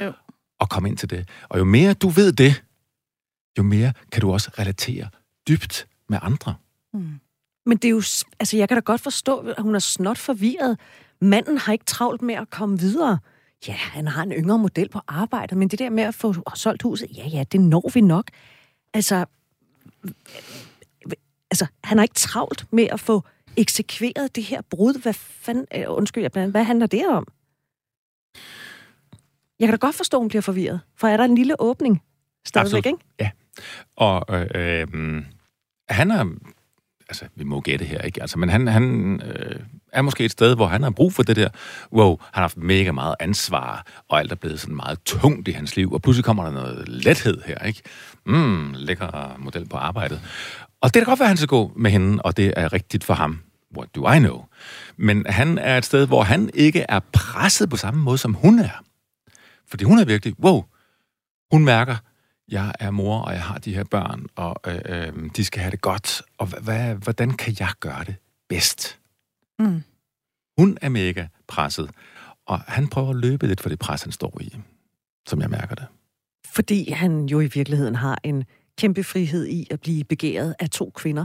Jo. 0.00 0.12
Og 0.58 0.68
komme 0.68 0.88
ind 0.88 0.96
til 0.96 1.10
det. 1.10 1.28
Og 1.48 1.58
jo 1.58 1.64
mere 1.64 1.94
du 1.94 2.08
ved 2.08 2.32
det, 2.32 2.64
jo 3.58 3.62
mere 3.62 3.92
kan 4.12 4.20
du 4.20 4.32
også 4.32 4.50
relatere 4.58 5.08
dybt 5.48 5.86
med 6.08 6.18
andre. 6.22 6.54
Mm. 6.92 7.20
Men 7.66 7.76
det 7.76 7.84
er 7.84 7.90
jo, 7.90 8.02
altså 8.40 8.56
jeg 8.56 8.68
kan 8.68 8.76
da 8.76 8.80
godt 8.80 9.00
forstå, 9.00 9.38
at 9.38 9.62
hun 9.62 9.74
er 9.74 9.78
snot 9.78 10.18
forvirret. 10.18 10.78
Manden 11.20 11.58
har 11.58 11.72
ikke 11.72 11.84
travlt 11.84 12.22
med 12.22 12.34
at 12.34 12.50
komme 12.50 12.78
videre. 12.78 13.18
Ja, 13.68 13.72
han 13.72 14.08
har 14.08 14.22
en 14.22 14.32
yngre 14.32 14.58
model 14.58 14.88
på 14.88 15.00
arbejdet, 15.08 15.58
men 15.58 15.68
det 15.68 15.78
der 15.78 15.90
med 15.90 16.02
at 16.02 16.14
få 16.14 16.34
solgt 16.54 16.82
huset, 16.82 17.08
ja, 17.16 17.26
ja, 17.26 17.44
det 17.52 17.60
når 17.60 17.90
vi 17.94 18.00
nok. 18.00 18.30
Altså, 18.94 19.24
altså 21.50 21.66
han 21.84 21.98
har 21.98 22.02
ikke 22.02 22.14
travlt 22.14 22.66
med 22.72 22.88
at 22.92 23.00
få 23.00 23.24
eksekveret 23.56 24.36
det 24.36 24.44
her 24.44 24.60
brud. 24.60 25.02
Hvad 25.02 25.12
fanden, 25.14 25.66
øh, 25.74 25.84
undskyld, 25.88 26.28
jeg 26.34 26.46
hvad 26.46 26.64
handler 26.64 26.86
det 26.86 27.08
om? 27.08 27.26
Jeg 29.58 29.68
kan 29.68 29.78
da 29.78 29.86
godt 29.86 29.94
forstå, 29.94 30.16
at 30.16 30.20
hun 30.20 30.28
bliver 30.28 30.42
forvirret, 30.42 30.80
for 30.96 31.08
er 31.08 31.16
der 31.16 31.24
en 31.24 31.34
lille 31.34 31.60
åbning? 31.60 32.02
stadigvæk, 32.44 32.86
Absolut. 32.86 32.86
ikke? 32.86 33.04
Ja. 33.20 33.30
Og 33.96 34.36
øh, 34.36 34.46
øh, 34.54 35.24
han 35.88 36.10
er... 36.10 36.24
Altså, 37.10 37.24
vi 37.36 37.44
må 37.44 37.60
gætte 37.60 37.84
her, 37.84 38.00
ikke? 38.00 38.20
Altså, 38.20 38.38
men 38.38 38.48
han, 38.48 38.66
han 38.66 39.14
øh, 39.24 39.60
er 39.92 40.02
måske 40.02 40.24
et 40.24 40.30
sted, 40.30 40.54
hvor 40.54 40.66
han 40.66 40.82
har 40.82 40.90
brug 40.90 41.12
for 41.12 41.22
det 41.22 41.36
der. 41.36 41.48
Wow, 41.92 42.08
han 42.08 42.28
har 42.32 42.40
haft 42.40 42.56
mega 42.56 42.92
meget 42.92 43.14
ansvar, 43.20 43.86
og 44.08 44.18
alt 44.18 44.32
er 44.32 44.36
blevet 44.36 44.60
sådan 44.60 44.76
meget 44.76 44.98
tungt 45.04 45.48
i 45.48 45.52
hans 45.52 45.76
liv. 45.76 45.92
Og 45.92 46.02
pludselig 46.02 46.24
kommer 46.24 46.44
der 46.44 46.50
noget 46.50 46.88
lethed 46.88 47.42
her, 47.46 47.58
ikke? 47.58 47.82
Mm, 48.26 48.74
lækker 48.76 49.36
model 49.38 49.68
på 49.68 49.76
arbejdet. 49.76 50.20
Og 50.80 50.94
det 50.94 51.00
kan 51.00 51.04
godt 51.04 51.18
være, 51.18 51.26
at 51.26 51.30
han 51.30 51.36
skal 51.36 51.48
gå 51.48 51.72
med 51.76 51.90
hende, 51.90 52.22
og 52.22 52.36
det 52.36 52.54
er 52.56 52.72
rigtigt 52.72 53.04
for 53.04 53.14
ham. 53.14 53.40
What 53.76 53.94
do 53.94 54.12
I 54.12 54.18
know? 54.18 54.44
Men 54.96 55.26
han 55.28 55.58
er 55.58 55.78
et 55.78 55.84
sted, 55.84 56.06
hvor 56.06 56.22
han 56.22 56.50
ikke 56.54 56.84
er 56.88 57.00
presset 57.12 57.70
på 57.70 57.76
samme 57.76 58.00
måde, 58.00 58.18
som 58.18 58.34
hun 58.34 58.58
er. 58.58 58.84
Fordi 59.68 59.84
hun 59.84 59.98
er 59.98 60.04
virkelig, 60.04 60.34
wow, 60.44 60.64
hun 61.52 61.64
mærker, 61.64 61.96
jeg 62.50 62.72
er 62.80 62.90
mor, 62.90 63.18
og 63.18 63.32
jeg 63.32 63.42
har 63.42 63.58
de 63.58 63.74
her 63.74 63.84
børn, 63.84 64.26
og 64.36 64.56
øh, 64.66 64.80
øh, 64.84 65.30
de 65.36 65.44
skal 65.44 65.60
have 65.60 65.70
det 65.70 65.80
godt. 65.80 66.22
Og 66.38 66.46
hva- 66.46 66.60
hvad, 66.60 66.94
hvordan 66.94 67.30
kan 67.30 67.56
jeg 67.60 67.72
gøre 67.80 68.04
det 68.04 68.14
bedst? 68.48 68.98
Mm. 69.58 69.82
Hun 70.58 70.78
er 70.80 70.88
mega 70.88 71.26
presset, 71.48 71.90
og 72.46 72.60
han 72.60 72.88
prøver 72.88 73.10
at 73.10 73.16
løbe 73.16 73.46
lidt 73.46 73.60
for 73.60 73.68
det 73.68 73.78
pres, 73.78 74.02
han 74.02 74.12
står 74.12 74.38
i, 74.40 74.56
som 75.28 75.40
jeg 75.40 75.50
mærker 75.50 75.74
det. 75.74 75.86
Fordi 76.46 76.90
han 76.90 77.26
jo 77.26 77.40
i 77.40 77.46
virkeligheden 77.46 77.94
har 77.94 78.18
en 78.24 78.44
kæmpe 78.78 79.04
frihed 79.04 79.46
i 79.46 79.66
at 79.70 79.80
blive 79.80 80.04
begæret 80.04 80.54
af 80.58 80.70
to 80.70 80.90
kvinder, 80.94 81.24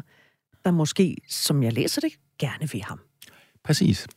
der 0.66 0.72
måske, 0.72 1.18
som 1.30 1.64
jeg 1.64 1.74
læser 1.74 2.02
det, 2.02 2.12
gerne 2.40 2.72
vil 2.72 2.84
ham. 2.84 3.00
Præcis. 3.64 4.08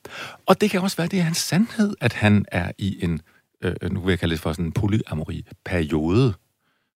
Og 0.47 0.61
det 0.61 0.71
kan 0.71 0.81
også 0.81 0.97
være, 0.97 1.07
det 1.07 1.19
er 1.19 1.23
hans 1.23 1.39
sandhed, 1.39 1.95
at 2.01 2.13
han 2.13 2.45
er 2.49 2.73
i 2.79 3.05
en, 3.05 3.21
øh, 3.63 3.75
nu 3.91 4.01
vil 4.01 4.13
jeg 4.13 4.19
kalde 4.19 4.33
det 4.33 4.41
for 4.41 4.53
sådan 4.53 4.65
en 4.65 4.73
polyamori 4.73 5.47
periode. 5.65 6.35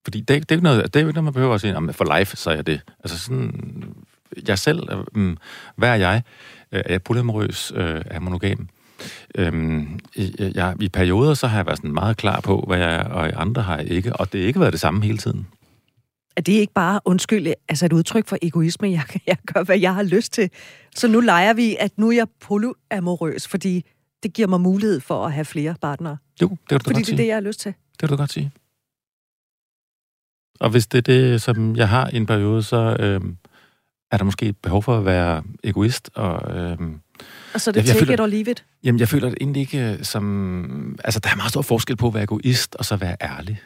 Fordi 0.05 0.21
det, 0.21 0.37
er- 0.37 0.41
det, 0.41 0.51
er 0.51 0.55
ikke 0.55 0.65
noget, 0.65 0.85
det 0.95 0.97
er 0.97 1.01
ikke 1.01 1.12
noget, 1.12 1.25
man 1.25 1.33
behøver 1.33 1.55
at 1.55 1.61
sige, 1.61 1.73
"Jamen, 1.73 1.95
for 1.95 2.19
life, 2.19 2.37
så 2.37 2.51
er 2.51 2.55
jeg 2.55 2.67
det. 2.67 2.81
Altså 3.05 3.19
sådan, 3.19 3.95
jeg 4.49 4.59
selv, 4.59 4.88
øh, 5.17 5.37
hvad 5.77 5.88
er 5.88 5.95
jeg? 5.95 6.23
Øh, 6.73 6.83
Er 6.87 6.93
jeg 6.93 7.03
polyamorøs? 7.03 7.73
Øh, 7.77 7.85
Er 7.85 8.03
jeg 8.12 8.23
monogam? 8.23 8.69
Øhm, 9.35 10.01
i- 10.15 10.53
jeg, 10.55 10.75
I 10.81 10.88
perioder, 10.88 11.35
så 11.35 11.47
har 11.47 11.59
jeg 11.59 11.67
været 11.67 11.79
sådan 11.79 11.93
meget 11.95 12.17
klar 12.17 12.41
på, 12.41 12.65
hvad 12.67 12.79
jeg 12.79 12.95
er, 12.95 13.05
og 13.05 13.29
i 13.29 13.33
andre 13.37 13.62
har 13.62 13.77
jeg 13.77 13.87
ikke. 13.91 14.12
Og 14.17 14.33
det 14.33 14.41
har 14.41 14.47
ikke 14.47 14.61
været 14.61 14.73
det 14.73 14.81
samme 14.81 15.03
hele 15.05 15.19
tiden. 15.19 15.47
Er 16.37 16.41
det 16.41 16.53
ikke 16.53 16.73
bare, 16.73 17.01
undskyld, 17.05 17.47
altså 17.69 17.87
et 17.87 17.93
udtryk 17.93 18.29
for 18.29 18.37
egoisme? 18.43 18.91
Jeg, 18.91 19.03
jeg 19.27 19.37
gør, 19.55 19.62
hvad 19.65 19.79
jeg 19.79 19.95
har 19.95 20.03
lyst 20.03 20.33
til. 20.33 20.51
Så 20.97 21.09
nu 21.09 21.21
leger 21.21 21.53
vi, 21.53 21.77
at 21.81 21.91
nu 21.99 22.09
er 22.09 22.12
jeg 22.12 22.27
polyamorøs, 22.41 23.49
fordi 23.49 23.85
det 24.23 24.33
giver 24.33 24.49
mig 24.49 24.61
mulighed 24.61 25.01
for 25.01 25.27
at 25.27 25.33
have 25.33 25.45
flere 25.45 25.75
partnere. 25.83 26.17
Jo, 26.43 26.49
det 26.49 26.59
kan 26.69 26.79
du 26.79 26.83
Fordi 26.83 26.95
godt 26.95 26.97
det 26.97 27.03
er 27.03 27.05
sige. 27.07 27.17
det, 27.19 27.27
jeg 27.27 27.37
har 27.37 27.41
lyst 27.41 27.61
til. 27.61 27.73
Det 27.91 27.99
kan 27.99 28.09
du 28.09 28.17
godt 28.17 28.33
sige. 28.33 28.51
Og 30.61 30.71
hvis 30.71 30.87
det 30.87 30.99
er 30.99 31.03
det, 31.03 31.43
som 31.43 31.77
jeg 31.77 31.88
har 31.88 32.09
i 32.09 32.17
en 32.17 32.27
periode, 32.27 32.62
så 32.62 32.97
øhm, 33.01 33.37
er 34.11 34.17
der 34.17 34.25
måske 34.25 34.53
behov 34.53 34.83
for 34.83 34.99
at 34.99 35.05
være 35.05 35.43
egoist. 35.65 36.11
Og, 36.15 36.57
øhm, 36.57 37.01
Og 37.55 37.61
så 37.61 37.71
er 37.71 37.73
det 37.73 37.81
Jeg- 37.81 37.87
jeg 37.87 37.95
take 37.95 37.99
føler- 37.99 38.12
it 38.15 38.21
or 38.21 38.27
leave 38.27 38.51
it. 38.51 38.65
jamen, 38.85 38.99
jeg 38.99 39.09
føler 39.09 39.29
det 39.29 39.38
egentlig 39.41 39.61
ikke 39.61 39.93
øh, 39.93 40.05
som... 40.05 40.97
Altså, 41.05 41.21
der 41.21 41.31
er 41.31 41.37
meget 41.37 41.51
stor 41.51 41.62
forskel 41.62 41.97
på 41.97 42.07
at 42.09 42.15
være 42.15 42.23
egoist 42.23 42.75
og 42.75 42.85
så 42.85 42.97
være 42.97 43.17
ærlig. 43.21 43.62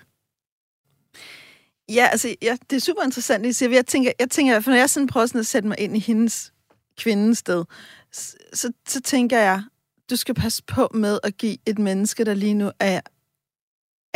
Ja, 1.94 2.07
altså, 2.12 2.35
ja, 2.42 2.57
det 2.70 2.77
er 2.77 2.81
super 2.81 3.03
interessant, 3.03 3.46
I 3.46 3.53
siger. 3.53 3.70
Jeg 3.72 3.87
tænker, 3.87 4.12
jeg 4.20 4.31
tænker, 4.31 4.61
for 4.61 4.70
når 4.70 4.79
jeg 4.79 4.90
sådan 4.90 5.07
prøver 5.07 5.27
sådan 5.27 5.38
at 5.38 5.46
sætte 5.46 5.68
mig 5.68 5.81
ind 5.81 5.96
i 5.96 6.01
hendes 6.01 6.53
kvindens 6.99 7.38
sted, 7.38 7.64
så, 8.12 8.37
så, 8.55 8.72
så 8.88 9.01
tænker 9.01 9.38
jeg, 9.38 9.62
du 10.11 10.16
skal 10.16 10.35
passe 10.35 10.62
på 10.66 10.90
med 10.94 11.18
at 11.25 11.37
give 11.37 11.57
et 11.66 11.79
menneske, 11.79 12.25
der 12.25 12.35
lige 12.35 12.55
nu 12.55 12.70
er, 12.81 13.01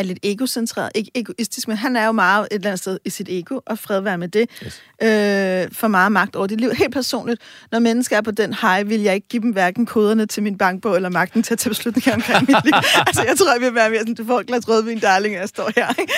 er 0.00 0.04
lidt 0.04 0.18
egocentreret, 0.22 0.90
ikke 0.94 1.10
egoistisk, 1.14 1.68
men 1.68 1.76
han 1.76 1.96
er 1.96 2.06
jo 2.06 2.12
meget 2.12 2.48
et 2.50 2.54
eller 2.54 2.68
andet 2.68 2.80
sted 2.80 2.98
i 3.04 3.10
sit 3.10 3.28
ego, 3.30 3.60
og 3.66 3.78
fred 3.78 4.00
være 4.00 4.18
med 4.18 4.28
det, 4.28 4.50
Yes. 4.64 4.82
øh, 5.02 5.72
for 5.72 5.88
meget 5.88 6.12
magt 6.12 6.36
over 6.36 6.46
dit 6.46 6.60
liv. 6.60 6.70
Helt 6.70 6.92
personligt, 6.92 7.40
når 7.72 7.78
mennesker 7.78 8.16
er 8.16 8.20
på 8.20 8.30
den 8.30 8.54
high, 8.54 8.88
vil 8.88 9.00
jeg 9.00 9.14
ikke 9.14 9.28
give 9.28 9.42
dem 9.42 9.50
hverken 9.50 9.86
koderne 9.86 10.26
til 10.26 10.42
min 10.42 10.58
bankbog, 10.58 10.96
eller 10.96 11.08
magten 11.08 11.42
til 11.42 11.54
at 11.54 11.58
tage 11.58 11.70
beslutninger 11.70 12.14
omkring 12.14 12.40
mit 12.48 12.64
liv. 12.64 12.72
altså, 13.06 13.22
jeg 13.22 13.38
tror, 13.38 13.52
jeg 13.52 13.60
vil 13.60 13.74
være 13.74 13.90
mere 13.90 13.98
sådan, 13.98 14.14
du 14.14 14.24
får 14.26 14.40
et 14.40 14.46
glas 14.46 14.68
rødvin, 14.68 14.98
darling, 14.98 15.34
og 15.34 15.40
jeg 15.40 15.48
står 15.48 15.70
her, 15.76 15.88
ikke? 16.00 16.12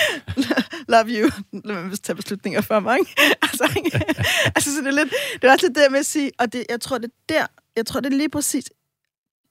Love 0.87 1.05
you. 1.07 1.29
Lad 1.65 1.75
mig 1.83 1.99
tage 2.03 2.15
beslutninger 2.15 2.61
for 2.61 2.79
mig, 2.79 2.97
ikke? 2.99 3.11
Altså, 3.41 3.69
ikke? 3.77 4.01
altså, 4.55 4.69
så 4.75 4.79
det 4.81 4.87
er 4.87 4.91
lidt, 4.91 5.13
det 5.41 5.47
er 5.47 5.51
også 5.51 5.65
lidt 5.67 5.77
det 5.77 5.83
med 5.91 5.99
at 5.99 6.05
sige, 6.05 6.31
og 6.39 6.53
det, 6.53 6.63
jeg 6.69 6.81
tror, 6.81 6.97
det 6.97 7.05
er 7.29 7.33
der, 7.33 7.45
jeg 7.75 7.85
tror, 7.85 7.99
det 7.99 8.13
er 8.13 8.17
lige 8.17 8.29
præcis, 8.29 8.65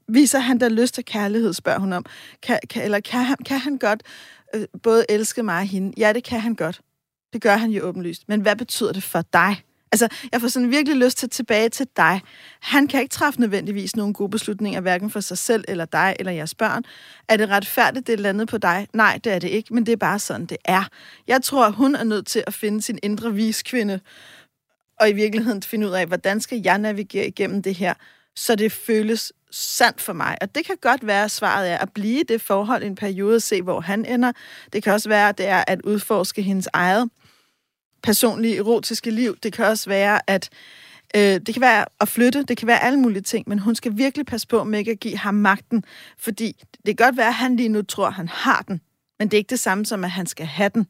viser 0.09 0.39
han 0.39 0.61
der 0.61 0.69
lyst 0.69 0.95
til 0.95 1.05
kærlighed, 1.05 1.53
spørger 1.53 1.79
hun 1.79 1.93
om. 1.93 2.05
Kan, 2.43 2.59
kan, 2.71 2.85
eller 2.85 3.01
kan 3.01 3.25
han, 3.25 3.37
kan 3.47 3.59
han 3.59 3.79
godt 3.79 4.03
øh, 4.55 4.65
både 4.83 5.05
elske 5.09 5.43
mig 5.43 5.59
og 5.59 5.67
hende? 5.67 5.93
Ja, 5.97 6.13
det 6.13 6.25
kan 6.25 6.41
han 6.41 6.55
godt. 6.55 6.81
Det 7.33 7.43
gør 7.43 7.57
han 7.57 7.71
jo 7.71 7.83
åbenlyst. 7.83 8.29
Men 8.29 8.41
hvad 8.41 8.57
betyder 8.57 8.93
det 8.93 9.03
for 9.03 9.23
dig? 9.33 9.63
Altså, 9.93 10.09
jeg 10.33 10.41
får 10.41 10.49
sådan 10.49 10.71
virkelig 10.71 10.97
lyst 10.97 11.19
til 11.19 11.31
tilbage 11.31 11.69
til 11.69 11.87
dig. 11.97 12.21
Han 12.61 12.87
kan 12.87 13.01
ikke 13.01 13.13
træffe 13.13 13.41
nødvendigvis 13.41 13.97
nogle 13.97 14.15
gode 14.15 14.31
beslutninger, 14.31 14.81
hverken 14.81 15.11
for 15.11 15.21
sig 15.21 15.39
selv, 15.39 15.65
eller 15.69 15.85
dig, 15.85 16.17
eller 16.19 16.33
jeres 16.33 16.55
børn. 16.55 16.85
Er 17.29 17.37
det 17.37 17.49
retfærdigt, 17.49 18.07
det 18.07 18.13
er 18.13 18.17
landet 18.17 18.49
på 18.49 18.59
dig? 18.59 18.87
Nej, 18.93 19.21
det 19.25 19.33
er 19.33 19.39
det 19.39 19.49
ikke, 19.49 19.75
men 19.75 19.87
det 19.87 19.93
er 19.93 19.97
bare 19.97 20.19
sådan, 20.19 20.47
det 20.47 20.57
er. 20.65 20.85
Jeg 21.27 21.43
tror, 21.43 21.71
hun 21.71 21.95
er 21.95 22.05
nødt 22.05 22.27
til 22.27 22.45
at 22.47 22.55
finde 22.55 22.83
sin 22.83 22.99
indre 23.03 23.35
viskvinde, 23.35 24.01
og 25.01 25.11
i 25.11 25.13
virkeligheden 25.13 25.63
finde 25.63 25.89
ud 25.89 25.93
af, 25.93 26.07
hvordan 26.07 26.41
skal 26.41 26.61
jeg 26.65 26.79
navigere 26.79 27.27
igennem 27.27 27.63
det 27.63 27.75
her, 27.75 27.95
så 28.37 28.55
det 28.55 28.73
føles 28.73 29.33
sandt 29.51 30.01
for 30.01 30.13
mig. 30.13 30.37
Og 30.41 30.55
det 30.55 30.67
kan 30.67 30.77
godt 30.81 31.07
være, 31.07 31.25
at 31.25 31.31
svaret 31.31 31.71
er 31.71 31.79
at 31.79 31.93
blive 31.93 32.21
i 32.21 32.23
det 32.23 32.41
forhold 32.41 32.83
i 32.83 32.87
en 32.87 32.95
periode, 32.95 33.37
og 33.37 33.43
se, 33.43 33.63
hvor 33.63 33.81
han 33.81 34.05
ender. 34.05 34.33
Det 34.73 34.83
kan 34.83 34.93
også 34.93 35.09
være, 35.09 35.29
at 35.29 35.39
det 35.39 35.47
er 35.47 35.65
at 35.67 35.83
udforske 35.83 36.43
hendes 36.43 36.69
eget 36.73 37.11
personlige, 38.03 38.57
erotiske 38.57 39.11
liv. 39.11 39.37
Det 39.43 39.53
kan 39.53 39.65
også 39.65 39.91
være, 39.91 40.31
at 40.31 40.51
øh, 41.17 41.23
det 41.23 41.55
kan 41.55 41.61
være 41.61 41.85
at 42.01 42.09
flytte, 42.09 42.43
det 42.43 42.57
kan 42.57 42.69
være 42.69 42.83
alle 42.83 42.99
mulige 42.99 43.23
ting, 43.23 43.49
men 43.49 43.59
hun 43.59 43.75
skal 43.75 43.97
virkelig 43.97 44.27
passe 44.27 44.49
på 44.49 44.65
med 44.65 44.79
ikke 44.79 44.91
at 44.91 45.01
give 45.01 45.17
ham 45.17 45.35
magten, 45.35 45.85
fordi 46.19 46.65
det 46.87 46.99
kan 46.99 47.07
godt 47.07 47.17
være, 47.17 47.29
at 47.29 47.35
han 47.35 47.57
lige 47.57 47.69
nu 47.69 47.83
tror, 47.83 48.07
at 48.07 48.15
han 48.15 48.29
har 48.29 48.65
den, 48.69 48.81
men 49.19 49.29
det 49.29 49.37
er 49.37 49.39
ikke 49.39 49.51
det 49.51 49.61
samme 49.61 49.87
som, 49.87 50.05
at 50.05 50.11
han 50.11 50.27
skal 50.27 50.47
have 50.47 50.71
den. 50.75 50.87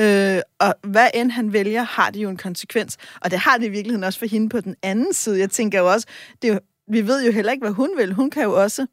Øh, 0.00 0.40
og 0.58 0.74
hvad 0.82 1.08
end 1.14 1.30
han 1.30 1.52
vælger, 1.52 1.82
har 1.82 2.10
det 2.10 2.22
jo 2.22 2.30
en 2.30 2.36
konsekvens. 2.36 2.96
Og 3.20 3.30
det 3.30 3.38
har 3.38 3.58
det 3.58 3.66
i 3.66 3.68
virkeligheden 3.68 4.04
også 4.04 4.18
for 4.18 4.26
hende 4.26 4.48
på 4.48 4.60
den 4.60 4.76
anden 4.82 5.14
side. 5.14 5.38
Jeg 5.38 5.50
tænker 5.50 5.78
jo 5.78 5.92
også, 5.92 6.06
det 6.42 6.50
er 6.50 6.54
jo, 6.54 6.60
vi 6.90 7.06
ved 7.06 7.24
jo 7.26 7.32
heller 7.32 7.52
ikke, 7.52 7.62
hvad 7.64 7.72
hun 7.72 7.90
vil. 7.96 8.12
Hun 8.12 8.30
kan 8.30 8.42
jo 8.42 8.62
også 8.62 8.86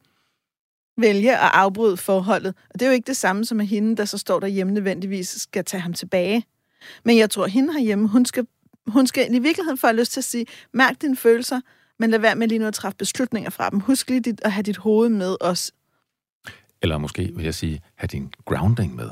vælge 0.98 1.34
at 1.38 1.50
afbryde 1.54 1.98
forholdet. 1.98 2.54
Og 2.70 2.80
det 2.80 2.82
er 2.82 2.88
jo 2.90 2.94
ikke 2.94 3.08
det 3.08 3.18
samme 3.18 3.46
som 3.46 3.60
at 3.60 3.68
hende, 3.68 3.98
der 3.98 4.06
så 4.06 4.18
står 4.18 4.40
derhjemme 4.40 4.74
nødvendigvis, 4.74 5.30
skal 5.30 5.66
tage 5.66 5.82
ham 5.82 5.94
tilbage. 5.94 6.46
Men 7.04 7.18
jeg 7.18 7.30
tror, 7.30 7.44
at 7.46 7.52
hende 7.52 7.74
herhjemme, 7.74 8.08
hun 8.08 8.26
skal, 8.26 8.48
hun 8.88 9.08
skal 9.08 9.34
i 9.36 9.40
virkeligheden 9.40 9.78
få 9.78 9.92
lyst 9.92 10.12
til 10.12 10.20
at 10.20 10.24
sige, 10.24 10.46
mærk 10.74 11.02
dine 11.02 11.16
følelser, 11.16 11.62
men 12.00 12.10
lad 12.10 12.20
være 12.20 12.36
med 12.36 12.48
lige 12.48 12.60
nu 12.60 12.66
at 12.68 12.74
træffe 12.74 12.98
beslutninger 12.98 13.50
fra 13.50 13.70
dem. 13.70 13.80
Husk 13.80 14.10
lige 14.10 14.20
dit, 14.20 14.42
at 14.44 14.52
have 14.52 14.64
dit 14.64 14.78
hoved 14.78 15.10
med 15.10 15.36
os. 15.42 15.72
Eller 16.82 16.98
måske 16.98 17.32
vil 17.36 17.44
jeg 17.46 17.54
sige, 17.56 17.82
have 17.96 18.08
din 18.08 18.34
grounding 18.46 18.96
med. 18.96 19.10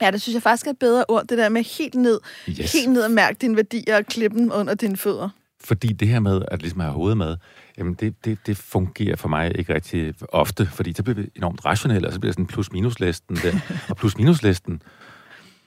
Ja, 0.00 0.10
det 0.10 0.22
synes 0.22 0.34
jeg 0.34 0.42
faktisk 0.42 0.66
er 0.66 0.70
et 0.70 0.78
bedre 0.78 1.04
ord, 1.08 1.26
det 1.26 1.38
der 1.38 1.48
med 1.48 1.62
helt 1.78 1.94
ned, 1.94 2.20
Yes. 2.48 2.72
helt 2.72 2.90
ned 2.90 3.02
og 3.02 3.10
mærke 3.10 3.38
dine 3.40 3.56
værdier 3.56 3.96
og 3.96 4.06
klippe 4.06 4.38
dem 4.38 4.50
under 4.54 4.74
dine 4.74 4.96
fødder. 4.96 5.28
Fordi 5.60 5.88
det 5.88 6.08
her 6.08 6.20
med 6.20 6.42
at 6.50 6.60
ligesom 6.62 6.80
have 6.80 6.92
hovedet 6.92 7.16
med, 7.16 7.36
jamen 7.78 7.94
det, 7.94 8.24
det, 8.24 8.38
det 8.46 8.56
fungerer 8.56 9.16
for 9.16 9.28
mig 9.28 9.58
ikke 9.58 9.74
rigtig 9.74 10.14
ofte, 10.28 10.66
fordi 10.66 10.92
så 10.92 11.02
bliver 11.02 11.16
vi 11.16 11.28
enormt 11.36 11.64
rationelle, 11.64 12.08
og 12.08 12.12
så 12.12 12.20
bliver 12.20 12.32
sådan 12.32 12.46
plus-minus-listen 12.46 13.36
der. 13.36 13.60
og 13.90 13.96
plus-minus-listen, 13.96 14.82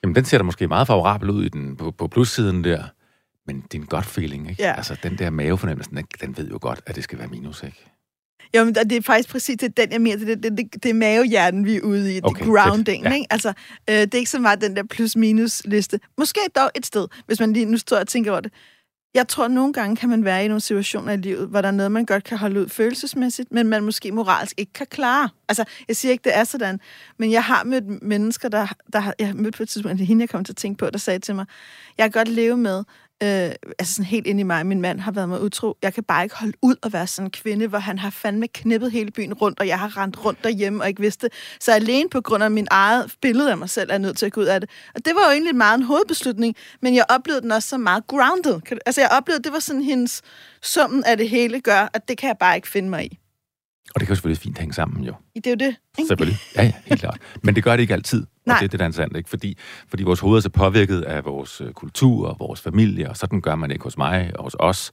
jamen 0.03 0.15
den 0.15 0.25
ser 0.25 0.37
da 0.37 0.43
måske 0.43 0.67
meget 0.67 0.87
favorabel 0.87 1.29
ud 1.29 1.45
i 1.45 1.49
den, 1.49 1.75
på, 1.75 1.91
på 1.91 2.07
plussiden 2.07 2.63
der, 2.63 2.83
men 3.47 3.61
det 3.61 3.77
er 3.77 3.81
en 3.81 3.87
godt 3.87 4.05
feeling, 4.05 4.49
ikke? 4.49 4.63
Ja. 4.63 4.73
Altså 4.77 4.97
den 5.03 5.17
der 5.17 5.29
mavefornemmelse, 5.29 5.91
den, 5.91 6.05
den 6.21 6.37
ved 6.37 6.49
jo 6.49 6.57
godt, 6.61 6.81
at 6.85 6.95
det 6.95 7.03
skal 7.03 7.19
være 7.19 7.27
minus, 7.27 7.63
ikke? 7.63 7.85
Jo, 8.55 8.65
men 8.65 8.75
det 8.75 8.91
er 8.91 9.01
faktisk 9.01 9.29
præcis 9.29 9.57
det, 9.57 9.77
den, 9.77 9.91
jeg 9.91 10.01
mener. 10.01 10.25
Det, 10.25 10.43
det, 10.43 10.57
det, 10.57 10.83
det 10.83 10.89
er 10.89 10.93
mavehjernen, 10.93 11.65
vi 11.65 11.75
er 11.75 11.81
ude 11.81 12.11
i. 12.11 12.15
Det 12.15 12.25
Okay, 12.25 12.45
grounding, 12.45 13.03
fedt. 13.03 13.11
Ja. 13.11 13.15
ikke? 13.15 13.27
Altså, 13.29 13.49
øh, 13.89 13.95
det 13.95 14.13
er 14.13 14.17
ikke 14.17 14.29
så 14.29 14.39
meget 14.39 14.61
den 14.61 14.75
der 14.75 14.83
plus-minus-liste. 14.83 15.99
Måske 16.17 16.39
dog 16.55 16.71
et 16.75 16.85
sted, 16.85 17.07
hvis 17.27 17.39
man 17.39 17.53
lige 17.53 17.65
nu 17.65 17.77
står 17.77 17.97
og 17.97 18.07
tænker 18.07 18.31
over 18.31 18.41
det. 18.41 18.53
Jeg 19.13 19.27
tror, 19.27 19.45
at 19.45 19.51
nogle 19.51 19.73
gange 19.73 19.95
kan 19.95 20.09
man 20.09 20.25
være 20.25 20.45
i 20.45 20.47
nogle 20.47 20.61
situationer 20.61 21.13
i 21.13 21.17
livet, 21.17 21.47
hvor 21.47 21.61
der 21.61 21.67
er 21.67 21.71
noget, 21.71 21.91
man 21.91 22.05
godt 22.05 22.23
kan 22.23 22.37
holde 22.37 22.61
ud 22.61 22.69
følelsesmæssigt, 22.69 23.51
men 23.51 23.67
man 23.67 23.83
måske 23.83 24.11
moralsk 24.11 24.53
ikke 24.57 24.73
kan 24.73 24.87
klare. 24.87 25.29
Altså, 25.49 25.63
jeg 25.87 25.95
siger 25.95 26.11
ikke, 26.11 26.23
det 26.23 26.37
er 26.37 26.43
sådan, 26.43 26.79
men 27.17 27.31
jeg 27.31 27.43
har 27.43 27.63
mødt 27.63 28.03
mennesker, 28.03 28.49
der, 28.49 28.67
der 28.93 29.13
jeg 29.19 29.27
har 29.27 29.33
mødt 29.33 29.57
på 29.57 29.63
et 29.63 29.69
tidspunkt, 29.69 29.99
det 29.99 30.07
hende, 30.07 30.21
jeg 30.21 30.29
kom 30.29 30.43
til 30.43 30.53
at 30.53 30.57
tænke 30.57 30.77
på, 30.77 30.89
der 30.89 30.97
sagde 30.97 31.19
til 31.19 31.35
mig, 31.35 31.45
jeg 31.97 32.03
kan 32.03 32.11
godt 32.11 32.27
leve 32.27 32.57
med, 32.57 32.83
øh, 33.23 33.51
altså 33.79 33.93
sådan 33.93 34.05
helt 34.05 34.27
ind 34.27 34.39
i 34.39 34.43
mig, 34.43 34.65
min 34.65 34.81
mand 34.81 34.99
har 34.99 35.11
været 35.11 35.29
mig 35.29 35.41
utro, 35.41 35.77
jeg 35.81 35.93
kan 35.93 36.03
bare 36.03 36.23
ikke 36.23 36.35
holde 36.35 36.53
ud 36.61 36.75
at 36.83 36.93
være 36.93 37.07
sådan 37.07 37.27
en 37.27 37.31
kvinde, 37.31 37.67
hvor 37.67 37.79
han 37.79 37.99
har 37.99 38.09
fandme 38.09 38.47
knippet 38.47 38.91
hele 38.91 39.11
byen 39.11 39.33
rundt, 39.33 39.59
og 39.59 39.67
jeg 39.67 39.79
har 39.79 39.97
rendt 39.97 40.25
rundt 40.25 40.43
derhjemme 40.43 40.83
og 40.83 40.87
ikke 40.87 41.01
vidste. 41.01 41.29
Så 41.59 41.71
alene 41.71 42.09
på 42.09 42.21
grund 42.21 42.43
af 42.43 42.51
min 42.51 42.67
eget 42.71 43.15
billede 43.21 43.51
af 43.51 43.57
mig 43.57 43.69
selv, 43.69 43.89
er 43.89 43.93
jeg 43.93 43.99
nødt 43.99 44.17
til 44.17 44.25
at 44.25 44.31
gå 44.31 44.41
ud 44.41 44.45
af 44.45 44.61
det. 44.61 44.69
Og 44.95 45.05
det 45.05 45.15
var 45.15 45.25
jo 45.25 45.31
egentlig 45.31 45.55
meget 45.55 45.77
en 45.77 45.83
hovedbeslutning, 45.83 46.55
men 46.81 46.95
jeg 46.95 47.05
oplevede 47.09 47.41
den 47.41 47.51
også 47.51 47.69
så 47.69 47.77
meget 47.77 48.07
grounded. 48.07 48.61
Altså 48.85 49.01
jeg 49.01 49.09
oplevede, 49.11 49.43
det 49.43 49.53
var 49.53 49.59
sådan 49.59 49.81
hendes 49.81 50.21
summen 50.61 51.03
af 51.03 51.17
det 51.17 51.29
hele 51.29 51.61
gør, 51.61 51.89
at 51.93 52.07
det 52.07 52.17
kan 52.17 52.27
jeg 52.27 52.37
bare 52.39 52.55
ikke 52.55 52.67
finde 52.67 52.89
mig 52.89 53.05
i. 53.05 53.19
Og 53.95 53.99
det 53.99 54.07
kan 54.07 54.09
jo 54.09 54.15
selvfølgelig 54.15 54.41
fint 54.41 54.57
hænge 54.57 54.73
sammen, 54.73 55.03
jo. 55.03 55.13
Det 55.35 55.47
er 55.47 55.51
jo 55.51 55.55
det, 55.55 55.75
ikke? 55.97 56.07
Selvfølgelig. 56.07 56.37
Ja, 56.55 56.63
ja, 56.63 56.73
helt 56.85 57.01
klart. 57.01 57.17
Men 57.43 57.55
det 57.55 57.63
gør 57.63 57.71
det 57.75 57.81
ikke 57.81 57.93
altid. 57.93 58.25
Nej. 58.45 58.55
Og 58.55 58.59
det 58.59 58.65
er 58.65 58.69
det, 58.69 58.79
der 58.79 58.85
er 58.85 58.87
interessant, 58.89 59.17
ikke? 59.17 59.29
Fordi, 59.29 59.57
fordi 59.87 60.03
vores 60.03 60.19
hoved 60.19 60.37
er 60.37 60.41
så 60.41 60.49
påvirket 60.49 61.01
af 61.01 61.25
vores 61.25 61.61
øh, 61.61 61.71
kultur 61.73 62.27
og 62.27 62.35
vores 62.39 62.61
familie, 62.61 63.09
og 63.09 63.17
sådan 63.17 63.41
gør 63.41 63.55
man 63.55 63.71
ikke 63.71 63.83
hos 63.83 63.97
mig 63.97 64.31
og 64.35 64.43
hos 64.43 64.55
os. 64.59 64.91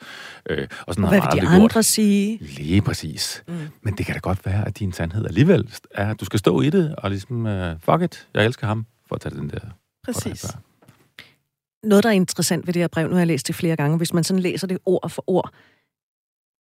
Øh, 0.51 0.69
og 0.87 0.95
sådan 0.95 1.05
Og 1.05 1.11
har 1.11 1.21
hvad 1.21 1.29
man 1.29 1.41
vil 1.43 1.43
de 1.43 1.55
andre 1.55 1.69
gjort. 1.69 1.85
sige? 1.85 2.39
Lige 2.41 2.83
præcis. 2.83 3.45
Mm. 3.49 3.55
Men 3.83 3.95
det 3.99 4.07
kan 4.07 4.15
da 4.15 4.19
godt 4.21 4.47
være, 4.47 4.67
at 4.67 4.79
din 4.79 4.93
sandhed 4.93 5.27
alligevel 5.27 5.75
er, 5.91 6.11
at 6.11 6.21
du 6.21 6.25
skal 6.25 6.39
stå 6.39 6.61
i 6.61 6.71
det, 6.71 6.95
og 6.99 7.11
ligesom, 7.11 7.47
uh, 7.47 7.81
fuck 7.81 8.03
it, 8.03 8.29
jeg 8.35 8.45
elsker 8.45 8.67
ham, 8.67 8.87
for 9.09 9.15
at 9.15 9.21
tage 9.21 9.35
den 9.35 9.51
der. 9.51 9.61
Præcis. 10.05 10.47
Noget, 11.83 12.05
der 12.05 12.11
er 12.11 12.15
interessant 12.15 12.67
ved 12.67 12.75
det 12.75 12.83
her 12.83 12.89
brev, 12.89 13.07
nu 13.09 13.13
har 13.15 13.21
jeg 13.21 13.27
læst 13.27 13.47
det 13.47 13.55
flere 13.55 13.77
gange, 13.77 13.97
hvis 13.97 14.13
man 14.13 14.25
sådan 14.25 14.43
læser 14.43 14.67
det 14.67 14.79
ord 14.87 15.11
for 15.11 15.25
ord, 15.27 15.51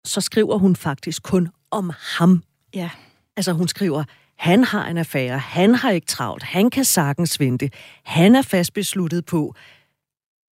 så 0.06 0.20
skriver 0.20 0.58
hun 0.58 0.76
faktisk 0.76 1.22
kun 1.22 1.48
om 1.74 1.92
ham. 2.18 2.42
Ja. 2.74 2.90
Altså 3.36 3.52
hun 3.52 3.68
skriver, 3.68 4.04
han 4.36 4.64
har 4.64 4.86
en 4.86 4.98
affære, 4.98 5.38
han 5.38 5.74
har 5.74 5.90
ikke 5.90 6.06
travlt, 6.06 6.42
han 6.42 6.70
kan 6.70 6.84
sagtens 6.84 7.40
vente, 7.40 7.70
han 8.04 8.34
er 8.34 8.42
fast 8.42 8.72
besluttet 8.72 9.24
på. 9.24 9.54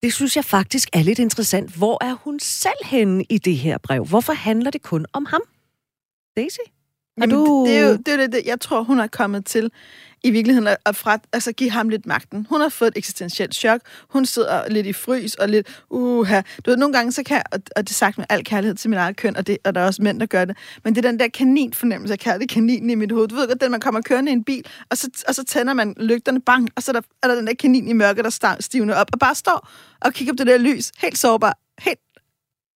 Det 0.02 0.12
synes 0.12 0.36
jeg 0.36 0.44
faktisk 0.44 0.88
er 0.92 1.02
lidt 1.02 1.18
interessant. 1.18 1.76
Hvor 1.76 2.04
er 2.04 2.12
hun 2.12 2.40
selv 2.40 2.84
henne 2.84 3.24
i 3.30 3.38
det 3.38 3.56
her 3.56 3.78
brev? 3.78 4.04
Hvorfor 4.04 4.32
handler 4.32 4.70
det 4.70 4.82
kun 4.82 5.06
om 5.12 5.26
ham? 5.26 5.40
Daisy? 6.36 6.58
Er 7.16 7.20
Jamen, 7.20 7.36
du... 7.36 7.66
det, 7.66 7.68
det, 7.68 7.78
er 7.78 7.88
jo, 7.88 7.96
det 7.96 8.08
er 8.08 8.12
jo 8.12 8.22
det, 8.22 8.32
det, 8.32 8.42
jeg 8.46 8.60
tror, 8.60 8.82
hun 8.82 9.00
er 9.00 9.06
kommet 9.06 9.46
til 9.46 9.70
i 10.24 10.30
virkeligheden 10.30 10.68
at, 10.68 10.76
at 10.86 10.96
fra, 10.96 11.18
altså, 11.32 11.52
give 11.52 11.70
ham 11.70 11.88
lidt 11.88 12.06
magten. 12.06 12.46
Hun 12.50 12.60
har 12.60 12.68
fået 12.68 12.88
et 12.88 12.98
eksistentielt 12.98 13.54
chok. 13.54 13.80
Hun 14.08 14.26
sidder 14.26 14.68
lidt 14.68 14.86
i 14.86 14.92
frys 14.92 15.34
og 15.34 15.48
lidt, 15.48 15.82
uha. 15.90 16.40
Du 16.64 16.70
ved, 16.70 16.76
nogle 16.76 16.94
gange 16.94 17.12
så 17.12 17.22
kan 17.22 17.36
jeg, 17.36 17.44
og, 17.52 17.58
og 17.76 17.82
det 17.82 17.90
er 17.90 17.94
sagt 17.94 18.18
med 18.18 18.26
al 18.28 18.44
kærlighed 18.44 18.74
til 18.74 18.90
min 18.90 18.98
eget 18.98 19.16
køn, 19.16 19.36
og, 19.36 19.46
det, 19.46 19.58
og 19.64 19.74
der 19.74 19.80
er 19.80 19.86
også 19.86 20.02
mænd, 20.02 20.20
der 20.20 20.26
gør 20.26 20.44
det, 20.44 20.56
men 20.84 20.94
det 20.94 21.04
er 21.04 21.10
den 21.10 21.20
der 21.20 21.28
kaninfornemmelse, 21.28 22.12
jeg 22.12 22.18
kalder 22.18 22.38
det 22.38 22.48
kaninen 22.48 22.90
i 22.90 22.94
mit 22.94 23.12
hoved. 23.12 23.28
Du 23.28 23.34
ved 23.34 23.48
godt, 23.48 23.60
den 23.60 23.70
man 23.70 23.80
kommer 23.80 24.00
kørende 24.00 24.30
i 24.30 24.32
en 24.32 24.44
bil, 24.44 24.64
og 24.90 24.96
så, 24.96 25.24
og 25.28 25.34
så 25.34 25.44
tænder 25.44 25.74
man 25.74 25.94
lygterne, 25.96 26.40
bang, 26.40 26.68
og 26.76 26.82
så 26.82 26.90
er 26.90 26.92
der, 26.92 27.02
er 27.22 27.28
der 27.28 27.34
den 27.34 27.46
der 27.46 27.54
kanin 27.54 27.88
i 27.88 27.92
mørket, 27.92 28.24
der 28.24 28.56
stivner 28.60 28.94
op, 28.94 29.10
og 29.12 29.18
bare 29.18 29.34
står 29.34 29.68
og 30.00 30.12
kigger 30.12 30.34
på 30.34 30.44
det 30.44 30.46
der 30.46 30.58
lys, 30.58 30.92
helt 30.98 31.18
sårbar, 31.18 31.58
helt 31.78 31.98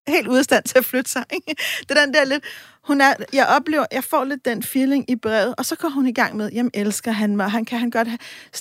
helt 0.07 0.27
ude 0.27 0.39
af 0.39 0.43
stand 0.43 0.63
til 0.63 0.77
at 0.77 0.85
flytte 0.85 1.11
sig. 1.11 1.23
Ikke? 1.33 1.61
Det 1.79 1.97
er 1.97 2.05
den 2.05 2.13
der 2.13 2.25
lidt... 2.25 2.43
Hun 2.87 3.01
er, 3.01 3.13
jeg 3.33 3.47
oplever, 3.47 3.85
jeg 3.91 4.03
får 4.03 4.23
lidt 4.23 4.45
den 4.45 4.63
feeling 4.63 5.09
i 5.09 5.15
brevet, 5.15 5.55
og 5.57 5.65
så 5.65 5.75
går 5.75 5.89
hun 5.89 6.07
i 6.07 6.13
gang 6.13 6.35
med, 6.35 6.51
jamen 6.51 6.71
elsker 6.73 7.11
han 7.11 7.35
mig, 7.35 7.51
han 7.51 7.65
kan 7.65 7.79
han 7.79 7.89
godt 7.89 8.07
have, 8.07 8.19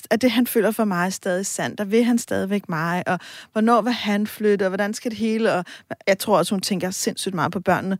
at 0.09 0.21
det 0.21 0.31
han 0.31 0.47
føler 0.47 0.71
for 0.71 0.85
mig 0.85 1.05
er 1.05 1.09
stadig 1.09 1.45
sandt, 1.45 1.79
og 1.79 1.91
vil 1.91 2.03
han 2.03 2.17
stadigvæk 2.17 2.69
mig, 2.69 3.03
og 3.07 3.19
hvornår 3.51 3.81
vil 3.81 3.93
han 3.93 4.27
flytte, 4.27 4.63
og 4.63 4.69
hvordan 4.69 4.93
skal 4.93 5.11
det 5.11 5.17
hele, 5.17 5.53
og 5.53 5.65
jeg 6.07 6.19
tror 6.19 6.37
også, 6.37 6.55
hun 6.55 6.61
tænker 6.61 6.91
sindssygt 6.91 7.35
meget 7.35 7.51
på 7.51 7.59
børnene. 7.59 7.97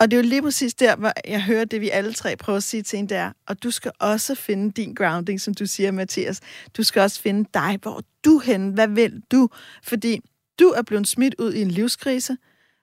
Og 0.00 0.10
det 0.10 0.16
er 0.16 0.22
jo 0.22 0.28
lige 0.28 0.42
præcis 0.42 0.74
der, 0.74 0.96
hvor 0.96 1.12
jeg 1.28 1.42
hører 1.42 1.64
det, 1.64 1.80
vi 1.80 1.90
alle 1.90 2.12
tre 2.12 2.36
prøver 2.36 2.56
at 2.56 2.62
sige 2.62 2.82
til 2.82 2.98
en, 2.98 3.08
der, 3.08 3.32
og 3.46 3.62
du 3.62 3.70
skal 3.70 3.92
også 3.98 4.34
finde 4.34 4.72
din 4.72 4.94
grounding, 4.94 5.40
som 5.40 5.54
du 5.54 5.66
siger, 5.66 5.90
Mathias. 5.90 6.40
Du 6.76 6.82
skal 6.82 7.02
også 7.02 7.20
finde 7.20 7.48
dig, 7.54 7.78
hvor 7.82 8.02
du 8.24 8.38
hen, 8.38 8.68
hvad 8.68 8.88
vil 8.88 9.22
du? 9.32 9.48
Fordi 9.82 10.20
du 10.58 10.68
er 10.68 10.82
blevet 10.82 11.08
smidt 11.08 11.34
ud 11.38 11.52
i 11.52 11.62
en 11.62 11.70
livskrise, 11.70 12.36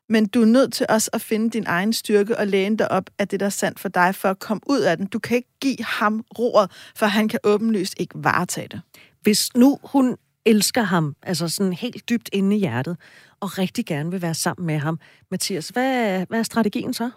men 0.10 0.28
du 0.28 0.42
er 0.42 0.46
nødt 0.46 0.74
til 0.74 0.86
også 0.90 1.10
at 1.14 1.22
finde 1.22 1.50
din 1.50 1.64
egen 1.68 1.94
styrke 1.94 2.38
og 2.38 2.48
læne 2.48 2.78
dig 2.78 2.92
op 2.92 3.10
af 3.20 3.28
det, 3.28 3.40
der 3.40 3.46
er 3.46 3.50
sandt 3.50 3.80
for 3.80 3.90
dig, 3.90 4.16
for 4.16 4.30
at 4.30 4.40
komme 4.40 4.62
ud 4.66 4.80
af 4.80 4.98
den. 4.98 5.06
Du 5.08 5.20
kan 5.20 5.38
ikke 5.38 5.50
give 5.62 5.78
ham 5.84 6.24
roret, 6.40 6.72
for 6.96 7.06
han 7.06 7.28
kan 7.28 7.40
åbenlyst 7.44 7.94
ikke 7.98 8.14
varetage 8.24 8.68
det. 8.68 8.82
Hvis 9.22 9.56
nu 9.56 9.80
hun 9.84 10.18
elsker 10.46 10.82
ham, 10.84 11.16
altså 11.24 11.48
sådan 11.50 11.74
helt 11.74 12.10
dybt 12.10 12.30
inde 12.34 12.56
i 12.56 12.60
hjertet, 12.60 12.98
og 13.40 13.58
rigtig 13.58 13.86
gerne 13.86 14.12
vil 14.12 14.22
være 14.22 14.34
sammen 14.34 14.66
med 14.68 14.78
ham, 14.80 15.00
Mathias, 15.32 15.70
hvad, 15.70 16.26
hvad 16.30 16.40
er 16.40 16.44
strategien 16.44 16.94
så? 16.94 17.10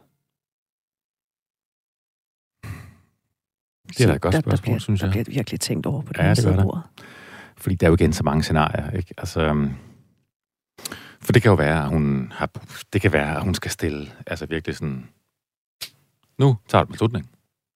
Det 3.89 4.01
er 4.01 4.07
da 4.07 4.15
et 4.15 4.21
godt 4.21 4.33
Der- 4.35 4.41
der 4.41 4.51
spørgsmål, 4.51 4.63
bliver, 4.63 4.79
synes 4.79 5.01
Der 5.01 5.07
jeg. 5.07 5.13
bliver 5.13 5.25
virkelig 5.39 5.61
tænkt 5.61 5.87
over 5.87 6.03
på 6.03 6.13
det 6.13 6.19
Ja, 6.19 6.25
her 6.27 6.35
det 6.35 6.45
gør 6.45 6.57
der. 6.57 6.63
bord. 6.63 6.89
Fordi 7.57 7.75
der 7.75 7.87
er 7.87 7.91
jo 7.91 7.95
igen 7.95 8.13
så 8.13 8.23
mange 8.25 8.43
scenarier, 8.43 8.91
ikke? 8.91 9.15
Altså, 9.19 9.41
øhm, 9.41 9.71
for 11.23 11.33
det 11.33 11.43
kan 11.43 11.49
jo 11.51 11.55
være, 11.55 11.83
at 11.83 11.89
hun 11.89 12.33
har, 12.37 12.51
det 12.93 13.01
kan 13.01 13.13
være, 13.13 13.37
at 13.37 13.43
hun 13.43 13.55
skal 13.55 13.71
stille, 13.71 14.07
altså 14.27 14.47
virkelig 14.47 14.77
sådan, 14.77 15.09
nu 16.39 16.57
tager 16.69 16.85
du 16.85 16.91
beslutning, 16.93 17.31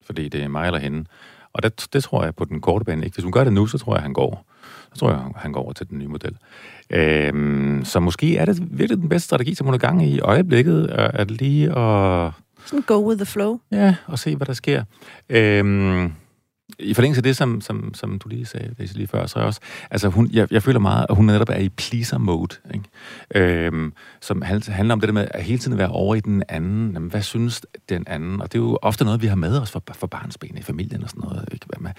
fordi 0.06 0.28
det 0.28 0.42
er 0.42 0.48
mig 0.48 0.66
eller 0.66 0.78
hende. 0.80 1.04
Og 1.52 1.62
det, 1.62 1.86
det 1.92 2.04
tror 2.04 2.24
jeg 2.24 2.34
på 2.34 2.44
den 2.44 2.60
korte 2.60 2.84
bane 2.84 3.04
ikke. 3.04 3.14
Hvis 3.14 3.22
hun 3.22 3.32
gør 3.32 3.44
det 3.44 3.52
nu, 3.52 3.66
så 3.66 3.78
tror 3.78 3.94
jeg, 3.94 4.02
han 4.02 4.12
går. 4.12 4.46
Så 4.92 4.98
tror 4.98 5.10
jeg, 5.10 5.20
han 5.36 5.52
går 5.52 5.62
over 5.62 5.72
til 5.72 5.88
den 5.90 5.98
nye 5.98 6.08
model. 6.08 6.36
Øhm, 6.90 7.84
så 7.84 8.00
måske 8.00 8.36
er 8.36 8.44
det 8.44 8.78
virkelig 8.78 9.00
den 9.00 9.08
bedste 9.08 9.26
strategi, 9.26 9.54
som 9.54 9.64
hun 9.66 9.74
er 9.74 9.78
gang 9.78 10.02
i 10.06 10.14
i 10.14 10.20
øjeblikket, 10.20 10.86
er- 10.90 11.10
at 11.14 11.30
lige 11.30 11.64
at 11.78 12.32
Sådan 12.64 12.82
go 12.86 13.08
with 13.08 13.18
the 13.18 13.26
flow. 13.26 13.60
Ja, 13.72 13.94
og 14.06 14.18
se, 14.18 14.36
hvad 14.36 14.46
der 14.46 14.52
sker. 14.52 14.84
Øhm, 15.28 16.12
I 16.78 16.94
forlængelse 16.94 17.18
af 17.18 17.22
det, 17.22 17.36
som, 17.36 17.60
som, 17.60 17.94
som 17.94 18.18
du 18.18 18.28
lige 18.28 18.46
sagde, 18.46 18.74
Daisy, 18.78 18.94
lige 18.96 19.06
før, 19.06 19.26
så 19.26 19.38
er 19.38 19.42
jeg 19.42 19.46
også... 19.46 19.60
Altså, 19.90 20.08
hun, 20.08 20.30
jeg, 20.32 20.52
jeg 20.52 20.62
føler 20.62 20.80
meget, 20.80 21.06
at 21.08 21.16
hun 21.16 21.24
netop 21.24 21.48
er 21.48 21.58
i 21.58 21.68
pleaser-mode, 21.68 22.56
ikke? 22.74 22.84
Øhm, 23.34 23.92
som 24.20 24.42
handler 24.42 24.72
handler 24.72 24.92
om 24.92 25.00
det 25.00 25.08
der 25.08 25.12
med 25.14 25.28
at 25.30 25.42
hele 25.42 25.58
tiden 25.58 25.78
være 25.78 25.88
over 25.88 26.14
i 26.14 26.20
den 26.20 26.42
anden. 26.48 26.92
Jamen, 26.92 27.10
hvad 27.10 27.22
synes 27.22 27.62
den 27.88 28.04
anden? 28.06 28.40
Og 28.40 28.52
det 28.52 28.58
er 28.58 28.62
jo 28.62 28.78
ofte 28.82 29.04
noget, 29.04 29.22
vi 29.22 29.26
har 29.26 29.36
med 29.36 29.58
os 29.60 29.70
for, 29.70 29.82
for 29.94 30.06
barnsben 30.06 30.58
i 30.58 30.62
familien 30.62 31.02
og 31.02 31.10
sådan 31.10 31.22
noget. 31.28 31.48
Ikke? 31.52 31.66
Hvad 31.66 31.78
med, 31.80 31.90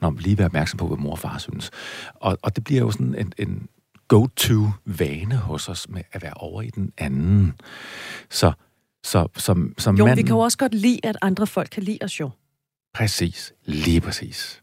når 0.00 0.10
man 0.10 0.22
lige 0.22 0.38
være 0.38 0.46
opmærksom 0.46 0.78
på, 0.78 0.86
hvad 0.86 0.98
mor 0.98 1.12
og 1.12 1.18
far 1.18 1.38
synes. 1.38 1.70
Og, 2.14 2.38
og 2.42 2.56
det 2.56 2.64
bliver 2.64 2.80
jo 2.80 2.90
sådan 2.90 3.14
en, 3.14 3.32
en 3.38 3.68
go-to-vane 4.08 5.36
hos 5.36 5.68
os 5.68 5.88
med 5.88 6.02
at 6.12 6.22
være 6.22 6.34
over 6.34 6.62
i 6.62 6.70
den 6.70 6.92
anden. 6.98 7.54
Så, 8.30 8.52
så 9.04 9.26
som, 9.36 9.74
som 9.78 9.96
Jo, 9.96 10.04
mand... 10.04 10.16
vi 10.16 10.22
kan 10.22 10.34
jo 10.34 10.40
også 10.40 10.58
godt 10.58 10.74
lide, 10.74 11.00
at 11.04 11.16
andre 11.22 11.46
folk 11.46 11.68
kan 11.72 11.82
lide 11.82 11.98
os 12.02 12.20
jo. 12.20 12.30
Præcis. 12.94 13.52
Lige 13.64 14.00
præcis. 14.00 14.60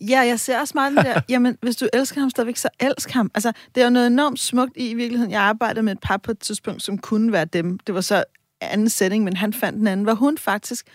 Ja, 0.00 0.20
jeg 0.20 0.40
ser 0.40 0.60
også 0.60 0.72
meget 0.74 0.96
den 0.96 1.04
der, 1.04 1.20
jamen, 1.28 1.58
hvis 1.62 1.76
du 1.76 1.88
elsker 1.92 2.20
ham 2.20 2.30
stadigvæk, 2.30 2.56
så 2.56 2.68
elsk 2.80 3.10
ham. 3.10 3.30
Altså, 3.34 3.52
det 3.74 3.80
er 3.80 3.84
jo 3.84 3.90
noget 3.90 4.06
enormt 4.06 4.40
smukt 4.40 4.76
i, 4.76 4.90
i 4.90 4.94
virkeligheden. 4.94 5.32
Jeg 5.32 5.42
arbejdede 5.42 5.82
med 5.82 5.92
et 5.92 6.00
par 6.00 6.16
på 6.16 6.30
et 6.30 6.38
tidspunkt, 6.38 6.82
som 6.82 6.98
kunne 6.98 7.32
være 7.32 7.44
dem. 7.44 7.78
Det 7.78 7.94
var 7.94 8.00
så 8.00 8.24
anden 8.60 8.88
setting, 8.88 9.24
men 9.24 9.36
han 9.36 9.52
fandt 9.52 9.78
den 9.78 9.86
anden, 9.86 10.04
hvor 10.04 10.14
hun 10.14 10.38
faktisk 10.38 10.86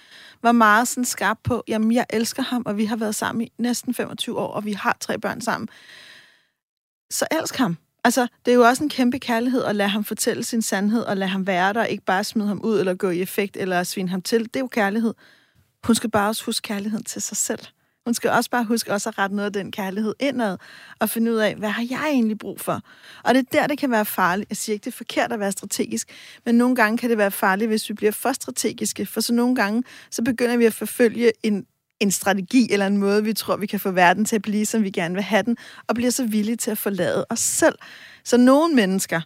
var 0.41 0.51
meget 0.51 0.87
sådan 0.87 1.05
skarp 1.05 1.37
på, 1.43 1.63
jamen, 1.67 1.91
jeg 1.91 2.05
elsker 2.09 2.43
ham, 2.43 2.63
og 2.65 2.77
vi 2.77 2.85
har 2.85 2.95
været 2.95 3.15
sammen 3.15 3.41
i 3.41 3.51
næsten 3.57 3.93
25 3.93 4.39
år, 4.39 4.47
og 4.47 4.65
vi 4.65 4.73
har 4.73 4.97
tre 4.99 5.19
børn 5.19 5.41
sammen. 5.41 5.69
Så 7.11 7.25
elsk 7.31 7.55
ham. 7.55 7.77
Altså, 8.03 8.27
det 8.45 8.51
er 8.51 8.55
jo 8.55 8.61
også 8.61 8.83
en 8.83 8.89
kæmpe 8.89 9.19
kærlighed 9.19 9.63
at 9.63 9.75
lade 9.75 9.89
ham 9.89 10.03
fortælle 10.03 10.43
sin 10.43 10.61
sandhed, 10.61 11.01
og 11.01 11.17
lade 11.17 11.29
ham 11.29 11.47
være 11.47 11.73
der, 11.73 11.85
ikke 11.85 12.05
bare 12.05 12.23
smide 12.23 12.47
ham 12.47 12.61
ud, 12.63 12.79
eller 12.79 12.93
gå 12.93 13.09
i 13.09 13.21
effekt, 13.21 13.57
eller 13.57 13.83
svine 13.83 14.09
ham 14.09 14.21
til. 14.21 14.43
Det 14.43 14.55
er 14.55 14.59
jo 14.59 14.67
kærlighed. 14.67 15.13
Hun 15.85 15.95
skal 15.95 16.09
bare 16.09 16.29
også 16.29 16.45
huske 16.45 16.67
kærligheden 16.67 17.03
til 17.03 17.21
sig 17.21 17.37
selv. 17.37 17.59
Hun 18.05 18.13
skal 18.13 18.29
også 18.29 18.49
bare 18.49 18.63
huske 18.63 18.93
også 18.93 19.09
at 19.09 19.17
rette 19.17 19.35
noget 19.35 19.45
af 19.45 19.53
den 19.53 19.71
kærlighed 19.71 20.13
indad, 20.19 20.57
og 20.99 21.09
finde 21.09 21.31
ud 21.31 21.37
af, 21.37 21.55
hvad 21.55 21.69
har 21.69 21.87
jeg 21.89 22.09
egentlig 22.09 22.39
brug 22.39 22.59
for? 22.59 22.81
Og 23.23 23.33
det 23.33 23.39
er 23.39 23.59
der, 23.59 23.67
det 23.67 23.77
kan 23.77 23.91
være 23.91 24.05
farligt. 24.05 24.49
Jeg 24.49 24.57
siger 24.57 24.73
ikke, 24.73 24.83
det 24.83 24.91
er 24.91 24.97
forkert 24.97 25.31
at 25.31 25.39
være 25.39 25.51
strategisk, 25.51 26.11
men 26.45 26.55
nogle 26.55 26.75
gange 26.75 26.97
kan 26.97 27.09
det 27.09 27.17
være 27.17 27.31
farligt, 27.31 27.69
hvis 27.69 27.89
vi 27.89 27.93
bliver 27.93 28.11
for 28.11 28.33
strategiske, 28.33 29.05
for 29.05 29.21
så 29.21 29.33
nogle 29.33 29.55
gange, 29.55 29.83
så 30.11 30.23
begynder 30.23 30.57
vi 30.57 30.65
at 30.65 30.73
forfølge 30.73 31.31
en, 31.43 31.65
en 31.99 32.11
strategi 32.11 32.67
eller 32.71 32.87
en 32.87 32.97
måde, 32.97 33.23
vi 33.23 33.33
tror, 33.33 33.57
vi 33.57 33.65
kan 33.65 33.79
få 33.79 33.91
verden 33.91 34.25
til 34.25 34.35
at 34.35 34.41
blive, 34.41 34.65
som 34.65 34.83
vi 34.83 34.89
gerne 34.89 35.15
vil 35.15 35.23
have 35.23 35.43
den, 35.43 35.57
og 35.87 35.95
bliver 35.95 36.11
så 36.11 36.25
villige 36.25 36.55
til 36.55 36.71
at 36.71 36.77
forlade 36.77 37.25
os 37.29 37.39
selv. 37.39 37.75
Så 38.23 38.37
nogle 38.37 38.75
mennesker, 38.75 39.21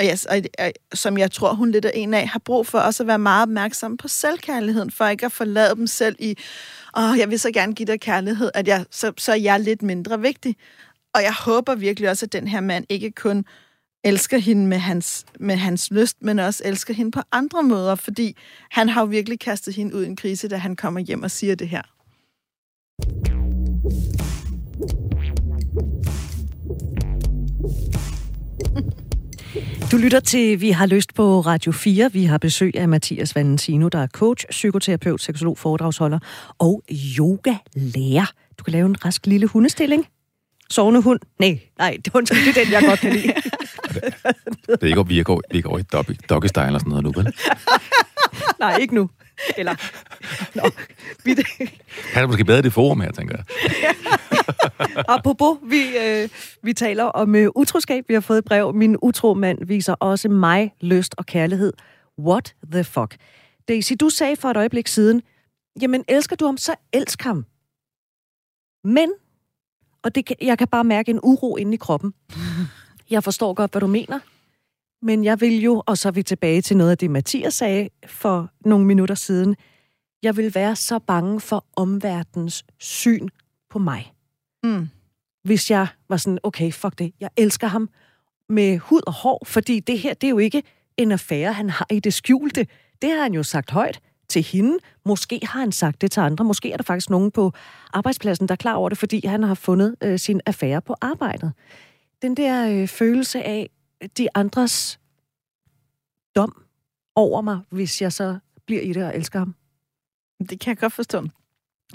og, 0.00 0.06
yes, 0.06 0.24
og, 0.24 0.36
og 0.58 0.72
som 0.94 1.18
jeg 1.18 1.30
tror, 1.30 1.54
hun 1.54 1.70
lidt 1.70 1.84
er 1.84 1.90
en 1.90 2.14
af, 2.14 2.28
har 2.28 2.38
brug 2.38 2.66
for 2.66 2.78
også 2.78 3.02
at 3.02 3.06
være 3.06 3.18
meget 3.18 3.42
opmærksom 3.42 3.96
på 3.96 4.08
selvkærligheden, 4.08 4.90
for 4.90 5.06
ikke 5.06 5.26
at 5.26 5.32
forlade 5.32 5.76
dem 5.76 5.86
selv 5.86 6.16
i, 6.18 6.36
åh, 6.96 7.18
jeg 7.18 7.30
vil 7.30 7.40
så 7.40 7.50
gerne 7.52 7.74
give 7.74 7.86
dig 7.86 8.00
kærlighed, 8.00 8.50
at 8.54 8.68
jeg, 8.68 8.84
så, 8.90 9.12
så 9.18 9.32
er 9.32 9.36
jeg 9.36 9.60
lidt 9.60 9.82
mindre 9.82 10.20
vigtig. 10.20 10.56
Og 11.14 11.22
jeg 11.22 11.34
håber 11.34 11.74
virkelig 11.74 12.10
også, 12.10 12.26
at 12.26 12.32
den 12.32 12.48
her 12.48 12.60
mand 12.60 12.84
ikke 12.88 13.10
kun 13.10 13.44
elsker 14.04 14.38
hende 14.38 14.66
med 14.66 14.78
hans, 14.78 15.26
med 15.40 15.56
hans 15.56 15.90
lyst, 15.90 16.16
men 16.22 16.38
også 16.38 16.62
elsker 16.64 16.94
hende 16.94 17.10
på 17.10 17.20
andre 17.32 17.62
måder, 17.62 17.94
fordi 17.94 18.36
han 18.70 18.88
har 18.88 19.00
jo 19.00 19.06
virkelig 19.06 19.40
kastet 19.40 19.74
hende 19.74 19.94
ud 19.94 20.04
i 20.04 20.06
en 20.06 20.16
krise, 20.16 20.48
da 20.48 20.56
han 20.56 20.76
kommer 20.76 21.00
hjem 21.00 21.22
og 21.22 21.30
siger 21.30 21.54
det 21.54 21.68
her. 21.68 21.82
Du 29.92 29.96
lytter 29.96 30.20
til 30.20 30.60
Vi 30.60 30.70
har 30.70 30.86
lyst 30.86 31.14
på 31.14 31.40
Radio 31.40 31.72
4. 31.72 32.12
Vi 32.12 32.24
har 32.24 32.38
besøg 32.38 32.76
af 32.76 32.88
Mathias 32.88 33.36
Valentino, 33.36 33.88
der 33.88 34.02
er 34.02 34.06
coach, 34.06 34.46
psykoterapeut, 34.50 35.22
seksolog, 35.22 35.58
foredragsholder 35.58 36.18
og 36.58 36.82
yogalærer. 37.18 38.32
Du 38.58 38.64
kan 38.64 38.72
lave 38.72 38.86
en 38.86 39.04
rask 39.04 39.26
lille 39.26 39.46
hundestilling. 39.46 40.06
Sovende 40.70 41.02
hund. 41.02 41.20
Nej, 41.38 41.58
nej, 41.78 41.96
det 42.04 42.14
er 42.14 42.20
det 42.20 42.48
er 42.48 42.64
den, 42.64 42.72
jeg 42.72 42.82
godt 42.82 43.00
kan 43.00 43.12
lide. 43.12 43.32
Det 44.66 44.82
er 44.82 44.86
ikke, 44.86 45.06
vi 45.06 45.22
går, 45.22 45.42
vi 45.50 45.60
går 45.60 45.78
i 45.78 45.82
doggy, 46.28 46.46
style 46.46 46.66
eller 46.66 46.78
sådan 46.78 46.90
noget 46.90 47.04
nu, 47.04 47.12
vel? 47.16 47.34
nej, 48.60 48.76
ikke 48.76 48.94
nu. 48.94 49.10
Eller, 49.56 49.74
nå, 50.54 50.70
vi, 51.24 51.34
Kan 52.12 52.20
det 52.20 52.28
måske 52.28 52.44
bedre 52.44 52.58
i 52.58 52.62
det 52.62 52.72
forum 52.72 53.00
her, 53.00 53.12
tænker 53.12 53.36
jeg. 53.36 53.44
Apropos, 55.14 55.58
vi, 55.62 55.82
øh, 55.98 56.28
vi 56.62 56.72
taler 56.72 57.04
om 57.04 57.34
øh, 57.34 57.48
utroskab. 57.54 58.04
Vi 58.08 58.14
har 58.14 58.20
fået 58.20 58.38
et 58.38 58.44
brev. 58.44 58.74
Min 58.74 58.96
utro 59.02 59.34
mand 59.34 59.66
viser 59.66 59.94
også 59.94 60.28
mig 60.28 60.74
lyst 60.80 61.14
og 61.18 61.26
kærlighed. 61.26 61.72
What 62.18 62.54
the 62.72 62.84
fuck? 62.84 63.16
Daisy, 63.68 63.92
du 64.00 64.08
sagde 64.08 64.36
for 64.36 64.48
et 64.48 64.56
øjeblik 64.56 64.88
siden, 64.88 65.22
jamen 65.82 66.04
elsker 66.08 66.36
du 66.36 66.46
ham, 66.46 66.56
så 66.56 66.74
elsk 66.92 67.22
ham. 67.22 67.46
Men, 68.84 69.12
og 70.02 70.14
det, 70.14 70.32
jeg 70.40 70.58
kan 70.58 70.68
bare 70.68 70.84
mærke 70.84 71.10
en 71.10 71.20
uro 71.22 71.56
inde 71.56 71.74
i 71.74 71.76
kroppen. 71.76 72.14
Jeg 73.10 73.24
forstår 73.24 73.54
godt, 73.54 73.70
hvad 73.70 73.80
du 73.80 73.86
mener. 73.86 74.18
Men 75.02 75.24
jeg 75.24 75.40
vil 75.40 75.60
jo, 75.60 75.82
og 75.86 75.98
så 75.98 76.08
er 76.08 76.12
vi 76.12 76.22
tilbage 76.22 76.62
til 76.62 76.76
noget 76.76 76.90
af 76.90 76.98
det, 76.98 77.10
Mathias 77.10 77.54
sagde 77.54 77.88
for 78.06 78.50
nogle 78.64 78.86
minutter 78.86 79.14
siden, 79.14 79.56
jeg 80.22 80.36
vil 80.36 80.54
være 80.54 80.76
så 80.76 80.98
bange 80.98 81.40
for 81.40 81.64
omverdens 81.76 82.64
syn 82.78 83.28
på 83.70 83.78
mig. 83.78 84.12
Mm. 84.64 84.88
Hvis 85.44 85.70
jeg 85.70 85.86
var 86.08 86.16
sådan, 86.16 86.38
okay, 86.42 86.72
fuck 86.72 86.98
det, 86.98 87.12
jeg 87.20 87.30
elsker 87.36 87.66
ham 87.66 87.88
med 88.48 88.78
hud 88.78 89.00
og 89.06 89.12
hår, 89.12 89.42
fordi 89.46 89.80
det 89.80 89.98
her, 89.98 90.14
det 90.14 90.26
er 90.26 90.30
jo 90.30 90.38
ikke 90.38 90.62
en 90.96 91.12
affære, 91.12 91.52
han 91.52 91.70
har 91.70 91.86
i 91.90 92.00
det 92.00 92.14
skjulte. 92.14 92.66
Det 93.02 93.10
har 93.10 93.22
han 93.22 93.34
jo 93.34 93.42
sagt 93.42 93.70
højt 93.70 94.00
til 94.28 94.42
hende. 94.42 94.78
Måske 95.04 95.40
har 95.42 95.60
han 95.60 95.72
sagt 95.72 96.00
det 96.00 96.10
til 96.10 96.20
andre. 96.20 96.44
Måske 96.44 96.72
er 96.72 96.76
der 96.76 96.84
faktisk 96.84 97.10
nogen 97.10 97.30
på 97.30 97.52
arbejdspladsen, 97.92 98.48
der 98.48 98.52
er 98.52 98.56
klar 98.56 98.74
over 98.74 98.88
det, 98.88 98.98
fordi 98.98 99.26
han 99.26 99.42
har 99.42 99.54
fundet 99.54 99.96
øh, 100.02 100.18
sin 100.18 100.40
affære 100.46 100.82
på 100.82 100.94
arbejdet. 101.00 101.52
Den 102.22 102.36
der 102.36 102.70
øh, 102.70 102.88
følelse 102.88 103.42
af 103.42 103.70
de 104.18 104.28
andres 104.34 105.00
dom 106.36 106.64
over 107.14 107.40
mig, 107.40 107.60
hvis 107.70 108.02
jeg 108.02 108.12
så 108.12 108.38
bliver 108.66 108.82
i 108.82 108.92
det 108.92 109.04
og 109.04 109.16
elsker 109.16 109.38
ham. 109.38 109.54
Det 110.50 110.60
kan 110.60 110.70
jeg 110.70 110.78
godt 110.78 110.92
forstå. 110.92 111.22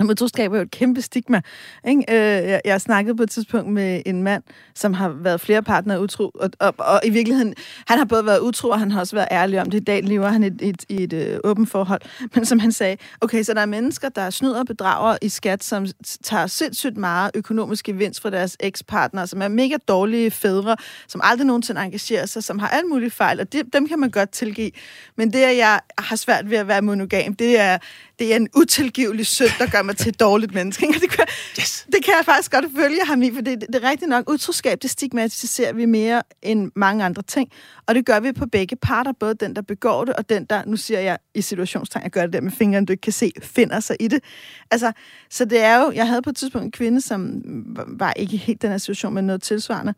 Utroskab 0.04 0.52
er 0.52 0.58
jo 0.58 0.62
et 0.62 0.72
kæmpe 0.72 1.02
stigma. 1.02 1.42
Ikke? 1.88 2.04
Øh, 2.10 2.50
jeg, 2.50 2.62
jeg 2.66 2.82
snakkede 2.82 3.16
på 3.16 3.24
et 3.24 3.30
tidspunkt 3.30 3.72
med 3.72 4.02
en 4.06 4.24
mand, 4.24 4.44
som 4.76 4.94
har 4.94 5.10
været 5.10 5.42
flere 5.42 5.64
partnere 5.64 6.02
utro, 6.02 6.32
og, 6.36 6.50
og, 6.60 6.74
og 6.78 7.02
i 7.04 7.10
virkeligheden, 7.10 7.54
han 7.88 7.98
har 7.98 8.06
både 8.06 8.26
været 8.26 8.40
utro, 8.40 8.70
og 8.70 8.80
han 8.80 8.92
har 8.92 9.00
også 9.00 9.16
været 9.16 9.28
ærlig 9.32 9.62
om 9.62 9.70
det. 9.70 9.82
I 9.82 9.84
dag 9.84 10.04
lever 10.04 10.28
han 10.28 10.44
i 10.44 10.48
et, 10.48 10.62
et, 10.62 10.86
et, 10.90 11.14
et 11.14 11.34
øh, 11.34 11.40
åbent 11.44 11.70
forhold. 11.70 12.02
Men 12.36 12.46
som 12.46 12.60
han 12.60 12.72
sagde, 12.72 12.98
okay, 13.22 13.44
så 13.44 13.54
der 13.54 13.62
er 13.62 13.66
mennesker, 13.66 14.10
der 14.10 14.30
snyder 14.30 14.60
og 14.60 14.66
bedrager 14.66 15.18
i 15.22 15.30
skat, 15.30 15.64
som 15.64 15.86
tager 16.24 16.48
sindssygt 16.48 16.98
meget 16.98 17.32
økonomisk 17.34 17.86
gevinst 17.86 18.22
fra 18.22 18.30
deres 18.30 18.58
ekspartner, 18.60 19.26
som 19.26 19.42
er 19.42 19.48
mega 19.48 19.76
dårlige 19.88 20.32
fædre, 20.32 20.78
som 21.08 21.22
aldrig 21.24 21.48
nogensinde 21.48 21.82
engagerer 21.82 22.26
sig, 22.26 22.44
som 22.44 22.60
har 22.60 22.68
alle 22.68 22.88
mulige 22.88 23.12
fejl, 23.12 23.40
og 23.40 23.54
de, 23.54 23.64
dem 23.74 23.88
kan 23.88 24.00
man 24.00 24.12
godt 24.12 24.30
tilgive. 24.30 24.72
Men 25.16 25.34
det, 25.34 25.40
at 25.40 25.58
jeg 25.58 25.80
har 25.98 26.16
svært 26.16 26.50
ved 26.50 26.58
at 26.58 26.68
være 26.68 26.82
monogam, 26.82 27.36
det 27.36 27.60
er, 27.60 27.78
det 28.20 28.32
er 28.32 28.36
en 28.36 28.48
utilgivelig 28.56 29.26
synd, 29.26 29.50
der 29.60 29.68
gør 29.70 29.82
mig 29.82 29.98
til 29.98 30.10
et 30.10 30.20
dårligt 30.20 30.54
menneske. 30.54 30.88
Det 31.02 31.10
kan, 31.10 31.26
yes. 31.60 31.86
det 31.94 32.06
kan 32.06 32.14
jeg 32.18 32.26
faktisk 32.26 32.52
godt 32.52 32.66
følge 32.76 33.06
ham 33.06 33.22
i, 33.22 33.34
for 33.34 33.42
det, 33.42 33.62
det, 33.62 33.76
er 33.76 33.90
rigtigt 33.90 34.10
nok. 34.10 34.30
Utroskab, 34.30 34.82
det 34.82 34.90
stigmatiserer 34.90 35.74
vi 35.74 35.86
mere 35.86 36.24
end 36.42 36.72
mange 36.76 37.06
andre 37.06 37.22
ting. 37.22 37.52
Og 37.88 37.96
det 37.96 38.06
gør 38.06 38.20
vi 38.20 38.32
på 38.32 38.46
begge 38.46 38.76
parter, 38.76 39.12
både 39.20 39.34
den, 39.34 39.56
der 39.56 39.62
begår 39.62 40.06
det, 40.06 40.16
og 40.16 40.30
den, 40.30 40.46
der, 40.46 40.64
nu 40.66 40.78
siger 40.78 41.00
jeg 41.00 41.18
i 41.36 41.42
situationstegn, 41.42 42.04
jeg 42.04 42.12
gør 42.12 42.22
det 42.22 42.34
der 42.34 42.42
med 42.42 42.52
fingeren, 42.52 42.86
du 42.86 42.94
ikke 42.94 43.02
kan 43.02 43.14
se, 43.14 43.32
finder 43.44 43.80
sig 43.80 43.96
i 44.00 44.08
det. 44.08 44.24
Altså, 44.72 44.92
så 45.30 45.46
det 45.46 45.62
er 45.62 45.84
jo, 45.84 45.92
jeg 45.92 46.08
havde 46.08 46.22
på 46.22 46.30
et 46.30 46.36
tidspunkt 46.36 46.66
en 46.66 46.72
kvinde, 46.72 47.02
som 47.02 47.42
var 47.88 48.14
ikke 48.14 48.38
helt 48.38 48.62
den 48.62 48.72
her 48.72 48.78
situation, 48.78 49.14
men 49.14 49.26
noget 49.26 49.42
tilsvarende. 49.42 49.94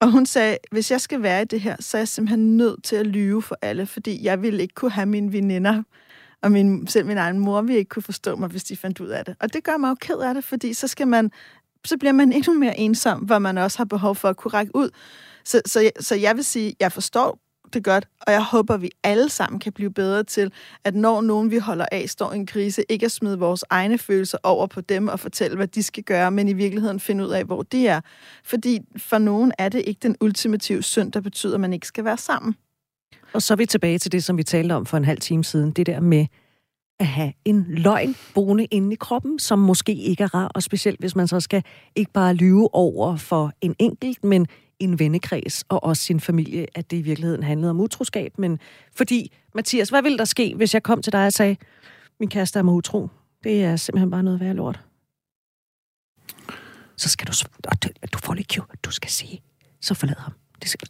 Og 0.00 0.10
hun 0.10 0.26
sagde, 0.26 0.56
hvis 0.70 0.90
jeg 0.90 1.00
skal 1.00 1.22
være 1.22 1.42
i 1.42 1.44
det 1.44 1.60
her, 1.60 1.76
så 1.80 1.96
er 1.96 2.00
jeg 2.00 2.08
simpelthen 2.08 2.56
nødt 2.56 2.84
til 2.84 2.96
at 2.96 3.06
lyve 3.06 3.42
for 3.42 3.58
alle, 3.62 3.86
fordi 3.86 4.24
jeg 4.24 4.42
ville 4.42 4.62
ikke 4.62 4.74
kunne 4.74 4.90
have 4.90 5.06
mine 5.06 5.32
veninder 5.32 5.82
og 6.42 6.52
min, 6.52 6.86
selv 6.86 7.06
min 7.06 7.16
egen 7.16 7.38
mor 7.38 7.62
ville 7.62 7.78
ikke 7.78 7.88
kunne 7.88 8.02
forstå 8.02 8.36
mig, 8.36 8.48
hvis 8.48 8.64
de 8.64 8.76
fandt 8.76 9.00
ud 9.00 9.08
af 9.08 9.24
det. 9.24 9.36
Og 9.40 9.52
det 9.52 9.64
gør 9.64 9.76
mig 9.76 9.88
jo 9.88 9.96
ked 10.00 10.18
af 10.18 10.34
det, 10.34 10.44
fordi 10.44 10.74
så 10.74 10.88
skal 10.88 11.08
man 11.08 11.30
så 11.84 11.98
bliver 11.98 12.12
man 12.12 12.32
endnu 12.36 12.54
mere 12.54 12.78
ensom, 12.78 13.20
hvor 13.20 13.38
man 13.38 13.58
også 13.58 13.78
har 13.78 13.84
behov 13.84 14.14
for 14.14 14.28
at 14.28 14.36
kunne 14.36 14.52
række 14.52 14.76
ud. 14.76 14.90
Så, 15.44 15.60
så, 15.66 15.90
så 16.00 16.14
jeg 16.14 16.36
vil 16.36 16.44
sige, 16.44 16.74
jeg 16.80 16.92
forstår 16.92 17.38
det 17.72 17.84
godt, 17.84 18.08
og 18.20 18.32
jeg 18.32 18.42
håber, 18.44 18.76
vi 18.76 18.90
alle 19.04 19.28
sammen 19.28 19.60
kan 19.60 19.72
blive 19.72 19.92
bedre 19.92 20.24
til, 20.24 20.52
at 20.84 20.94
når 20.94 21.20
nogen, 21.20 21.50
vi 21.50 21.58
holder 21.58 21.86
af, 21.92 22.08
står 22.08 22.32
i 22.32 22.36
en 22.36 22.46
krise, 22.46 22.84
ikke 22.88 23.06
at 23.06 23.12
smide 23.12 23.38
vores 23.38 23.64
egne 23.70 23.98
følelser 23.98 24.38
over 24.42 24.66
på 24.66 24.80
dem 24.80 25.08
og 25.08 25.20
fortælle, 25.20 25.56
hvad 25.56 25.66
de 25.66 25.82
skal 25.82 26.02
gøre, 26.02 26.30
men 26.30 26.48
i 26.48 26.52
virkeligheden 26.52 27.00
finde 27.00 27.24
ud 27.24 27.30
af, 27.30 27.44
hvor 27.44 27.62
de 27.62 27.86
er. 27.86 28.00
Fordi 28.44 28.80
for 28.96 29.18
nogen 29.18 29.52
er 29.58 29.68
det 29.68 29.82
ikke 29.86 29.98
den 30.02 30.16
ultimative 30.20 30.82
synd, 30.82 31.12
der 31.12 31.20
betyder, 31.20 31.54
at 31.54 31.60
man 31.60 31.72
ikke 31.72 31.86
skal 31.86 32.04
være 32.04 32.16
sammen. 32.16 32.54
Og 33.32 33.42
så 33.42 33.54
er 33.54 33.56
vi 33.56 33.66
tilbage 33.66 33.98
til 33.98 34.12
det, 34.12 34.24
som 34.24 34.36
vi 34.38 34.42
talte 34.42 34.72
om 34.72 34.86
for 34.86 34.96
en 34.96 35.04
halv 35.04 35.20
time 35.20 35.44
siden. 35.44 35.70
Det 35.70 35.86
der 35.86 36.00
med 36.00 36.26
at 37.00 37.06
have 37.06 37.32
en 37.44 37.66
løgn 37.68 38.16
boende 38.34 38.64
inde 38.64 38.92
i 38.92 38.96
kroppen, 38.96 39.38
som 39.38 39.58
måske 39.58 39.94
ikke 39.94 40.24
er 40.24 40.34
rar, 40.34 40.48
og 40.48 40.62
specielt 40.62 41.00
hvis 41.00 41.16
man 41.16 41.28
så 41.28 41.40
skal 41.40 41.62
ikke 41.96 42.12
bare 42.12 42.34
lyve 42.34 42.74
over 42.74 43.16
for 43.16 43.52
en 43.60 43.76
enkelt, 43.78 44.24
men 44.24 44.46
en 44.78 44.98
vennekreds 44.98 45.64
og 45.68 45.84
også 45.84 46.02
sin 46.02 46.20
familie, 46.20 46.66
at 46.74 46.90
det 46.90 46.96
i 46.96 47.02
virkeligheden 47.02 47.42
handlede 47.42 47.70
om 47.70 47.80
utroskab. 47.80 48.38
Men 48.38 48.58
fordi, 48.96 49.32
Mathias, 49.54 49.88
hvad 49.88 50.02
ville 50.02 50.18
der 50.18 50.24
ske, 50.24 50.54
hvis 50.56 50.74
jeg 50.74 50.82
kom 50.82 51.02
til 51.02 51.12
dig 51.12 51.26
og 51.26 51.32
sagde, 51.32 51.56
min 52.20 52.28
kæreste 52.28 52.58
er 52.58 52.62
mig 52.62 52.74
utro? 52.74 53.08
Det 53.44 53.64
er 53.64 53.76
simpelthen 53.76 54.10
bare 54.10 54.22
noget 54.22 54.40
værd 54.40 54.56
lort. 54.56 54.80
Så 56.96 57.08
skal 57.08 57.26
du, 57.26 57.32
du 58.12 58.18
får 58.18 58.34
lige 58.34 58.62
du 58.82 58.90
skal 58.90 59.10
sige, 59.10 59.42
så 59.80 59.94
forlad 59.94 60.16
ham. 60.18 60.32
Det 60.62 60.70
skal, 60.70 60.88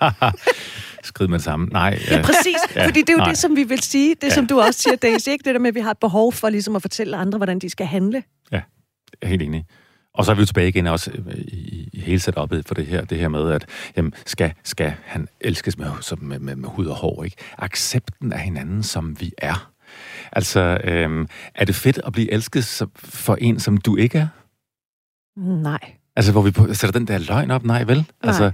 Skrid 1.08 1.28
med 1.28 1.38
det 1.38 1.44
samme. 1.44 1.66
Nej. 1.66 1.98
Ja, 2.10 2.22
præcis. 2.22 2.56
Ja, 2.76 2.86
fordi 2.86 3.00
det 3.00 3.08
er 3.08 3.12
jo 3.12 3.18
nej. 3.18 3.28
det, 3.28 3.38
som 3.38 3.56
vi 3.56 3.62
vil 3.62 3.82
sige. 3.82 4.14
Det, 4.14 4.22
ja. 4.22 4.34
som 4.34 4.46
du 4.46 4.60
også 4.60 4.80
siger, 4.80 4.96
Daisy. 4.96 5.28
Ikke? 5.28 5.42
Det 5.44 5.54
der 5.54 5.60
med, 5.60 5.68
at 5.68 5.74
vi 5.74 5.80
har 5.80 5.90
et 5.90 5.98
behov 5.98 6.32
for 6.32 6.48
ligesom 6.50 6.76
at 6.76 6.82
fortælle 6.82 7.16
andre, 7.16 7.36
hvordan 7.36 7.58
de 7.58 7.70
skal 7.70 7.86
handle. 7.86 8.22
Ja, 8.52 8.60
helt 9.22 9.42
enig. 9.42 9.64
Og 10.14 10.24
så 10.24 10.30
er 10.30 10.34
vi 10.34 10.40
jo 10.40 10.46
tilbage 10.46 10.68
igen 10.68 10.86
også 10.86 11.10
øh, 11.10 11.34
i, 11.38 11.88
i 11.92 12.00
hele 12.00 12.20
setupet 12.20 12.66
for 12.66 12.74
det 12.74 12.86
her, 12.86 13.04
det 13.04 13.18
her 13.18 13.28
med, 13.28 13.52
at 13.52 13.66
jamen, 13.96 14.14
skal, 14.26 14.52
skal 14.64 14.94
han 15.04 15.28
elskes 15.40 15.78
med, 15.78 16.16
med, 16.16 16.38
med, 16.38 16.56
med 16.56 16.68
hud 16.68 16.86
og 16.86 16.96
hår, 16.96 17.24
ikke? 17.24 17.36
Accepten 17.58 18.32
af 18.32 18.40
hinanden, 18.40 18.82
som 18.82 19.20
vi 19.20 19.32
er. 19.38 19.70
Altså, 20.32 20.80
øhm, 20.84 21.28
er 21.54 21.64
det 21.64 21.74
fedt 21.74 22.00
at 22.06 22.12
blive 22.12 22.32
elsket 22.32 22.82
for 22.96 23.34
en, 23.34 23.60
som 23.60 23.76
du 23.76 23.96
ikke 23.96 24.18
er? 24.18 24.28
Nej. 25.40 25.92
Altså, 26.16 26.32
hvor 26.32 26.42
vi 26.42 26.74
sætter 26.74 26.98
den 26.98 27.08
der 27.08 27.18
løgn 27.18 27.50
op? 27.50 27.64
Nej, 27.64 27.84
vel? 27.84 27.96
Nej. 27.96 28.04
Altså, 28.22 28.52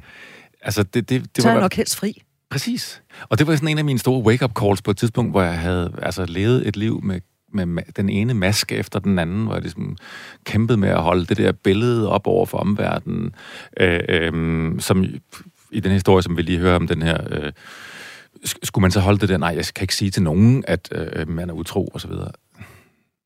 Altså, 0.64 0.82
det, 0.82 1.08
det, 1.08 1.36
det 1.36 1.42
så 1.42 1.48
var 1.48 1.56
er 1.56 1.60
nok 1.60 1.74
helst 1.74 1.96
fri. 1.96 2.22
Præcis. 2.50 3.02
Og 3.28 3.38
det 3.38 3.46
var 3.46 3.56
sådan 3.56 3.68
en 3.68 3.78
af 3.78 3.84
mine 3.84 3.98
store 3.98 4.24
wake-up 4.24 4.52
calls 4.60 4.82
på 4.82 4.90
et 4.90 4.96
tidspunkt, 4.96 5.32
hvor 5.32 5.42
jeg 5.42 5.58
havde 5.58 5.92
altså, 6.02 6.24
levet 6.24 6.68
et 6.68 6.76
liv 6.76 7.00
med, 7.02 7.20
med 7.66 7.82
den 7.96 8.08
ene 8.08 8.34
maske 8.34 8.76
efter 8.76 8.98
den 8.98 9.18
anden, 9.18 9.44
hvor 9.44 9.54
jeg 9.54 9.62
ligesom 9.62 9.96
kæmpede 10.44 10.78
med 10.78 10.88
at 10.88 11.02
holde 11.02 11.26
det 11.26 11.36
der 11.36 11.52
billede 11.52 12.10
op 12.10 12.26
over 12.26 12.46
for 12.46 12.58
omverdenen, 12.58 13.34
øh, 13.80 14.00
øh, 14.08 14.80
som 14.80 15.04
i 15.70 15.80
den 15.80 15.92
historie, 15.92 16.22
som 16.22 16.36
vi 16.36 16.42
lige 16.42 16.58
hører 16.58 16.76
om 16.76 16.86
den 16.86 17.02
her... 17.02 17.18
Øh, 17.30 17.52
skulle 18.62 18.82
man 18.82 18.90
så 18.90 19.00
holde 19.00 19.18
det 19.18 19.28
der, 19.28 19.36
nej, 19.36 19.54
jeg 19.56 19.64
kan 19.74 19.84
ikke 19.84 19.94
sige 19.94 20.10
til 20.10 20.22
nogen, 20.22 20.64
at 20.66 20.88
øh, 20.92 21.06
øh 21.12 21.28
man 21.28 21.50
er 21.50 21.54
utro, 21.54 21.86
og 21.94 22.00
så 22.00 22.08
videre. 22.08 22.30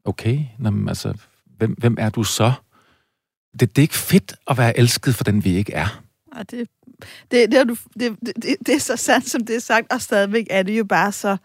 Okay, 0.04 0.40
men 0.58 0.88
altså, 0.88 1.14
hvem, 1.56 1.72
hvem 1.78 1.96
er 1.98 2.10
du 2.10 2.22
så? 2.22 2.52
Det, 3.60 3.76
det 3.76 3.78
er 3.78 3.82
ikke 3.82 3.94
fedt 3.94 4.34
at 4.50 4.58
være 4.58 4.78
elsket 4.78 5.14
for 5.14 5.24
den, 5.24 5.44
vi 5.44 5.56
ikke 5.56 5.72
er. 5.72 6.02
Og 6.32 6.50
det 6.50 6.68
det, 7.30 7.52
det, 7.52 7.78
det, 8.00 8.16
det, 8.26 8.56
det, 8.66 8.74
er 8.74 8.78
så 8.78 8.96
sandt, 8.96 9.30
som 9.30 9.44
det 9.46 9.56
er 9.56 9.60
sagt, 9.60 9.92
og 9.92 10.02
stadigvæk 10.02 10.46
er 10.50 10.62
det 10.62 10.78
jo 10.78 10.84
bare 10.84 11.12
så 11.12 11.36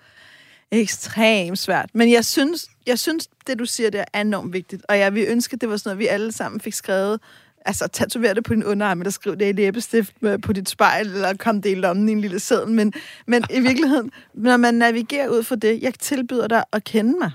ekstremt 0.72 1.60
svært. 1.60 1.90
Men 1.94 2.12
jeg 2.12 2.26
synes, 2.26 2.68
jeg 2.86 3.00
synes, 3.00 3.30
det 3.48 3.60
du 3.60 3.66
siger 3.66 3.90
der 3.90 4.06
er 4.14 4.22
enormt 4.22 4.54
vigtigt, 4.54 4.84
og 4.90 5.00
jeg 5.00 5.14
vil 5.16 5.26
ønske, 5.30 5.58
det 5.58 5.70
var 5.70 5.78
sådan 5.78 5.90
noget, 5.90 6.00
vi 6.00 6.08
alle 6.08 6.32
sammen 6.32 6.62
fik 6.62 6.74
skrevet, 6.74 7.20
altså 7.66 7.88
tatover 7.88 8.34
det 8.34 8.44
på 8.44 8.54
din 8.54 8.64
underarm, 8.64 9.00
eller 9.00 9.12
skriv 9.12 9.36
det 9.36 9.50
i 9.50 9.52
læbestift 9.52 10.14
på 10.42 10.54
dit 10.54 10.70
spejl, 10.70 11.08
eller 11.08 11.34
kom 11.34 11.62
det 11.62 11.72
i 11.72 11.76
lommen 11.76 12.10
i 12.10 12.12
en 12.12 12.22
lille 12.22 12.40
seddel. 12.40 12.72
Men, 12.72 12.94
men 13.28 13.44
i 13.50 13.60
virkeligheden, 13.60 14.12
når 14.34 14.58
man 14.58 14.74
navigerer 14.74 15.30
ud 15.30 15.44
for 15.44 15.56
det, 15.56 15.82
jeg 15.82 15.94
tilbyder 15.94 16.48
dig 16.48 16.64
at 16.74 16.84
kende 16.84 17.20
mig. 17.20 17.32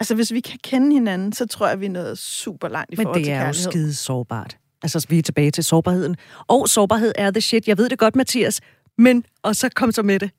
Altså, 0.00 0.14
hvis 0.14 0.32
vi 0.32 0.40
kan 0.40 0.58
kende 0.62 0.92
hinanden, 0.92 1.32
så 1.32 1.46
tror 1.46 1.68
jeg, 1.68 1.80
vi 1.80 1.86
er 1.86 1.90
noget 1.90 2.18
super 2.18 2.68
langt 2.68 2.92
i 2.92 2.96
Men 2.96 3.04
forhold 3.04 3.24
til 3.24 3.26
kærlighed. 3.26 3.46
Men 3.46 3.54
det 3.54 3.66
er 3.66 3.66
jo 3.66 3.70
skide 3.70 3.94
sårbart. 3.94 4.59
Altså, 4.82 5.06
vi 5.08 5.18
er 5.18 5.22
tilbage 5.22 5.50
til 5.50 5.64
sårbarheden. 5.64 6.16
Og 6.48 6.68
sårbarhed 6.68 7.12
er 7.14 7.30
the 7.30 7.40
shit. 7.40 7.68
Jeg 7.68 7.78
ved 7.78 7.88
det 7.88 7.98
godt, 7.98 8.16
Mathias. 8.16 8.60
Men, 8.98 9.24
og 9.42 9.56
så 9.56 9.68
kom 9.68 9.92
så 9.92 10.02
med 10.02 10.18
det. 10.18 10.30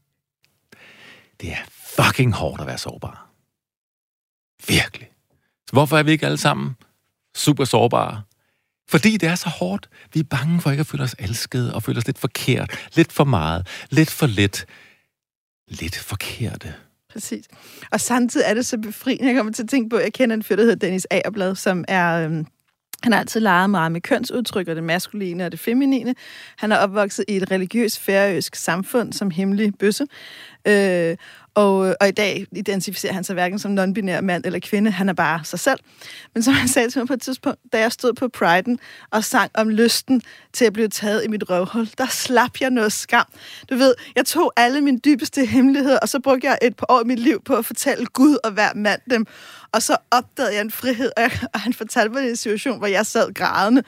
Det 1.42 1.52
er 1.52 1.58
fucking 1.96 2.34
hårdt 2.34 2.62
at 2.62 2.68
være 2.68 2.78
sårbar. 2.78 3.30
Virkelig. 4.68 5.08
Så 5.68 5.72
hvorfor 5.72 5.98
er 5.98 6.04
vi 6.04 6.12
ikke 6.12 6.26
alle 6.26 6.38
sammen 6.38 6.76
super 7.36 7.66
sårbare? 7.66 8.22
Fordi 8.90 9.18
det 9.18 9.30
er 9.30 9.36
så 9.36 9.50
hårdt. 9.50 9.90
Vi 10.14 10.20
er 10.20 10.24
bange 10.24 10.62
for 10.62 10.72
ikke 10.72 10.82
at 10.82 10.88
føle 10.88 11.04
os 11.04 11.16
elskede, 11.20 11.74
og 11.74 11.84
føle 11.84 11.98
os 11.98 12.06
lidt 12.06 12.20
forkert, 12.20 12.90
lidt 12.96 13.12
for 13.12 13.24
meget, 13.24 13.68
lidt 13.90 14.12
for 14.12 14.28
lidt, 14.28 14.66
lidt 15.68 15.98
forkerte. 15.98 16.74
Præcis. 17.14 17.46
Og 17.92 18.02
samtidig 18.02 18.46
er 18.50 18.54
det 18.54 18.66
så 18.66 18.78
befriende. 18.78 19.28
Jeg 19.28 19.36
kommer 19.36 19.54
til 19.54 19.64
at 19.64 19.70
tænke 19.70 19.90
på, 19.90 19.96
at 19.96 20.04
jeg 20.04 20.14
kender 20.14 20.36
en 20.36 20.44
fyr, 20.44 20.56
der 20.56 20.64
hedder 20.64 20.76
Dennis 20.76 21.08
Agerblad, 21.12 21.56
som 21.56 21.86
er 21.88 22.26
øhm, 22.26 22.46
han 23.04 23.12
har 23.14 23.20
altid 23.20 23.40
leget 23.40 23.70
meget 23.70 23.92
med 23.92 24.02
kønsudtryk 24.02 24.68
og 24.68 24.76
det 24.76 24.84
maskuline 24.84 25.46
og 25.46 25.52
det 25.52 25.60
feminine. 25.60 26.16
Han 26.58 26.72
er 26.72 26.78
opvokset 26.78 27.26
i 27.28 27.38
et 27.38 27.52
religiøst 27.52 28.00
færøsk 28.00 28.56
samfund 28.56 29.14
som 29.14 29.32
hemmelig 29.32 29.74
bøsse. 29.80 30.06
Øh, 30.68 31.18
og, 31.56 31.96
og 32.02 32.08
i 32.08 32.12
dag 32.12 32.46
identificerer 32.52 33.14
han 33.14 33.24
sig 33.24 33.34
hverken 33.34 33.60
som 33.60 33.80
non-binær 33.80 34.22
mand 34.22 34.46
eller 34.46 34.60
kvinde, 34.60 34.92
han 34.92 35.10
er 35.10 35.14
bare 35.14 35.44
sig 35.44 35.60
selv. 35.60 35.80
Men 36.34 36.44
som 36.44 36.54
han 36.54 36.68
sagde 36.68 36.90
til 36.90 37.00
mig 37.00 37.08
på 37.08 37.14
et 37.14 37.22
tidspunkt, 37.22 37.60
da 37.74 37.80
jeg 37.80 37.92
stod 37.92 38.14
på 38.14 38.28
Priden 38.28 38.80
og 39.12 39.24
sang 39.24 39.52
om 39.54 39.70
lysten 39.70 40.22
til 40.54 40.66
at 40.66 40.74
blive 40.74 40.88
taget 40.88 41.26
i 41.26 41.28
mit 41.28 41.50
røvhul, 41.50 41.90
der 41.98 42.08
slap 42.08 42.52
jeg 42.62 42.70
noget 42.70 42.94
skam. 42.94 43.26
Du 43.70 43.76
ved, 43.76 43.94
jeg 44.16 44.26
tog 44.26 44.54
alle 44.58 44.82
mine 44.82 45.00
dybeste 45.00 45.46
hemmeligheder, 45.46 46.00
og 46.00 46.10
så 46.10 46.20
brugte 46.20 46.48
jeg 46.48 46.58
et 46.62 46.76
par 46.76 46.86
år 46.90 47.02
i 47.02 47.06
mit 47.06 47.20
liv 47.20 47.42
på 47.46 47.56
at 47.56 47.66
fortælle 47.66 48.06
Gud 48.06 48.38
og 48.44 48.52
hver 48.52 48.74
mand 48.76 49.02
dem. 49.10 49.28
Og 49.74 49.82
så 49.82 49.98
opdagede 50.12 50.54
jeg 50.54 50.62
en 50.62 50.72
frihed, 50.72 51.12
og, 51.18 51.22
jeg, 51.24 51.32
og 51.54 51.60
han 51.60 51.74
fortalte 51.74 52.14
mig 52.14 52.30
en 52.30 52.36
situation, 52.36 52.78
hvor 52.78 52.88
jeg 52.88 53.06
sad 53.06 53.34
grædende. 53.34 53.84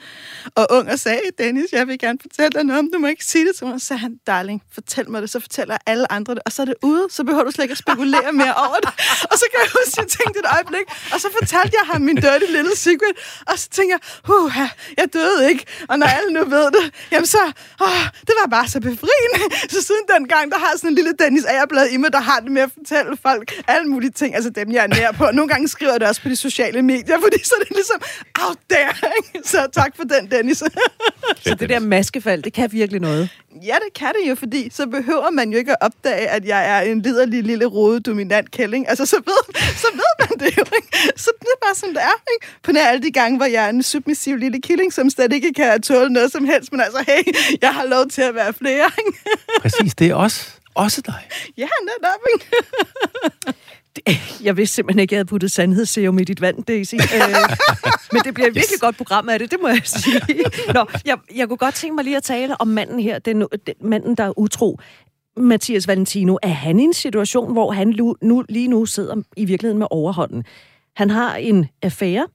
Og 0.54 0.66
ung 0.70 0.90
og 0.90 0.98
sagde, 0.98 1.20
Dennis, 1.38 1.72
jeg 1.72 1.86
vil 1.88 1.98
gerne 1.98 2.18
fortælle 2.20 2.50
dig 2.50 2.64
noget 2.64 2.78
om, 2.78 2.90
du 2.92 2.98
må 2.98 3.06
ikke 3.06 3.24
sige 3.24 3.46
det 3.46 3.56
til 3.56 3.66
mig. 3.66 3.80
Så 3.80 3.86
sagde 3.86 4.00
han, 4.00 4.18
darling, 4.26 4.62
fortæl 4.74 5.10
mig 5.10 5.22
det, 5.22 5.30
så 5.30 5.40
fortæller 5.40 5.76
alle 5.86 6.12
andre 6.12 6.34
det, 6.34 6.42
og 6.46 6.52
så 6.52 6.62
er 6.62 6.66
det 6.66 6.74
ude, 6.82 7.06
så 7.10 7.24
behøver 7.24 7.44
du 7.44 7.50
slet 7.50 7.64
ikke 7.64 7.72
at 7.72 7.78
spekulere 7.78 8.32
mere 8.32 8.54
over 8.54 8.76
det. 8.84 8.92
Og 9.30 9.38
så 9.40 9.44
kan 9.50 9.58
jeg 9.64 9.70
huske, 9.78 9.92
at 9.92 9.98
jeg 10.02 10.08
tænkte 10.18 10.40
et 10.40 10.48
øjeblik, 10.56 10.86
og 11.12 11.20
så 11.20 11.28
fortalte 11.38 11.76
jeg 11.80 11.86
ham 11.92 12.00
min 12.00 12.16
dirty 12.16 12.46
little 12.56 12.76
secret, 12.76 13.14
og 13.46 13.58
så 13.58 13.68
tænker 13.68 13.96
jeg, 13.96 14.02
huh, 14.24 14.52
jeg 14.96 15.06
døde 15.12 15.48
ikke, 15.50 15.64
og 15.88 15.98
når 15.98 16.06
alle 16.06 16.30
nu 16.32 16.44
ved 16.44 16.66
det, 16.76 16.84
jamen 17.12 17.26
så, 17.26 17.42
åh, 17.80 18.04
det 18.28 18.34
var 18.40 18.48
bare 18.56 18.68
så 18.68 18.80
befriende. 18.80 19.38
Så 19.68 19.82
siden 19.88 20.04
den 20.16 20.28
gang, 20.28 20.52
der 20.52 20.58
har 20.58 20.72
sådan 20.76 20.90
en 20.90 20.94
lille 20.94 21.12
Dennis 21.18 21.44
Agerblad 21.44 21.88
i 21.88 21.96
mig, 21.96 22.12
der 22.12 22.20
har 22.20 22.40
det 22.40 22.52
med 22.52 22.62
at 22.62 22.70
fortælle 22.78 23.16
folk 23.22 23.52
alle 23.68 23.86
mulige 23.88 24.10
ting, 24.10 24.34
altså 24.34 24.50
dem, 24.50 24.72
jeg 24.72 24.82
er 24.84 24.86
nær 24.86 25.12
på. 25.12 25.24
Nogle 25.32 25.48
gange 25.48 25.68
skriver 25.74 25.92
jeg 25.92 26.00
det 26.00 26.08
også 26.08 26.22
på 26.22 26.28
de 26.28 26.36
sociale 26.36 26.82
medier, 26.82 27.16
fordi 27.24 27.38
så 27.44 27.54
er 27.60 27.64
det 27.64 27.72
ligesom 27.80 28.00
out 28.46 28.58
there. 28.70 28.94
Ikke? 29.18 29.48
Så 29.48 29.68
tak 29.72 29.96
for 29.96 30.04
den, 30.04 30.30
Dennis. 30.30 30.58
så 31.44 31.54
det 31.60 31.68
der 31.68 31.78
maskefald, 31.78 32.42
det 32.42 32.52
kan 32.52 32.72
virkelig 32.72 33.00
noget. 33.00 33.28
Ja, 33.62 33.74
det 33.84 33.94
kan 33.94 34.12
det 34.20 34.30
jo, 34.30 34.34
fordi 34.34 34.70
så 34.72 34.86
behøver 34.86 35.30
man 35.30 35.50
jo 35.50 35.58
ikke 35.58 35.72
at 35.72 35.78
opdage, 35.80 36.28
at 36.28 36.44
jeg 36.44 36.70
er 36.70 36.80
en 36.80 37.02
liderlig 37.02 37.42
lille 37.42 37.64
rode 37.64 38.00
dominant 38.00 38.50
kælling. 38.50 38.88
Altså, 38.88 39.06
så 39.06 39.16
ved, 39.16 39.54
så 39.84 39.86
ved 39.92 40.12
man 40.20 40.38
det 40.38 40.56
jo, 40.56 40.64
ikke? 40.76 41.12
Så 41.16 41.30
det 41.40 41.48
er 41.54 41.66
bare 41.66 41.74
sådan, 41.74 41.94
det 41.94 42.02
er, 42.02 42.18
ikke? 42.34 42.46
På 42.62 42.72
nær 42.72 42.86
alle 42.86 43.02
de 43.02 43.10
gange, 43.10 43.36
hvor 43.36 43.46
jeg 43.46 43.64
er 43.64 43.68
en 43.68 43.82
submissiv 43.82 44.36
lille 44.36 44.60
killing, 44.60 44.92
som 44.92 45.10
slet 45.10 45.32
ikke 45.32 45.52
kan 45.52 45.82
tåle 45.82 46.10
noget 46.10 46.32
som 46.32 46.44
helst, 46.44 46.72
men 46.72 46.80
altså, 46.80 47.04
hey, 47.08 47.22
jeg 47.62 47.74
har 47.74 47.84
lov 47.84 48.06
til 48.06 48.22
at 48.22 48.34
være 48.34 48.52
flere, 48.52 48.90
ikke? 48.98 49.18
Præcis, 49.60 49.94
det 49.94 50.10
er 50.10 50.14
også, 50.14 50.50
også 50.74 51.02
dig. 51.06 51.28
Ja, 51.56 51.68
netop, 51.88 52.20
ikke? 52.34 52.46
Jeg 54.44 54.56
vidste 54.56 54.74
simpelthen 54.74 55.00
ikke, 55.00 55.12
at 55.12 55.12
jeg 55.12 55.18
havde 55.18 55.28
puttet 55.28 55.52
sandhedsserum 55.52 56.18
i 56.18 56.24
dit 56.24 56.40
vand, 56.40 56.64
Daisy. 56.64 56.94
Øh, 56.94 57.00
men 58.12 58.22
det 58.24 58.34
bliver 58.34 58.48
et 58.48 58.54
virkelig 58.54 58.74
yes. 58.74 58.80
godt 58.80 58.96
program 58.96 59.28
af 59.28 59.38
det, 59.38 59.50
det 59.50 59.58
må 59.62 59.68
jeg 59.68 59.82
sige. 59.84 60.20
Nå, 60.74 60.86
jeg, 61.06 61.18
jeg 61.34 61.48
kunne 61.48 61.56
godt 61.56 61.74
tænke 61.74 61.94
mig 61.94 62.04
lige 62.04 62.16
at 62.16 62.22
tale 62.22 62.60
om 62.60 62.68
manden 62.68 63.00
her, 63.00 63.18
den, 63.18 63.40
den 63.40 63.74
manden, 63.80 64.14
der 64.14 64.24
er 64.24 64.38
utro. 64.38 64.78
Mathias 65.36 65.88
Valentino, 65.88 66.36
er 66.42 66.48
han 66.48 66.80
i 66.80 66.82
en 66.82 66.92
situation, 66.92 67.52
hvor 67.52 67.72
han 67.72 68.14
nu, 68.22 68.44
lige 68.48 68.68
nu 68.68 68.86
sidder 68.86 69.16
i 69.36 69.44
virkeligheden 69.44 69.78
med 69.78 69.86
overhånden? 69.90 70.44
Han 70.96 71.10
har 71.10 71.36
en 71.36 71.66
affære, 71.82 72.26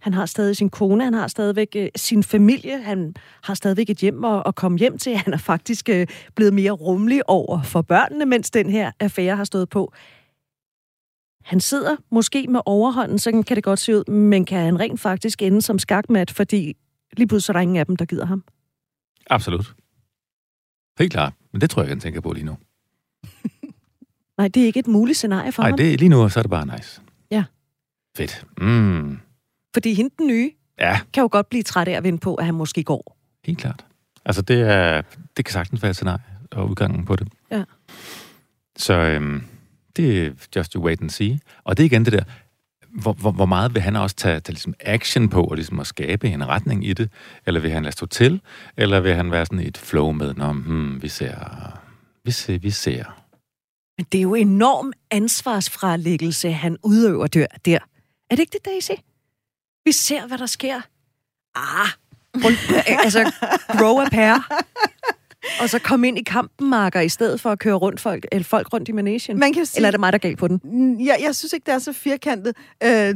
han 0.00 0.14
har 0.14 0.26
stadig 0.26 0.56
sin 0.56 0.70
kone, 0.70 1.04
han 1.04 1.14
har 1.14 1.28
stadigvæk 1.28 1.68
øh, 1.76 1.88
sin 1.96 2.22
familie, 2.22 2.82
han 2.82 3.14
har 3.42 3.54
stadigvæk 3.54 3.90
et 3.90 3.98
hjem 3.98 4.24
at, 4.24 4.42
at 4.46 4.54
komme 4.54 4.78
hjem 4.78 4.98
til. 4.98 5.16
Han 5.16 5.32
er 5.32 5.38
faktisk 5.38 5.88
øh, 5.88 6.06
blevet 6.34 6.54
mere 6.54 6.70
rummelig 6.70 7.30
over 7.30 7.62
for 7.62 7.82
børnene, 7.82 8.26
mens 8.26 8.50
den 8.50 8.70
her 8.70 8.90
affære 9.00 9.36
har 9.36 9.44
stået 9.44 9.68
på. 9.68 9.92
Han 11.44 11.60
sidder 11.60 11.96
måske 12.10 12.46
med 12.48 12.60
overhånden, 12.66 13.18
så 13.18 13.30
kan 13.30 13.56
det 13.56 13.64
godt 13.64 13.78
se 13.78 13.96
ud, 13.96 14.10
men 14.10 14.44
kan 14.44 14.64
han 14.64 14.80
rent 14.80 15.00
faktisk 15.00 15.42
ende 15.42 15.62
som 15.62 15.78
skakmat, 15.78 16.30
fordi 16.30 16.76
lige 17.16 17.26
pludselig 17.26 17.52
er 17.52 17.52
der 17.52 17.60
ingen 17.60 17.76
af 17.76 17.86
dem, 17.86 17.96
der 17.96 18.04
gider 18.04 18.26
ham? 18.26 18.44
Absolut. 19.30 19.74
Helt 20.98 21.12
klart. 21.12 21.32
Men 21.52 21.60
det 21.60 21.70
tror 21.70 21.82
jeg, 21.82 21.90
jeg 21.90 22.00
tænker 22.00 22.20
på 22.20 22.32
lige 22.32 22.44
nu. 22.44 22.56
Nej, 24.38 24.48
det 24.48 24.62
er 24.62 24.66
ikke 24.66 24.80
et 24.80 24.86
muligt 24.86 25.18
scenarie 25.18 25.52
for 25.52 25.62
Nej, 25.62 25.70
ham. 25.70 25.78
Nej, 25.78 25.94
lige 25.94 26.08
nu 26.08 26.28
så 26.28 26.40
er 26.40 26.42
det 26.42 26.50
bare 26.50 26.66
nice. 26.76 27.00
Ja. 27.30 27.44
Fedt. 28.16 28.44
Mm. 28.58 29.18
Fordi 29.74 29.94
hende 29.94 30.14
den 30.18 30.26
nye 30.26 30.50
ja. 30.78 31.00
kan 31.12 31.20
jo 31.20 31.28
godt 31.32 31.48
blive 31.48 31.62
træt 31.62 31.88
af 31.88 31.92
at 31.92 32.04
vinde 32.04 32.18
på, 32.18 32.34
at 32.34 32.44
han 32.44 32.54
måske 32.54 32.84
går. 32.84 33.16
Helt 33.44 33.58
klart. 33.58 33.84
Altså, 34.24 34.42
det, 34.42 34.60
er, 34.60 35.02
det 35.36 35.44
kan 35.44 35.52
sagtens 35.52 35.82
være 35.82 35.90
et 35.90 35.96
scenarie 35.96 36.22
og 36.50 36.70
udgangen 36.70 37.04
på 37.04 37.16
det. 37.16 37.28
Ja. 37.50 37.64
Så 38.76 38.94
øhm, 38.94 39.44
det 39.96 40.26
er 40.26 40.30
just 40.56 40.72
you 40.72 40.82
wait 40.82 41.00
and 41.00 41.10
see. 41.10 41.38
Og 41.64 41.76
det 41.76 41.82
er 41.82 41.86
igen 41.86 42.04
det 42.04 42.12
der, 42.12 42.24
hvor, 42.92 43.12
hvor, 43.12 43.30
hvor 43.30 43.46
meget 43.46 43.74
vil 43.74 43.82
han 43.82 43.96
også 43.96 44.16
tage, 44.16 44.40
tage 44.40 44.54
ligesom 44.54 44.74
action 44.80 45.28
på, 45.28 45.44
og 45.44 45.54
ligesom 45.54 45.80
at 45.80 45.86
skabe 45.86 46.28
en 46.28 46.48
retning 46.48 46.86
i 46.86 46.92
det? 46.92 47.10
Eller 47.46 47.60
vil 47.60 47.70
han 47.70 47.82
lade 47.82 47.92
stå 47.92 48.06
til? 48.06 48.40
Eller 48.76 49.00
vil 49.00 49.14
han 49.14 49.30
være 49.30 49.46
sådan 49.46 49.58
et 49.58 49.78
flow 49.78 50.12
med, 50.12 50.34
når 50.34 50.52
hmm, 50.52 51.02
vi 51.02 51.08
ser, 51.08 51.36
vi 52.24 52.30
ser, 52.30 52.58
vi 52.58 52.70
ser. 52.70 53.04
Men 53.98 54.06
det 54.12 54.18
er 54.18 54.22
jo 54.22 54.34
enorm 54.34 54.92
ansvarsfralæggelse, 55.10 56.52
han 56.52 56.76
udøver 56.82 57.26
der. 57.26 57.46
der. 57.64 57.78
Er 58.30 58.36
det 58.36 58.38
ikke 58.38 58.52
det, 58.52 58.64
Daisy? 58.64 58.90
Vi 59.84 59.92
ser, 59.92 60.26
hvad 60.26 60.38
der 60.38 60.46
sker. 60.46 60.80
Ah, 61.54 61.88
altså, 63.04 63.32
grow 63.78 64.00
a 64.00 64.08
pair. 64.08 64.62
Og 65.60 65.68
så 65.68 65.78
komme 65.78 66.08
ind 66.08 66.18
i 66.18 66.22
kampen, 66.22 66.70
Marker, 66.70 67.00
i 67.00 67.08
stedet 67.08 67.40
for 67.40 67.50
at 67.50 67.58
køre 67.58 67.74
rundt 67.74 68.00
folk, 68.00 68.26
eller 68.32 68.44
folk 68.44 68.72
rundt 68.72 68.88
i 68.88 68.92
managen. 68.92 69.38
Man 69.38 69.52
kan 69.52 69.66
sige, 69.66 69.78
eller 69.78 69.86
er 69.86 69.90
det 69.90 70.00
mig, 70.00 70.12
der 70.12 70.18
er 70.18 70.20
galt 70.20 70.38
på 70.38 70.48
den? 70.48 71.00
Ja, 71.00 71.14
jeg 71.20 71.36
synes 71.36 71.52
ikke, 71.52 71.64
det 71.66 71.74
er 71.74 71.78
så 71.78 71.92
firkantet. 71.92 72.56
Øh, 72.82 73.14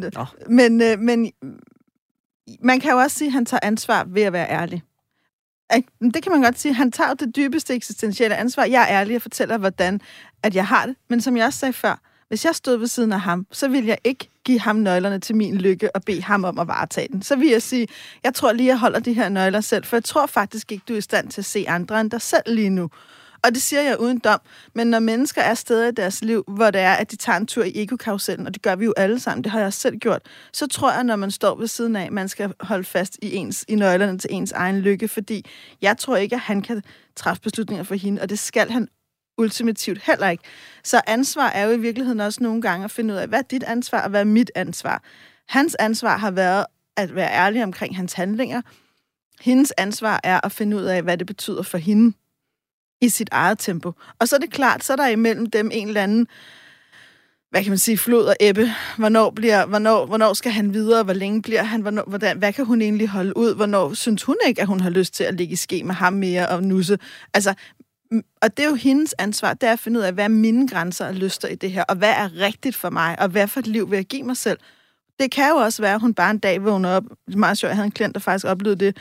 men, 0.49 0.83
øh, 0.83 0.99
men 0.99 1.33
man 2.61 2.81
kan 2.81 2.91
jo 2.91 2.99
også 2.99 3.18
sige, 3.18 3.29
at 3.29 3.33
han 3.33 3.47
tager 3.47 3.61
ansvar 3.62 4.05
ved 4.09 4.22
at 4.22 4.33
være 4.33 4.51
ærlig. 4.51 4.83
Det 6.14 6.22
kan 6.22 6.33
man 6.33 6.43
godt 6.43 6.59
sige. 6.59 6.74
Han 6.74 6.93
tager 6.93 7.14
det 7.14 7.37
dybeste 7.37 7.74
eksistentielle 7.74 8.37
ansvar. 8.37 8.64
Jeg 8.64 8.83
er 8.83 9.01
ærlig 9.01 9.16
og 9.16 9.22
fortæller, 9.22 9.59
hvordan 9.59 10.01
at 10.43 10.55
jeg 10.55 10.66
har 10.66 10.87
det. 10.87 10.97
Men 11.11 11.20
som 11.20 11.37
jeg 11.37 11.47
også 11.47 11.59
sagde 11.59 11.72
før, 11.72 12.01
hvis 12.29 12.45
jeg 12.45 12.55
stod 12.55 12.77
ved 12.77 12.87
siden 12.87 13.12
af 13.12 13.20
ham, 13.20 13.47
så 13.53 13.68
ville 13.68 13.89
jeg 13.89 13.99
ikke 14.05 14.29
give 14.45 14.61
ham 14.61 14.77
nøglerne 14.77 15.18
til 15.18 15.37
min 15.37 15.57
lykke 15.57 15.97
og 15.97 16.03
bede 16.03 16.22
ham 16.22 16.45
om 16.45 16.59
at 16.59 16.68
varetage 16.68 17.09
den. 17.12 17.22
Så 17.22 17.37
vil 17.37 17.49
jeg 17.49 17.62
sige, 17.62 17.89
jeg 18.24 18.35
tror 18.35 18.53
lige, 18.53 18.66
jeg 18.66 18.79
holder 18.79 18.99
de 19.01 19.12
her 19.12 19.29
nøgler 19.29 19.61
selv, 19.61 19.85
for 19.85 19.97
jeg 19.97 20.05
tror 20.05 20.27
faktisk 20.27 20.72
ikke, 20.72 20.85
du 20.89 20.93
er 20.93 20.99
i 20.99 21.01
stand 21.01 21.29
til 21.29 21.41
at 21.41 21.45
se 21.45 21.64
andre 21.68 22.01
end 22.01 22.11
dig 22.11 22.20
selv 22.20 22.43
lige 22.47 22.70
nu. 22.70 22.91
Og 23.45 23.55
det 23.55 23.62
siger 23.62 23.83
jeg 23.83 24.01
uden 24.01 24.18
dom, 24.18 24.41
men 24.74 24.87
når 24.87 24.99
mennesker 24.99 25.43
er 25.43 25.55
steder 25.55 25.89
i 25.89 25.91
deres 25.91 26.22
liv, 26.22 26.45
hvor 26.49 26.70
det 26.70 26.81
er, 26.81 26.93
at 26.93 27.11
de 27.11 27.16
tager 27.16 27.39
en 27.39 27.47
tur 27.47 27.64
i 27.64 27.72
ekokarusellen, 27.74 28.47
og 28.47 28.55
det 28.55 28.62
gør 28.62 28.77
vi 28.77 28.85
jo 28.85 28.95
alle 28.97 29.20
sammen, 29.20 29.45
det 29.45 29.53
har 29.53 29.61
jeg 29.61 29.72
selv 29.72 29.97
gjort, 29.97 30.22
så 30.53 30.66
tror 30.66 30.93
jeg, 30.93 31.05
når 31.05 31.16
man 31.16 31.31
står 31.31 31.55
ved 31.59 31.66
siden 31.66 31.97
af, 31.97 32.12
man 32.12 32.29
skal 32.29 32.53
holde 32.61 32.85
fast 32.85 33.18
i, 33.22 33.35
ens, 33.35 33.64
i 33.68 33.74
nøglerne 33.74 34.18
til 34.18 34.31
ens 34.33 34.53
egen 34.53 34.79
lykke, 34.79 35.09
fordi 35.09 35.47
jeg 35.83 35.99
tror 35.99 36.16
ikke, 36.16 36.35
at 36.35 36.41
han 36.41 36.62
kan 36.62 36.83
træffe 37.16 37.43
beslutninger 37.43 37.85
for 37.85 37.95
hende, 37.95 38.22
og 38.22 38.29
det 38.29 38.39
skal 38.39 38.70
han 38.70 38.89
ultimativt 39.39 40.03
heller 40.03 40.28
ikke. 40.28 40.45
Så 40.84 41.01
ansvar 41.07 41.49
er 41.49 41.64
jo 41.64 41.70
i 41.70 41.78
virkeligheden 41.78 42.20
også 42.20 42.43
nogle 42.43 42.62
gange 42.62 42.84
at 42.84 42.91
finde 42.91 43.14
ud 43.14 43.18
af, 43.18 43.28
hvad 43.28 43.39
er 43.39 43.43
dit 43.43 43.62
ansvar, 43.62 44.03
og 44.03 44.11
hvad 44.11 44.20
er 44.20 44.24
mit 44.24 44.51
ansvar. 44.55 45.03
Hans 45.49 45.74
ansvar 45.74 46.16
har 46.16 46.30
været 46.30 46.66
at 46.97 47.14
være 47.14 47.32
ærlig 47.32 47.62
omkring 47.62 47.97
hans 47.97 48.12
handlinger. 48.12 48.62
Hendes 49.41 49.72
ansvar 49.76 50.20
er 50.24 50.41
at 50.45 50.53
finde 50.53 50.76
ud 50.76 50.82
af, 50.82 51.03
hvad 51.03 51.18
det 51.18 51.26
betyder 51.26 51.62
for 51.62 51.78
hende 51.78 52.16
i 53.01 53.09
sit 53.09 53.28
eget 53.32 53.59
tempo. 53.59 53.93
Og 54.18 54.28
så 54.28 54.37
er 54.37 54.41
det 54.41 54.51
klart, 54.51 54.84
så 54.84 54.93
er 54.93 54.97
der 54.97 55.07
imellem 55.07 55.47
dem 55.51 55.70
en 55.72 55.89
eller 55.89 56.03
anden, 56.03 56.26
hvad 57.51 57.62
kan 57.62 57.70
man 57.70 57.78
sige, 57.78 57.99
flod 57.99 58.24
og 58.24 58.37
ebbe. 58.41 58.70
Hvornår, 58.99 59.30
bliver, 59.30 59.66
hvornår, 59.66 60.07
hvornår 60.07 60.32
skal 60.32 60.53
han 60.53 60.74
videre? 60.74 61.03
Hvor 61.03 61.12
længe 61.12 61.43
bliver 61.43 61.62
han? 61.62 61.80
Hvornår, 61.80 62.05
hvordan, 62.07 62.39
hvad 62.39 62.53
kan 62.53 62.64
hun 62.64 62.82
egentlig 62.82 63.09
holde 63.09 63.37
ud? 63.37 63.55
Hvornår 63.55 63.95
synes 63.95 64.22
hun 64.22 64.37
ikke, 64.47 64.61
at 64.61 64.66
hun 64.66 64.80
har 64.80 64.91
lyst 64.91 65.14
til 65.14 65.24
at 65.24 65.34
ligge 65.34 65.53
i 65.53 65.57
ske 65.57 65.84
med 65.84 65.95
ham 65.95 66.12
mere 66.12 66.49
og 66.49 66.62
nusse? 66.62 66.99
Altså, 67.34 67.55
og 68.43 68.57
det 68.57 68.65
er 68.65 68.69
jo 68.69 68.75
hendes 68.75 69.15
ansvar, 69.19 69.55
det 69.55 69.69
er 69.69 69.73
at 69.73 69.79
finde 69.79 70.01
ud 70.01 70.05
af, 70.05 70.13
hvad 70.13 70.25
er 70.25 70.29
mine 70.29 70.69
grænser 70.69 71.07
og 71.07 71.15
lyster 71.15 71.49
i 71.49 71.55
det 71.55 71.73
her, 71.73 71.85
og 71.85 71.97
hvad 71.97 72.13
er 72.13 72.41
rigtigt 72.41 72.77
for 72.77 72.91
mig, 72.91 73.21
og 73.21 73.29
hvad 73.29 73.49
for 73.49 73.61
et 73.61 73.67
liv 73.67 73.91
vil 73.91 73.97
jeg 73.97 74.05
give 74.05 74.23
mig 74.23 74.37
selv. 74.37 74.59
Det 75.21 75.31
kan 75.31 75.51
jo 75.51 75.57
også 75.57 75.83
være, 75.83 75.95
at 75.95 76.01
hun 76.01 76.15
bare 76.15 76.31
en 76.31 76.39
dag 76.39 76.65
vågner 76.65 76.91
op. 76.91 77.05
Det 77.27 77.35
er 77.35 77.39
meget 77.39 77.59
sjovt, 77.59 77.69
jeg 77.69 77.77
havde 77.77 77.87
en 77.87 77.93
klient, 77.93 78.15
der 78.15 78.21
faktisk 78.21 78.47
oplevede 78.47 78.85
det, 78.85 78.97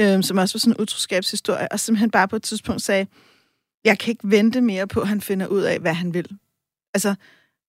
øh, 0.00 0.22
som 0.22 0.38
også 0.38 0.54
var 0.54 0.58
sådan 0.58 0.72
en 0.72 0.82
utroskabshistorie, 0.82 1.72
og 1.72 1.80
simpelthen 1.80 2.10
bare 2.10 2.28
på 2.28 2.36
et 2.36 2.42
tidspunkt 2.42 2.82
sagde, 2.82 3.06
jeg 3.84 3.98
kan 3.98 4.10
ikke 4.10 4.30
vente 4.30 4.60
mere 4.60 4.86
på, 4.86 5.00
at 5.00 5.08
han 5.08 5.20
finder 5.20 5.46
ud 5.46 5.62
af, 5.62 5.78
hvad 5.78 5.94
han 5.94 6.14
vil. 6.14 6.28
Altså, 6.94 7.14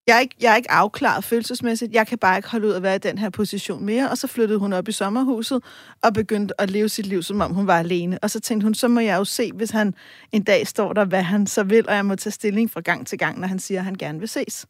jeg 0.08 0.16
er, 0.16 0.20
ikke, 0.20 0.36
jeg 0.42 0.52
er 0.52 0.56
ikke 0.56 0.72
afklaret 0.72 1.24
følelsesmæssigt. 1.24 1.94
Jeg 1.94 2.08
kan 2.08 2.18
bare 2.18 2.38
ikke 2.38 2.50
holde 2.50 2.68
ud 2.68 2.74
at 2.74 2.84
være 2.84 2.96
i 2.96 3.00
den 3.00 3.18
her 3.18 3.30
position 3.30 3.86
mere. 3.86 4.10
Og 4.10 4.18
så 4.18 4.28
flyttede 4.28 4.60
hun 4.60 4.74
op 4.74 4.88
i 4.88 4.92
sommerhuset 4.92 5.64
og 6.02 6.14
begyndte 6.14 6.62
at 6.62 6.70
leve 6.70 6.90
sit 6.90 7.06
liv, 7.06 7.24
som 7.24 7.42
om 7.42 7.54
hun 7.54 7.68
var 7.68 7.80
alene. 7.80 8.20
Og 8.20 8.30
så 8.30 8.40
tænkte 8.40 8.64
hun, 8.64 8.74
så 8.74 8.88
må 8.88 9.00
jeg 9.00 9.18
jo 9.18 9.26
se, 9.26 9.52
hvis 9.52 9.72
han 9.72 9.94
en 10.32 10.44
dag 10.44 10.68
står 10.68 10.94
der, 10.94 11.06
hvad 11.06 11.24
han 11.24 11.48
så 11.48 11.64
vil, 11.64 11.90
og 11.90 11.96
jeg 11.96 12.06
må 12.06 12.16
tage 12.16 12.32
stilling 12.32 12.72
fra 12.72 12.82
gang 12.82 13.08
til 13.08 13.18
gang, 13.18 13.40
når 13.40 13.48
han 13.48 13.60
siger, 13.60 13.80
at 13.80 13.86
han 13.86 13.96
gerne 13.96 14.20
vil 14.20 14.30
ses. 14.30 14.66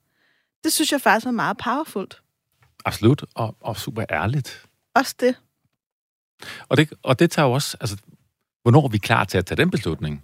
Det 0.63 0.73
synes 0.73 0.91
jeg 0.91 1.01
faktisk 1.01 1.25
var 1.25 1.31
meget 1.31 1.57
powerfult. 1.57 2.21
Absolut, 2.86 3.23
og, 3.36 3.55
og 3.61 3.77
super 3.77 4.05
ærligt. 4.11 4.65
Også 4.95 5.15
det. 5.19 5.36
Og 6.69 6.77
det, 6.77 6.93
og 7.03 7.19
det 7.19 7.31
tager 7.31 7.47
jo 7.47 7.53
også, 7.53 7.77
altså, 7.81 7.97
hvornår 8.61 8.84
er 8.84 8.89
vi 8.89 8.97
klar 8.97 9.23
til 9.23 9.38
at 9.38 9.45
tage 9.45 9.57
den 9.57 9.71
beslutning? 9.71 10.23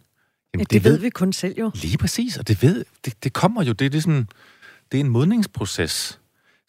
Jamen, 0.54 0.66
det, 0.66 0.72
det 0.74 0.84
ved, 0.84 0.92
ved 0.92 1.00
vi 1.00 1.10
kun 1.10 1.34
selv 1.34 1.60
jo. 1.60 1.72
Lige 1.76 1.98
præcis, 1.98 2.38
og 2.38 2.48
det 2.48 2.62
ved, 2.62 2.86
det, 3.06 3.24
det 3.24 3.34
kommer 3.34 3.64
jo, 3.64 3.72
det 3.72 3.86
er 3.86 3.90
ligesom, 3.90 4.28
det 4.92 5.00
er 5.00 5.04
en 5.04 5.10
modningsproces. 5.10 6.20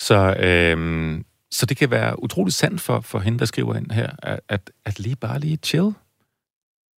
Så, 0.00 0.34
øhm, 0.34 1.24
så 1.50 1.66
det 1.66 1.76
kan 1.76 1.90
være 1.90 2.22
utroligt 2.22 2.56
sandt 2.56 2.80
for, 2.80 3.00
for 3.00 3.18
hende, 3.18 3.38
der 3.38 3.44
skriver 3.44 3.74
ind 3.74 3.90
her, 3.90 4.10
at, 4.22 4.40
at, 4.48 4.70
at 4.84 5.00
lige 5.00 5.16
bare 5.16 5.40
lige 5.40 5.58
chill. 5.62 5.92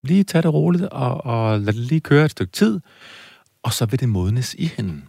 Lige 0.04 0.24
tage 0.24 0.42
det 0.42 0.52
roligt 0.52 0.84
og, 0.84 1.24
og 1.24 1.60
lade 1.60 1.76
det 1.76 1.84
lige 1.86 2.00
køre 2.00 2.24
et 2.24 2.30
stykke 2.30 2.52
tid. 2.52 2.80
og 3.62 3.72
så 3.72 3.86
vil 3.86 4.00
det 4.00 4.08
modnes 4.08 4.54
i 4.54 4.66
hende. 4.66 5.02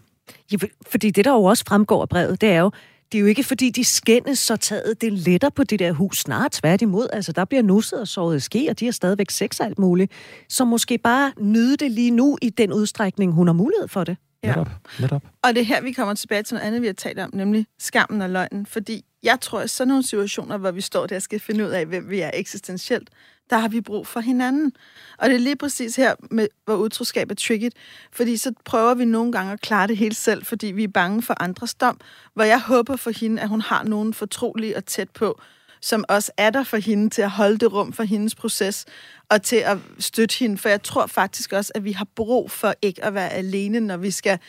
Ja, 0.51 0.57
fordi 0.91 1.11
det, 1.11 1.25
der 1.25 1.31
jo 1.31 1.43
også 1.43 1.63
fremgår 1.67 2.01
af 2.01 2.09
brevet, 2.09 2.41
det 2.41 2.49
er 2.49 2.59
jo, 2.59 2.71
det 3.11 3.17
er 3.17 3.21
jo 3.21 3.27
ikke 3.27 3.43
fordi, 3.43 3.69
de 3.69 3.83
skændes 3.83 4.39
så 4.39 4.55
taget 4.55 5.01
det 5.01 5.13
letter 5.13 5.49
på 5.49 5.63
det 5.63 5.79
der 5.79 5.91
hus. 5.91 6.19
Snart 6.19 6.51
tværtimod. 6.51 7.07
Altså, 7.13 7.31
der 7.31 7.45
bliver 7.45 7.61
nusset 7.61 7.99
og 8.01 8.07
såret 8.07 8.43
ske, 8.43 8.67
og 8.69 8.79
de 8.79 8.85
har 8.85 8.91
stadigvæk 8.91 9.29
sex 9.29 9.59
og 9.59 9.65
alt 9.65 9.79
muligt. 9.79 10.11
Så 10.49 10.65
måske 10.65 10.97
bare 10.97 11.31
nyde 11.39 11.77
det 11.77 11.91
lige 11.91 12.11
nu 12.11 12.37
i 12.41 12.49
den 12.49 12.73
udstrækning, 12.73 13.33
hun 13.33 13.47
har 13.47 13.53
mulighed 13.53 13.87
for 13.87 14.03
det. 14.03 14.17
Ja. 14.43 14.49
Netop, 14.49 14.69
netop. 14.99 15.23
Og 15.43 15.55
det 15.55 15.61
er 15.61 15.65
her, 15.65 15.81
vi 15.81 15.91
kommer 15.91 16.13
tilbage 16.13 16.43
til 16.43 16.55
noget 16.55 16.67
andet, 16.67 16.81
vi 16.81 16.87
har 16.87 16.93
talt 16.93 17.19
om, 17.19 17.29
nemlig 17.33 17.65
skammen 17.79 18.21
og 18.21 18.29
løgnen. 18.29 18.65
Fordi 18.65 19.05
jeg 19.23 19.37
tror, 19.41 19.59
at 19.59 19.69
sådan 19.69 19.87
nogle 19.87 20.03
situationer, 20.03 20.57
hvor 20.57 20.71
vi 20.71 20.81
står 20.81 21.05
der 21.05 21.15
og 21.15 21.21
skal 21.21 21.39
finde 21.39 21.65
ud 21.65 21.69
af, 21.69 21.85
hvem 21.85 22.09
vi 22.09 22.19
er 22.19 22.31
eksistentielt, 22.33 23.09
der 23.49 23.57
har 23.57 23.67
vi 23.67 23.81
brug 23.81 24.07
for 24.07 24.19
hinanden. 24.19 24.71
Og 25.17 25.29
det 25.29 25.35
er 25.35 25.39
lige 25.39 25.55
præcis 25.55 25.95
her, 25.95 26.15
med, 26.31 26.47
hvor 26.65 26.75
utroskab 26.75 27.31
er 27.31 27.35
tricket. 27.35 27.73
Fordi 28.11 28.37
så 28.37 28.53
prøver 28.65 28.93
vi 28.93 29.05
nogle 29.05 29.31
gange 29.31 29.53
at 29.53 29.61
klare 29.61 29.87
det 29.87 29.97
helt 29.97 30.15
selv, 30.15 30.45
fordi 30.45 30.67
vi 30.67 30.83
er 30.83 30.87
bange 30.87 31.21
for 31.21 31.35
andres 31.39 31.75
dom. 31.75 31.99
Hvor 32.33 32.43
jeg 32.43 32.61
håber 32.61 32.95
for 32.95 33.11
hende, 33.19 33.41
at 33.41 33.49
hun 33.49 33.61
har 33.61 33.83
nogen 33.83 34.13
fortrolige 34.13 34.77
og 34.77 34.85
tæt 34.85 35.09
på, 35.09 35.41
som 35.83 36.05
også 36.09 36.31
er 36.37 36.49
der 36.49 36.63
for 36.63 36.77
hende 36.77 37.09
til 37.09 37.21
at 37.21 37.29
holde 37.29 37.57
det 37.57 37.73
rum 37.73 37.93
for 37.93 38.03
hendes 38.03 38.35
proces, 38.35 38.85
og 39.29 39.41
til 39.41 39.55
at 39.55 39.77
støtte 39.99 40.39
hende. 40.39 40.57
For 40.57 40.69
jeg 40.69 40.83
tror 40.83 41.07
faktisk 41.07 41.53
også, 41.53 41.71
at 41.75 41.83
vi 41.83 41.91
har 41.91 42.07
brug 42.15 42.51
for 42.51 42.73
ikke 42.81 43.05
at 43.05 43.13
være 43.13 43.29
alene, 43.29 43.79
når 43.79 43.97
vi 43.97 44.11
skal... 44.11 44.39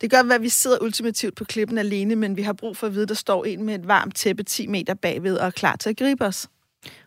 Det 0.00 0.10
kan 0.10 0.18
godt 0.18 0.28
være, 0.28 0.36
at 0.36 0.42
vi 0.42 0.48
sidder 0.48 0.78
ultimativt 0.82 1.34
på 1.34 1.44
klippen 1.44 1.78
alene, 1.78 2.16
men 2.16 2.36
vi 2.36 2.42
har 2.42 2.52
brug 2.52 2.76
for 2.76 2.86
at 2.86 2.94
vide, 2.94 3.02
at 3.02 3.08
der 3.08 3.14
står 3.14 3.44
en 3.44 3.64
med 3.64 3.74
et 3.74 3.88
varmt 3.88 4.16
tæppe 4.16 4.42
10 4.42 4.66
meter 4.66 4.94
bagved 4.94 5.36
og 5.36 5.46
er 5.46 5.50
klar 5.50 5.76
til 5.76 5.90
at 5.90 5.96
gribe 5.96 6.24
os. 6.24 6.48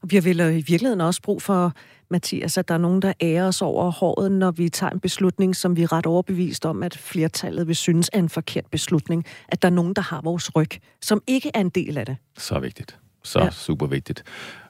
Og 0.01 0.11
vi 0.11 0.15
har 0.15 0.21
vel 0.21 0.39
i 0.39 0.61
virkeligheden 0.61 1.01
også 1.01 1.21
brug 1.21 1.41
for, 1.41 1.73
Mathias, 2.11 2.57
at 2.57 2.67
der 2.67 2.73
er 2.73 2.77
nogen, 2.77 3.01
der 3.01 3.13
ærer 3.21 3.47
os 3.47 3.61
over 3.61 3.91
håret, 3.91 4.31
når 4.31 4.51
vi 4.51 4.69
tager 4.69 4.91
en 4.91 4.99
beslutning, 4.99 5.55
som 5.55 5.75
vi 5.75 5.83
er 5.83 5.91
ret 5.91 6.05
overbevist 6.05 6.65
om, 6.65 6.83
at 6.83 6.97
flertallet 6.97 7.67
vil 7.67 7.75
synes 7.75 8.09
er 8.13 8.19
en 8.19 8.29
forkert 8.29 8.65
beslutning. 8.71 9.25
At 9.47 9.61
der 9.61 9.67
er 9.67 9.73
nogen, 9.73 9.93
der 9.93 10.01
har 10.01 10.21
vores 10.21 10.55
ryg, 10.55 10.69
som 11.01 11.21
ikke 11.27 11.51
er 11.53 11.61
en 11.61 11.69
del 11.69 11.97
af 11.97 12.05
det. 12.05 12.17
Så 12.37 12.59
vigtigt. 12.59 12.97
Så 13.23 13.39
ja. 13.39 13.49
super 13.49 13.85
vigtigt. 13.85 14.23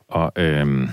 Og 0.07 0.31
øhm, 0.35 0.89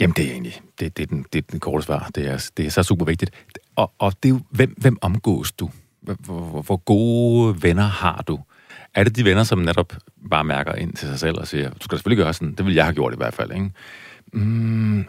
jamen, 0.00 0.14
det 0.16 0.26
er 0.26 0.32
egentlig 0.32 0.60
det, 0.80 0.96
det, 0.96 1.02
er 1.02 1.06
den, 1.06 1.26
det 1.32 1.38
er 1.38 1.42
den 1.50 1.60
korte 1.60 1.84
svar. 1.84 2.10
Det 2.14 2.26
er, 2.26 2.50
det 2.56 2.66
er 2.66 2.70
så 2.70 2.82
super 2.82 3.04
vigtigt. 3.04 3.30
Og, 3.76 3.92
og 3.98 4.12
det 4.22 4.28
er 4.28 4.32
jo, 4.34 4.40
hvem, 4.50 4.74
hvem 4.78 4.98
omgås 5.00 5.52
du? 5.52 5.70
Hvor, 6.00 6.62
hvor, 6.62 6.76
gode 6.76 7.62
venner 7.62 7.82
har 7.86 8.22
du? 8.22 8.40
Er 8.94 9.04
det 9.04 9.16
de 9.16 9.24
venner, 9.24 9.44
som 9.44 9.58
netop 9.58 9.92
bare 10.30 10.44
mærker 10.44 10.74
ind 10.74 10.94
til 10.94 11.08
sig 11.08 11.18
selv 11.18 11.38
og 11.38 11.48
siger, 11.48 11.70
du 11.70 11.84
skal 11.84 11.98
selvfølgelig 11.98 12.24
gøre 12.24 12.34
sådan, 12.34 12.54
det 12.54 12.66
vil 12.66 12.74
jeg 12.74 12.84
have 12.84 12.94
gjort 12.94 13.12
i 13.12 13.16
hvert 13.16 13.34
fald, 13.34 13.52
ikke? 13.52 13.70
Mm, 14.32 15.04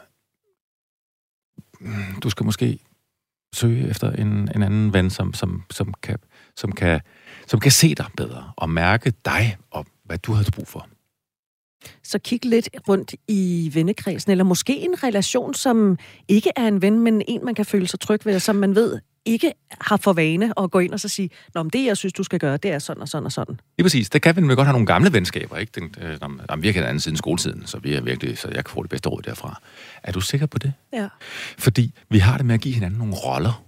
du 2.23 2.29
skal 2.29 2.45
måske 2.45 2.79
søge 3.53 3.89
efter 3.89 4.11
en, 4.11 4.49
en 4.55 4.63
anden 4.63 4.93
ven, 4.93 5.09
som, 5.09 5.33
som, 5.33 5.63
som, 5.71 5.93
kan, 6.03 6.17
som, 6.55 6.71
kan, 6.71 7.01
som 7.47 7.59
kan 7.59 7.71
se 7.71 7.95
dig 7.95 8.05
bedre 8.17 8.51
og 8.55 8.69
mærke 8.69 9.13
dig 9.25 9.57
og 9.71 9.85
hvad 10.07 10.17
du 10.17 10.33
havde 10.33 10.51
brug 10.51 10.67
for. 10.67 10.87
Så 12.03 12.19
kig 12.19 12.45
lidt 12.45 12.69
rundt 12.89 13.15
i 13.27 13.71
vennekredsen, 13.73 14.31
eller 14.31 14.43
måske 14.43 14.79
en 14.79 15.03
relation, 15.03 15.53
som 15.53 15.97
ikke 16.27 16.51
er 16.55 16.67
en 16.67 16.81
ven, 16.81 16.99
men 16.99 17.21
en, 17.27 17.45
man 17.45 17.55
kan 17.55 17.65
føle 17.65 17.87
sig 17.87 17.99
tryg 17.99 18.25
ved, 18.25 18.35
og 18.35 18.41
som 18.41 18.55
man 18.55 18.75
ved 18.75 18.99
ikke 19.27 19.53
har 19.81 19.97
for 19.97 20.13
vane 20.13 20.53
at 20.59 20.71
gå 20.71 20.79
ind 20.79 20.93
og 20.93 20.99
så 20.99 21.07
sige, 21.07 21.29
Nå, 21.55 21.63
men 21.63 21.69
det, 21.69 21.85
jeg 21.85 21.97
synes, 21.97 22.13
du 22.13 22.23
skal 22.23 22.39
gøre, 22.39 22.57
det 22.57 22.71
er 22.71 22.79
sådan 22.79 23.01
og 23.01 23.07
sådan 23.07 23.25
og 23.25 23.31
sådan. 23.31 23.59
Lige 23.77 23.83
præcis. 23.83 24.09
Det 24.09 24.21
kan 24.21 24.35
vi 24.35 24.55
godt 24.55 24.67
have 24.67 24.73
nogle 24.73 24.85
gamle 24.85 25.13
venskaber, 25.13 25.57
ikke? 25.57 25.71
Den, 25.75 25.95
øh, 26.01 26.17
jamen, 26.21 26.61
vi 26.61 26.67
har 26.67 26.73
kendt 26.73 26.87
anden 26.87 26.99
siden 26.99 27.17
skoletiden, 27.17 27.65
så 27.65 27.79
vi 27.79 27.93
er 27.93 28.01
virkelig, 28.01 28.37
så 28.37 28.47
jeg 28.47 28.65
kan 28.65 28.71
få 28.73 28.83
det 28.83 28.89
bedste 28.89 29.09
råd 29.09 29.21
derfra. 29.21 29.61
Er 30.03 30.11
du 30.11 30.21
sikker 30.21 30.47
på 30.47 30.57
det? 30.57 30.73
Ja. 30.93 31.07
Fordi 31.57 31.93
vi 32.09 32.19
har 32.19 32.37
det 32.37 32.45
med 32.45 32.55
at 32.55 32.61
give 32.61 32.73
hinanden 32.73 32.99
nogle 32.99 33.13
roller. 33.15 33.63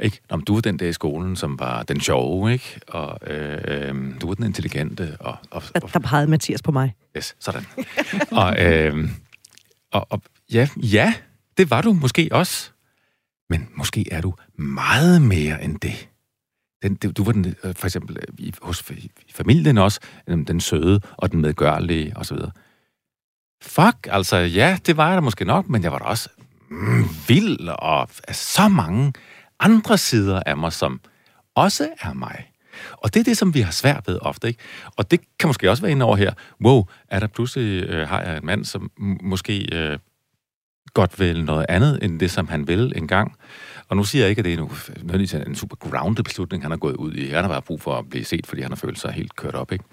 Ikke? 0.00 0.20
Nå, 0.30 0.36
du 0.36 0.54
var 0.54 0.60
den 0.60 0.78
der 0.78 0.88
i 0.88 0.92
skolen, 0.92 1.36
som 1.36 1.58
var 1.58 1.82
den 1.82 2.00
sjove, 2.00 2.52
ikke? 2.52 2.80
Og 2.88 3.18
øh, 3.26 3.58
øh, 3.68 4.20
du 4.20 4.26
var 4.26 4.34
den 4.34 4.44
intelligente. 4.44 5.16
Og, 5.20 5.36
og, 5.50 5.62
der, 5.74 5.80
der 5.80 5.98
pegede 5.98 6.30
Mathias 6.30 6.62
på 6.62 6.72
mig. 6.72 6.94
Yes, 7.16 7.36
sådan. 7.38 7.66
og, 8.30 8.64
øh, 8.64 9.08
og, 9.92 10.06
og 10.10 10.22
ja, 10.52 10.68
ja, 10.76 11.14
det 11.58 11.70
var 11.70 11.80
du 11.80 11.92
måske 11.92 12.28
også. 12.32 12.70
Men 13.50 13.68
måske 13.74 14.12
er 14.12 14.20
du 14.20 14.34
meget 14.56 15.22
mere 15.22 15.64
end 15.64 15.78
det. 15.80 16.08
Den, 16.82 16.94
du 16.94 17.24
var 17.24 17.32
den, 17.32 17.54
øh, 17.64 17.74
for 17.74 17.86
eksempel 17.86 18.16
øh, 18.16 18.24
i, 18.38 18.54
hos 18.62 18.90
i 18.90 19.32
familien 19.32 19.78
også, 19.78 20.00
den, 20.26 20.60
søde 20.60 21.00
og 21.16 21.32
den 21.32 21.40
medgørlige 21.40 22.16
osv. 22.16 22.38
Fuck, 23.62 24.08
altså 24.10 24.36
ja, 24.36 24.78
det 24.86 24.96
var 24.96 25.08
jeg 25.08 25.16
da 25.16 25.20
måske 25.20 25.44
nok, 25.44 25.68
men 25.68 25.82
jeg 25.82 25.92
var 25.92 25.98
da 25.98 26.04
også 26.04 26.28
mm, 26.70 27.08
vild 27.28 27.68
og 27.68 28.08
så 28.32 28.68
mange 28.68 29.12
andre 29.60 29.98
sider 29.98 30.42
af 30.46 30.56
mig, 30.56 30.72
som 30.72 31.00
også 31.54 31.88
er 32.00 32.12
mig. 32.12 32.50
Og 32.92 33.14
det 33.14 33.20
er 33.20 33.24
det, 33.24 33.36
som 33.36 33.54
vi 33.54 33.60
har 33.60 33.72
svært 33.72 34.08
ved 34.08 34.18
ofte, 34.22 34.48
ikke? 34.48 34.60
Og 34.96 35.10
det 35.10 35.20
kan 35.38 35.48
måske 35.48 35.70
også 35.70 35.82
være 35.82 35.92
inde 35.92 36.04
over 36.04 36.16
her. 36.16 36.32
Wow, 36.64 36.84
er 37.08 37.20
der 37.20 37.26
pludselig, 37.26 37.84
øh, 37.84 38.08
har 38.08 38.22
jeg 38.22 38.36
en 38.36 38.46
mand, 38.46 38.64
som 38.64 38.90
måske 39.22 39.68
øh, 39.72 39.98
godt 40.94 41.20
vil 41.20 41.44
noget 41.44 41.66
andet, 41.68 41.98
end 42.02 42.20
det, 42.20 42.30
som 42.30 42.48
han 42.48 42.68
vil 42.68 42.92
engang. 42.96 43.36
Og 43.88 43.96
nu 43.96 44.04
siger 44.04 44.22
jeg 44.22 44.30
ikke, 44.30 44.40
at 44.40 44.44
det 44.44 44.52
er 44.52 44.56
nu, 44.56 44.70
nødvendigvis 44.88 45.34
en 45.34 45.54
super 45.54 45.76
grounded 45.76 46.24
beslutning, 46.24 46.64
han 46.64 46.70
har 46.70 46.78
gået 46.78 46.96
ud 46.96 47.14
i. 47.14 47.30
Han 47.30 47.42
har 47.42 47.48
bare 47.48 47.62
brug 47.62 47.80
for 47.80 47.94
at 47.94 48.10
blive 48.10 48.24
set, 48.24 48.46
fordi 48.46 48.62
han 48.62 48.70
har 48.70 48.76
følt 48.76 48.98
sig 48.98 49.12
helt 49.12 49.36
kørt 49.36 49.54
op, 49.54 49.72
ikke? 49.72 49.84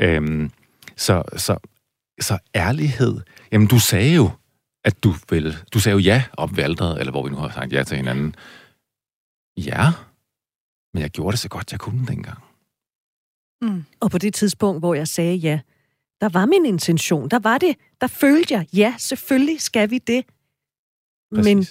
Øhm, 0.00 0.50
så, 0.96 1.22
så, 1.36 1.56
så 2.20 2.38
ærlighed. 2.54 3.20
Jamen, 3.52 3.68
du 3.68 3.78
sagde 3.78 4.14
jo, 4.14 4.30
at 4.84 5.04
du 5.04 5.14
vil... 5.30 5.56
Du 5.74 5.80
sagde 5.80 5.94
jo 5.94 5.98
ja 5.98 6.22
op 6.32 6.56
ved 6.56 6.64
eller 6.64 7.10
hvor 7.10 7.22
vi 7.22 7.30
nu 7.30 7.36
har 7.36 7.50
sagt 7.50 7.72
ja 7.72 7.82
til 7.82 7.96
hinanden. 7.96 8.34
Ja, 9.56 9.92
men 10.94 11.02
jeg 11.02 11.10
gjorde 11.10 11.30
det 11.32 11.38
så 11.38 11.48
godt, 11.48 11.72
jeg 11.72 11.80
kunne 11.80 12.06
dengang. 12.06 12.38
Mm. 13.62 13.84
Og 14.00 14.10
på 14.10 14.18
det 14.18 14.34
tidspunkt, 14.34 14.80
hvor 14.80 14.94
jeg 14.94 15.08
sagde 15.08 15.36
ja, 15.36 15.60
der 16.20 16.28
var 16.28 16.46
min 16.46 16.66
intention. 16.66 17.28
Der 17.28 17.38
var 17.38 17.58
det. 17.58 17.76
Der 18.00 18.06
følte 18.06 18.54
jeg, 18.54 18.66
ja, 18.74 18.94
selvfølgelig 18.98 19.60
skal 19.60 19.90
vi 19.90 19.98
det. 19.98 20.24
Præcis. 21.34 21.44
Men 21.44 21.66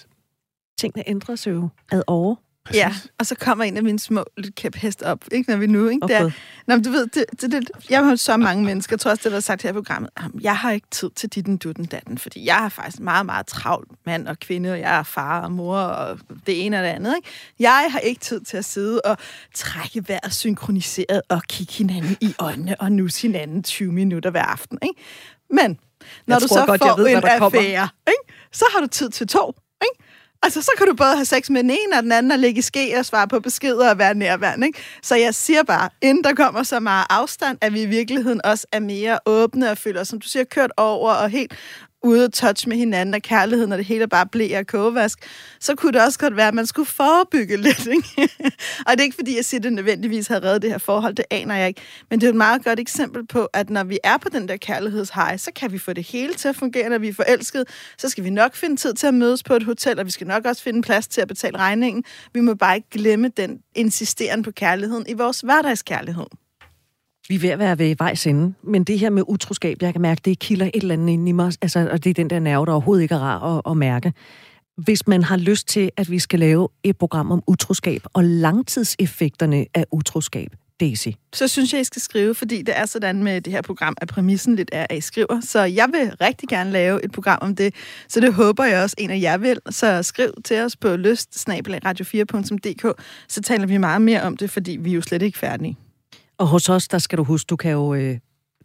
tingene 0.80 1.10
ændrer 1.10 1.36
sig 1.36 1.52
jo 1.52 1.70
ad 1.92 2.04
over. 2.08 2.36
Præcis. 2.66 2.80
Ja, 2.80 2.94
og 3.20 3.26
så 3.26 3.36
kommer 3.36 3.64
en 3.64 3.78
af 3.78 3.84
mine 3.84 4.00
små 4.00 4.26
lidt 4.38 4.56
kæphest 4.56 5.02
op, 5.02 5.20
ikke, 5.32 5.52
når 5.52 5.58
vi 5.58 5.68
nu, 5.68 5.88
ikke? 5.88 6.04
Okay. 6.04 6.24
Der, 6.24 6.32
nå, 6.68 6.76
men 6.76 6.84
du 6.84 6.92
ved, 6.92 7.08
det, 7.08 7.26
det, 7.42 7.52
det, 7.52 7.70
jeg 7.90 8.06
har 8.06 8.16
så 8.16 8.38
mange 8.38 8.66
mennesker, 8.66 8.94
jeg 8.94 9.00
tror 9.00 9.12
også, 9.12 9.22
det 9.24 9.32
var 9.32 9.40
sagt 9.40 9.62
her 9.62 9.70
i 9.70 9.74
programmet, 9.74 10.10
jeg 10.42 10.58
har 10.58 10.72
ikke 10.72 10.88
tid 10.92 11.10
til 11.16 11.30
dit 11.30 11.48
og 11.48 11.64
dutten 11.64 11.86
datten, 11.86 12.18
fordi 12.18 12.46
jeg 12.46 12.56
har 12.56 12.70
faktisk 12.70 13.00
meget, 13.00 13.26
meget 13.26 13.48
travlt 13.48 13.92
mand 14.06 14.28
og 14.28 14.40
kvinde, 14.40 14.72
og 14.72 14.80
jeg 14.80 15.00
er 15.00 15.04
far 15.04 15.42
og 15.42 15.52
mor, 15.52 15.78
og 15.78 16.20
det 16.48 16.66
ene 16.66 16.78
og 16.78 16.84
det 16.84 16.90
andet, 16.90 17.16
ikke? 17.16 17.30
Jeg 17.60 17.88
har 17.92 18.00
ikke 18.00 18.22
tid 18.22 18.42
til 18.42 18.58
at 18.58 18.66
sidde 18.66 19.02
og 19.02 19.18
trække 19.56 20.08
vejret 20.08 20.34
synkroniseret 20.34 21.22
og 21.30 21.44
kigge 21.44 21.74
hinanden 21.74 22.18
i 22.22 22.34
øjnene 22.40 22.82
og 22.82 22.92
nusse 22.92 23.22
hinanden 23.22 23.64
20 23.64 23.92
minutter 23.92 24.30
hver 24.30 24.44
aften, 24.44 24.78
ikke? 24.84 25.02
Men 25.50 25.80
når 26.28 26.36
jeg 26.36 26.42
du 26.42 26.48
så 26.48 26.64
godt, 26.66 26.82
får 26.82 26.98
ved, 26.98 27.08
en 27.08 27.24
affære, 27.24 27.88
ikke? 28.08 28.34
så 28.52 28.66
har 28.74 28.82
du 28.82 28.88
tid 28.88 29.10
til 29.10 29.28
to, 29.28 29.54
ikke? 29.82 30.04
Altså, 30.44 30.62
så 30.62 30.72
kan 30.78 30.88
du 30.88 30.94
både 30.94 31.16
have 31.16 31.26
sex 31.26 31.50
med 31.50 31.64
den 31.64 31.70
ene 31.70 31.98
og 31.98 32.04
den 32.04 32.12
anden, 32.12 32.32
og 32.32 32.40
ligge 32.40 32.60
i 32.60 32.62
ske 32.62 32.96
og 32.98 33.06
svare 33.06 33.28
på 33.28 33.40
beskeder 33.40 33.90
og 33.90 33.98
være 33.98 34.14
nærværende. 34.14 34.68
Ikke? 34.68 34.80
Så 35.02 35.16
jeg 35.16 35.36
siger 35.36 35.64
bare, 35.64 35.90
inden 36.02 36.24
der 36.24 36.34
kommer 36.34 36.64
så 36.64 36.80
meget 36.80 37.06
afstand, 37.10 37.58
at 37.62 37.74
vi 37.74 37.82
i 37.82 37.86
virkeligheden 37.86 38.42
også 38.46 38.68
er 38.72 38.80
mere 38.80 39.20
åbne 39.26 39.72
og 39.72 39.78
føler, 39.78 40.04
som 40.04 40.20
du 40.20 40.28
siger, 40.28 40.44
kørt 40.44 40.72
over 40.78 41.12
og 41.12 41.30
helt 41.30 41.54
ude 42.04 42.24
at 42.24 42.34
touch 42.34 42.68
med 42.68 42.78
hinanden 42.78 43.16
og 43.16 43.22
kærligheden, 43.22 43.72
og 43.72 43.78
det 43.78 43.86
hele 43.86 44.08
bare 44.08 44.26
blev 44.26 44.58
og 44.58 44.68
kogevask, 44.68 45.20
så 45.60 45.76
kunne 45.76 45.92
det 45.92 46.02
også 46.02 46.20
godt 46.20 46.36
være, 46.36 46.48
at 46.48 46.54
man 46.54 46.66
skulle 46.66 46.86
forebygge 46.86 47.58
lidt. 47.68 47.88
Ikke? 47.88 48.32
og 48.86 48.92
det 48.92 49.00
er 49.00 49.04
ikke, 49.04 49.16
fordi 49.16 49.36
jeg 49.36 49.46
siger, 49.46 49.60
at 49.60 49.64
det 49.64 49.74
nødvendigvis 49.74 50.28
har 50.28 50.44
reddet 50.44 50.62
det 50.62 50.70
her 50.70 50.78
forhold, 50.78 51.16
det 51.16 51.26
aner 51.32 51.56
jeg 51.56 51.68
ikke. 51.68 51.82
Men 52.10 52.22
det 52.22 52.28
er 52.28 52.32
et 52.32 52.36
meget 52.36 52.64
godt 52.64 52.80
eksempel 52.80 53.28
på, 53.28 53.46
at 53.54 53.70
når 53.70 53.84
vi 53.84 54.00
er 54.04 54.18
på 54.18 54.30
den 54.30 54.48
der 54.48 54.58
kærlighedshej, 54.58 55.38
så 55.38 55.52
kan 55.56 55.72
vi 55.72 55.78
få 55.78 55.94
det 55.94 56.04
hele 56.04 56.34
til 56.34 56.48
at 56.48 56.56
fungere, 56.56 56.90
når 56.90 56.98
vi 56.98 57.08
er 57.08 57.14
forelskede. 57.14 57.66
Så 57.98 58.10
skal 58.10 58.24
vi 58.24 58.30
nok 58.30 58.56
finde 58.56 58.76
tid 58.76 58.94
til 58.94 59.08
at 59.08 59.14
mødes 59.14 59.44
på 59.44 59.54
et 59.54 59.64
hotel, 59.64 60.00
og 60.00 60.06
vi 60.06 60.12
skal 60.12 60.28
nok 60.28 60.46
også 60.46 60.64
finde 60.64 60.82
plads 60.82 61.08
til 61.08 61.22
at 61.22 61.28
betale 61.28 61.58
regningen. 61.58 62.04
Vi 62.34 62.40
må 62.40 62.54
bare 62.54 62.76
ikke 62.76 62.90
glemme 62.90 63.28
den 63.38 63.60
insisterende 63.76 64.44
på 64.44 64.52
kærligheden 64.52 65.06
i 65.10 65.14
vores 65.14 65.40
hverdagskærlighed. 65.40 66.41
Vi 67.30 67.36
er 67.36 67.40
ved 67.40 67.50
at 67.50 67.60
være 67.60 67.80
ved 67.80 67.96
vejs 68.00 68.28
ende, 68.28 68.54
men 68.64 68.84
det 68.84 69.00
her 69.00 69.10
med 69.10 69.24
utroskab, 69.28 69.78
jeg 69.82 69.94
kan 69.94 70.02
mærke, 70.02 70.22
det 70.26 70.40
kilder 70.40 70.66
et 70.66 70.82
eller 70.82 70.94
andet 70.94 71.10
ind 71.10 71.30
i 71.30 71.32
mig, 71.32 71.54
altså, 71.62 71.90
og 71.92 72.04
det 72.04 72.10
er 72.10 72.14
den 72.14 72.30
der 72.30 72.40
nerve, 72.40 72.66
der 72.66 72.72
overhovedet 72.72 73.04
ikke 73.04 73.16
er 73.16 73.20
rar 73.20 73.58
at, 73.58 73.72
at 73.72 73.78
mærke. 73.78 74.14
Hvis 74.78 75.08
man 75.08 75.24
har 75.24 75.38
lyst 75.38 75.68
til, 75.68 75.92
at 75.98 76.12
vi 76.12 76.20
skal 76.20 76.40
lave 76.40 76.68
et 76.84 76.98
program 76.98 77.32
om 77.32 77.44
utroskab 77.48 78.02
og 78.14 78.24
langtidseffekterne 78.24 79.66
af 79.74 79.86
utroskab, 79.92 80.56
Daisy. 80.82 81.08
Så 81.34 81.48
synes 81.48 81.74
jeg, 81.74 81.82
I 81.82 81.84
skal 81.84 82.02
skrive, 82.02 82.36
fordi 82.36 82.62
det 82.62 82.78
er 82.78 82.86
sådan 82.86 83.24
med 83.24 83.42
det 83.42 83.54
her 83.54 83.62
program, 83.62 83.96
at 83.98 84.08
præmissen 84.08 84.56
lidt 84.56 84.70
er, 84.72 84.86
at 84.90 84.98
I 84.98 85.02
skriver. 85.02 85.42
Så 85.42 85.64
jeg 85.64 85.88
vil 85.92 86.16
rigtig 86.22 86.50
gerne 86.50 86.72
lave 86.72 87.06
et 87.06 87.12
program 87.12 87.40
om 87.42 87.56
det. 87.56 87.76
Så 88.08 88.20
det 88.20 88.34
håber 88.34 88.66
jeg 88.66 88.84
også, 88.84 88.96
en 89.00 89.10
af 89.10 89.22
jer 89.22 89.38
vil. 89.38 89.60
Så 89.70 90.04
skriv 90.04 90.34
til 90.46 90.62
os 90.62 90.76
på 90.76 90.96
lyst 90.96 91.50
radio4.dk, 91.50 93.02
så 93.28 93.42
taler 93.42 93.66
vi 93.66 93.78
meget 93.78 94.02
mere 94.02 94.22
om 94.22 94.38
det, 94.38 94.50
fordi 94.50 94.78
vi 94.82 94.92
er 94.92 94.96
jo 94.96 95.02
slet 95.02 95.22
ikke 95.22 95.38
færdige. 95.38 95.78
Og 96.42 96.48
hos 96.48 96.70
os, 96.70 96.88
der 96.88 96.98
skal 96.98 97.18
du 97.18 97.24
huske, 97.24 97.48
du 97.48 97.56
kan 97.56 97.72
jo, 97.72 97.94
øh, 97.94 98.18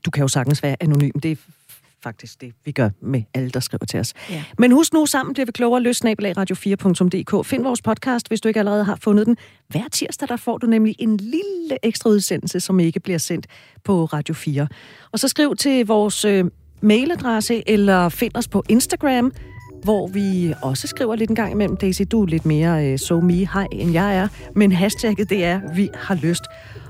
du 0.05 0.11
kan 0.11 0.21
jo 0.21 0.29
sagtens 0.29 0.63
være 0.63 0.77
anonym. 0.81 1.11
Det 1.23 1.31
er 1.31 1.37
faktisk 2.03 2.41
det, 2.41 2.53
vi 2.65 2.73
gør 2.73 2.91
med 3.03 3.23
alle, 3.35 3.51
der 3.51 3.61
skriver 3.61 3.87
til 3.87 4.01
os. 4.01 4.13
Ja. 4.31 4.45
Men 4.59 4.73
husk 4.73 4.93
nu, 4.93 5.07
sammen 5.07 5.33
bliver 5.33 5.47
vi 5.47 5.53
klogere. 5.53 5.83
Løs 5.83 6.05
radio4.dk. 6.05 7.47
Find 7.47 7.63
vores 7.63 7.83
podcast, 7.83 8.29
hvis 8.29 8.41
du 8.41 8.49
ikke 8.49 8.61
allerede 8.61 8.85
har 8.85 8.99
fundet 9.03 9.27
den. 9.27 9.37
Hver 9.69 9.89
tirsdag, 9.93 10.29
der 10.29 10.37
får 10.37 10.59
du 10.59 10.67
nemlig 10.67 10.95
en 10.99 11.17
lille 11.17 11.79
ekstra 11.83 12.11
udsendelse, 12.11 12.61
som 12.61 12.81
ikke 12.81 13.01
bliver 13.01 13.19
sendt 13.19 13.47
på 13.85 14.05
Radio 14.05 14.35
4. 14.35 14.69
Og 15.13 15.19
så 15.19 15.29
skriv 15.29 15.57
til 15.57 15.87
vores 15.87 16.25
øh, 16.25 16.45
mailadresse, 16.81 17.69
eller 17.71 18.09
find 18.09 18.37
os 18.37 18.49
på 18.49 18.65
Instagram, 18.69 19.33
hvor 19.83 20.07
vi 20.07 20.55
også 20.63 20.87
skriver 20.87 21.17
lidt 21.17 21.31
en 21.31 21.37
gang 21.37 21.53
imellem. 21.53 21.77
Daisy, 21.77 22.03
du 22.11 22.23
er 22.23 22.27
lidt 22.27 22.47
mere 22.47 22.87
øh, 22.87 22.99
so 22.99 23.21
me 23.21 23.33
hej, 23.33 23.67
end 23.73 23.93
jeg 23.93 24.17
er. 24.17 24.29
Men 24.55 24.73
hashtagget, 24.73 25.31
det 25.31 25.45
er, 25.45 25.61
vi 25.75 25.91
har 25.95 26.15
lyst. 26.15 26.43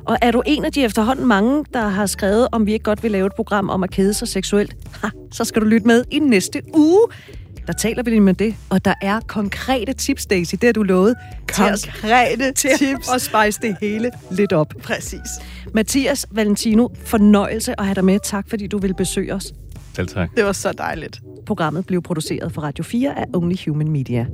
Og 0.04 0.18
er 0.22 0.30
du 0.30 0.42
en 0.46 0.64
af 0.64 0.72
de 0.72 0.84
efterhånden 0.84 1.26
mange, 1.26 1.64
der 1.74 1.88
har 1.88 2.06
skrevet, 2.06 2.48
om 2.52 2.66
vi 2.66 2.72
ikke 2.72 2.82
godt 2.82 3.02
vil 3.02 3.10
lave 3.10 3.26
et 3.26 3.32
program 3.36 3.70
om 3.70 3.82
at 3.82 3.90
kede 3.90 4.14
sig 4.14 4.28
seksuelt, 4.28 4.76
ha, 5.02 5.08
så 5.32 5.44
skal 5.44 5.62
du 5.62 5.66
lytte 5.66 5.86
med 5.86 6.04
i 6.10 6.18
næste 6.18 6.62
uge. 6.74 7.00
Der 7.66 7.72
taler 7.72 8.02
vi 8.02 8.10
lige 8.10 8.20
med 8.20 8.34
det, 8.34 8.54
og 8.70 8.84
der 8.84 8.94
er 9.02 9.20
konkrete 9.20 9.92
tips, 9.92 10.26
Daisy, 10.26 10.54
det 10.54 10.64
har 10.64 10.72
du 10.72 10.82
lovet. 10.82 11.14
Konkrete 11.48 12.52
til 12.52 12.70
tips. 12.78 13.08
at 13.14 13.22
spice 13.22 13.60
det 13.62 13.76
hele 13.80 14.10
lidt 14.30 14.52
op. 14.52 14.74
Præcis. 14.82 15.20
Mathias 15.74 16.26
Valentino, 16.30 16.88
fornøjelse 17.04 17.80
at 17.80 17.86
have 17.86 17.94
dig 17.94 18.04
med. 18.04 18.18
Tak, 18.22 18.48
fordi 18.48 18.66
du 18.66 18.78
vil 18.78 18.94
besøge 18.94 19.34
os. 19.34 19.52
Selv 19.96 20.08
tak. 20.08 20.30
Det 20.36 20.44
var 20.44 20.52
så 20.52 20.72
dejligt. 20.72 21.20
Programmet 21.46 21.86
blev 21.86 22.02
produceret 22.02 22.52
for 22.52 22.62
Radio 22.62 22.84
4 22.84 23.18
af 23.18 23.24
Only 23.34 23.54
Human 23.66 23.90
Media. 23.90 24.26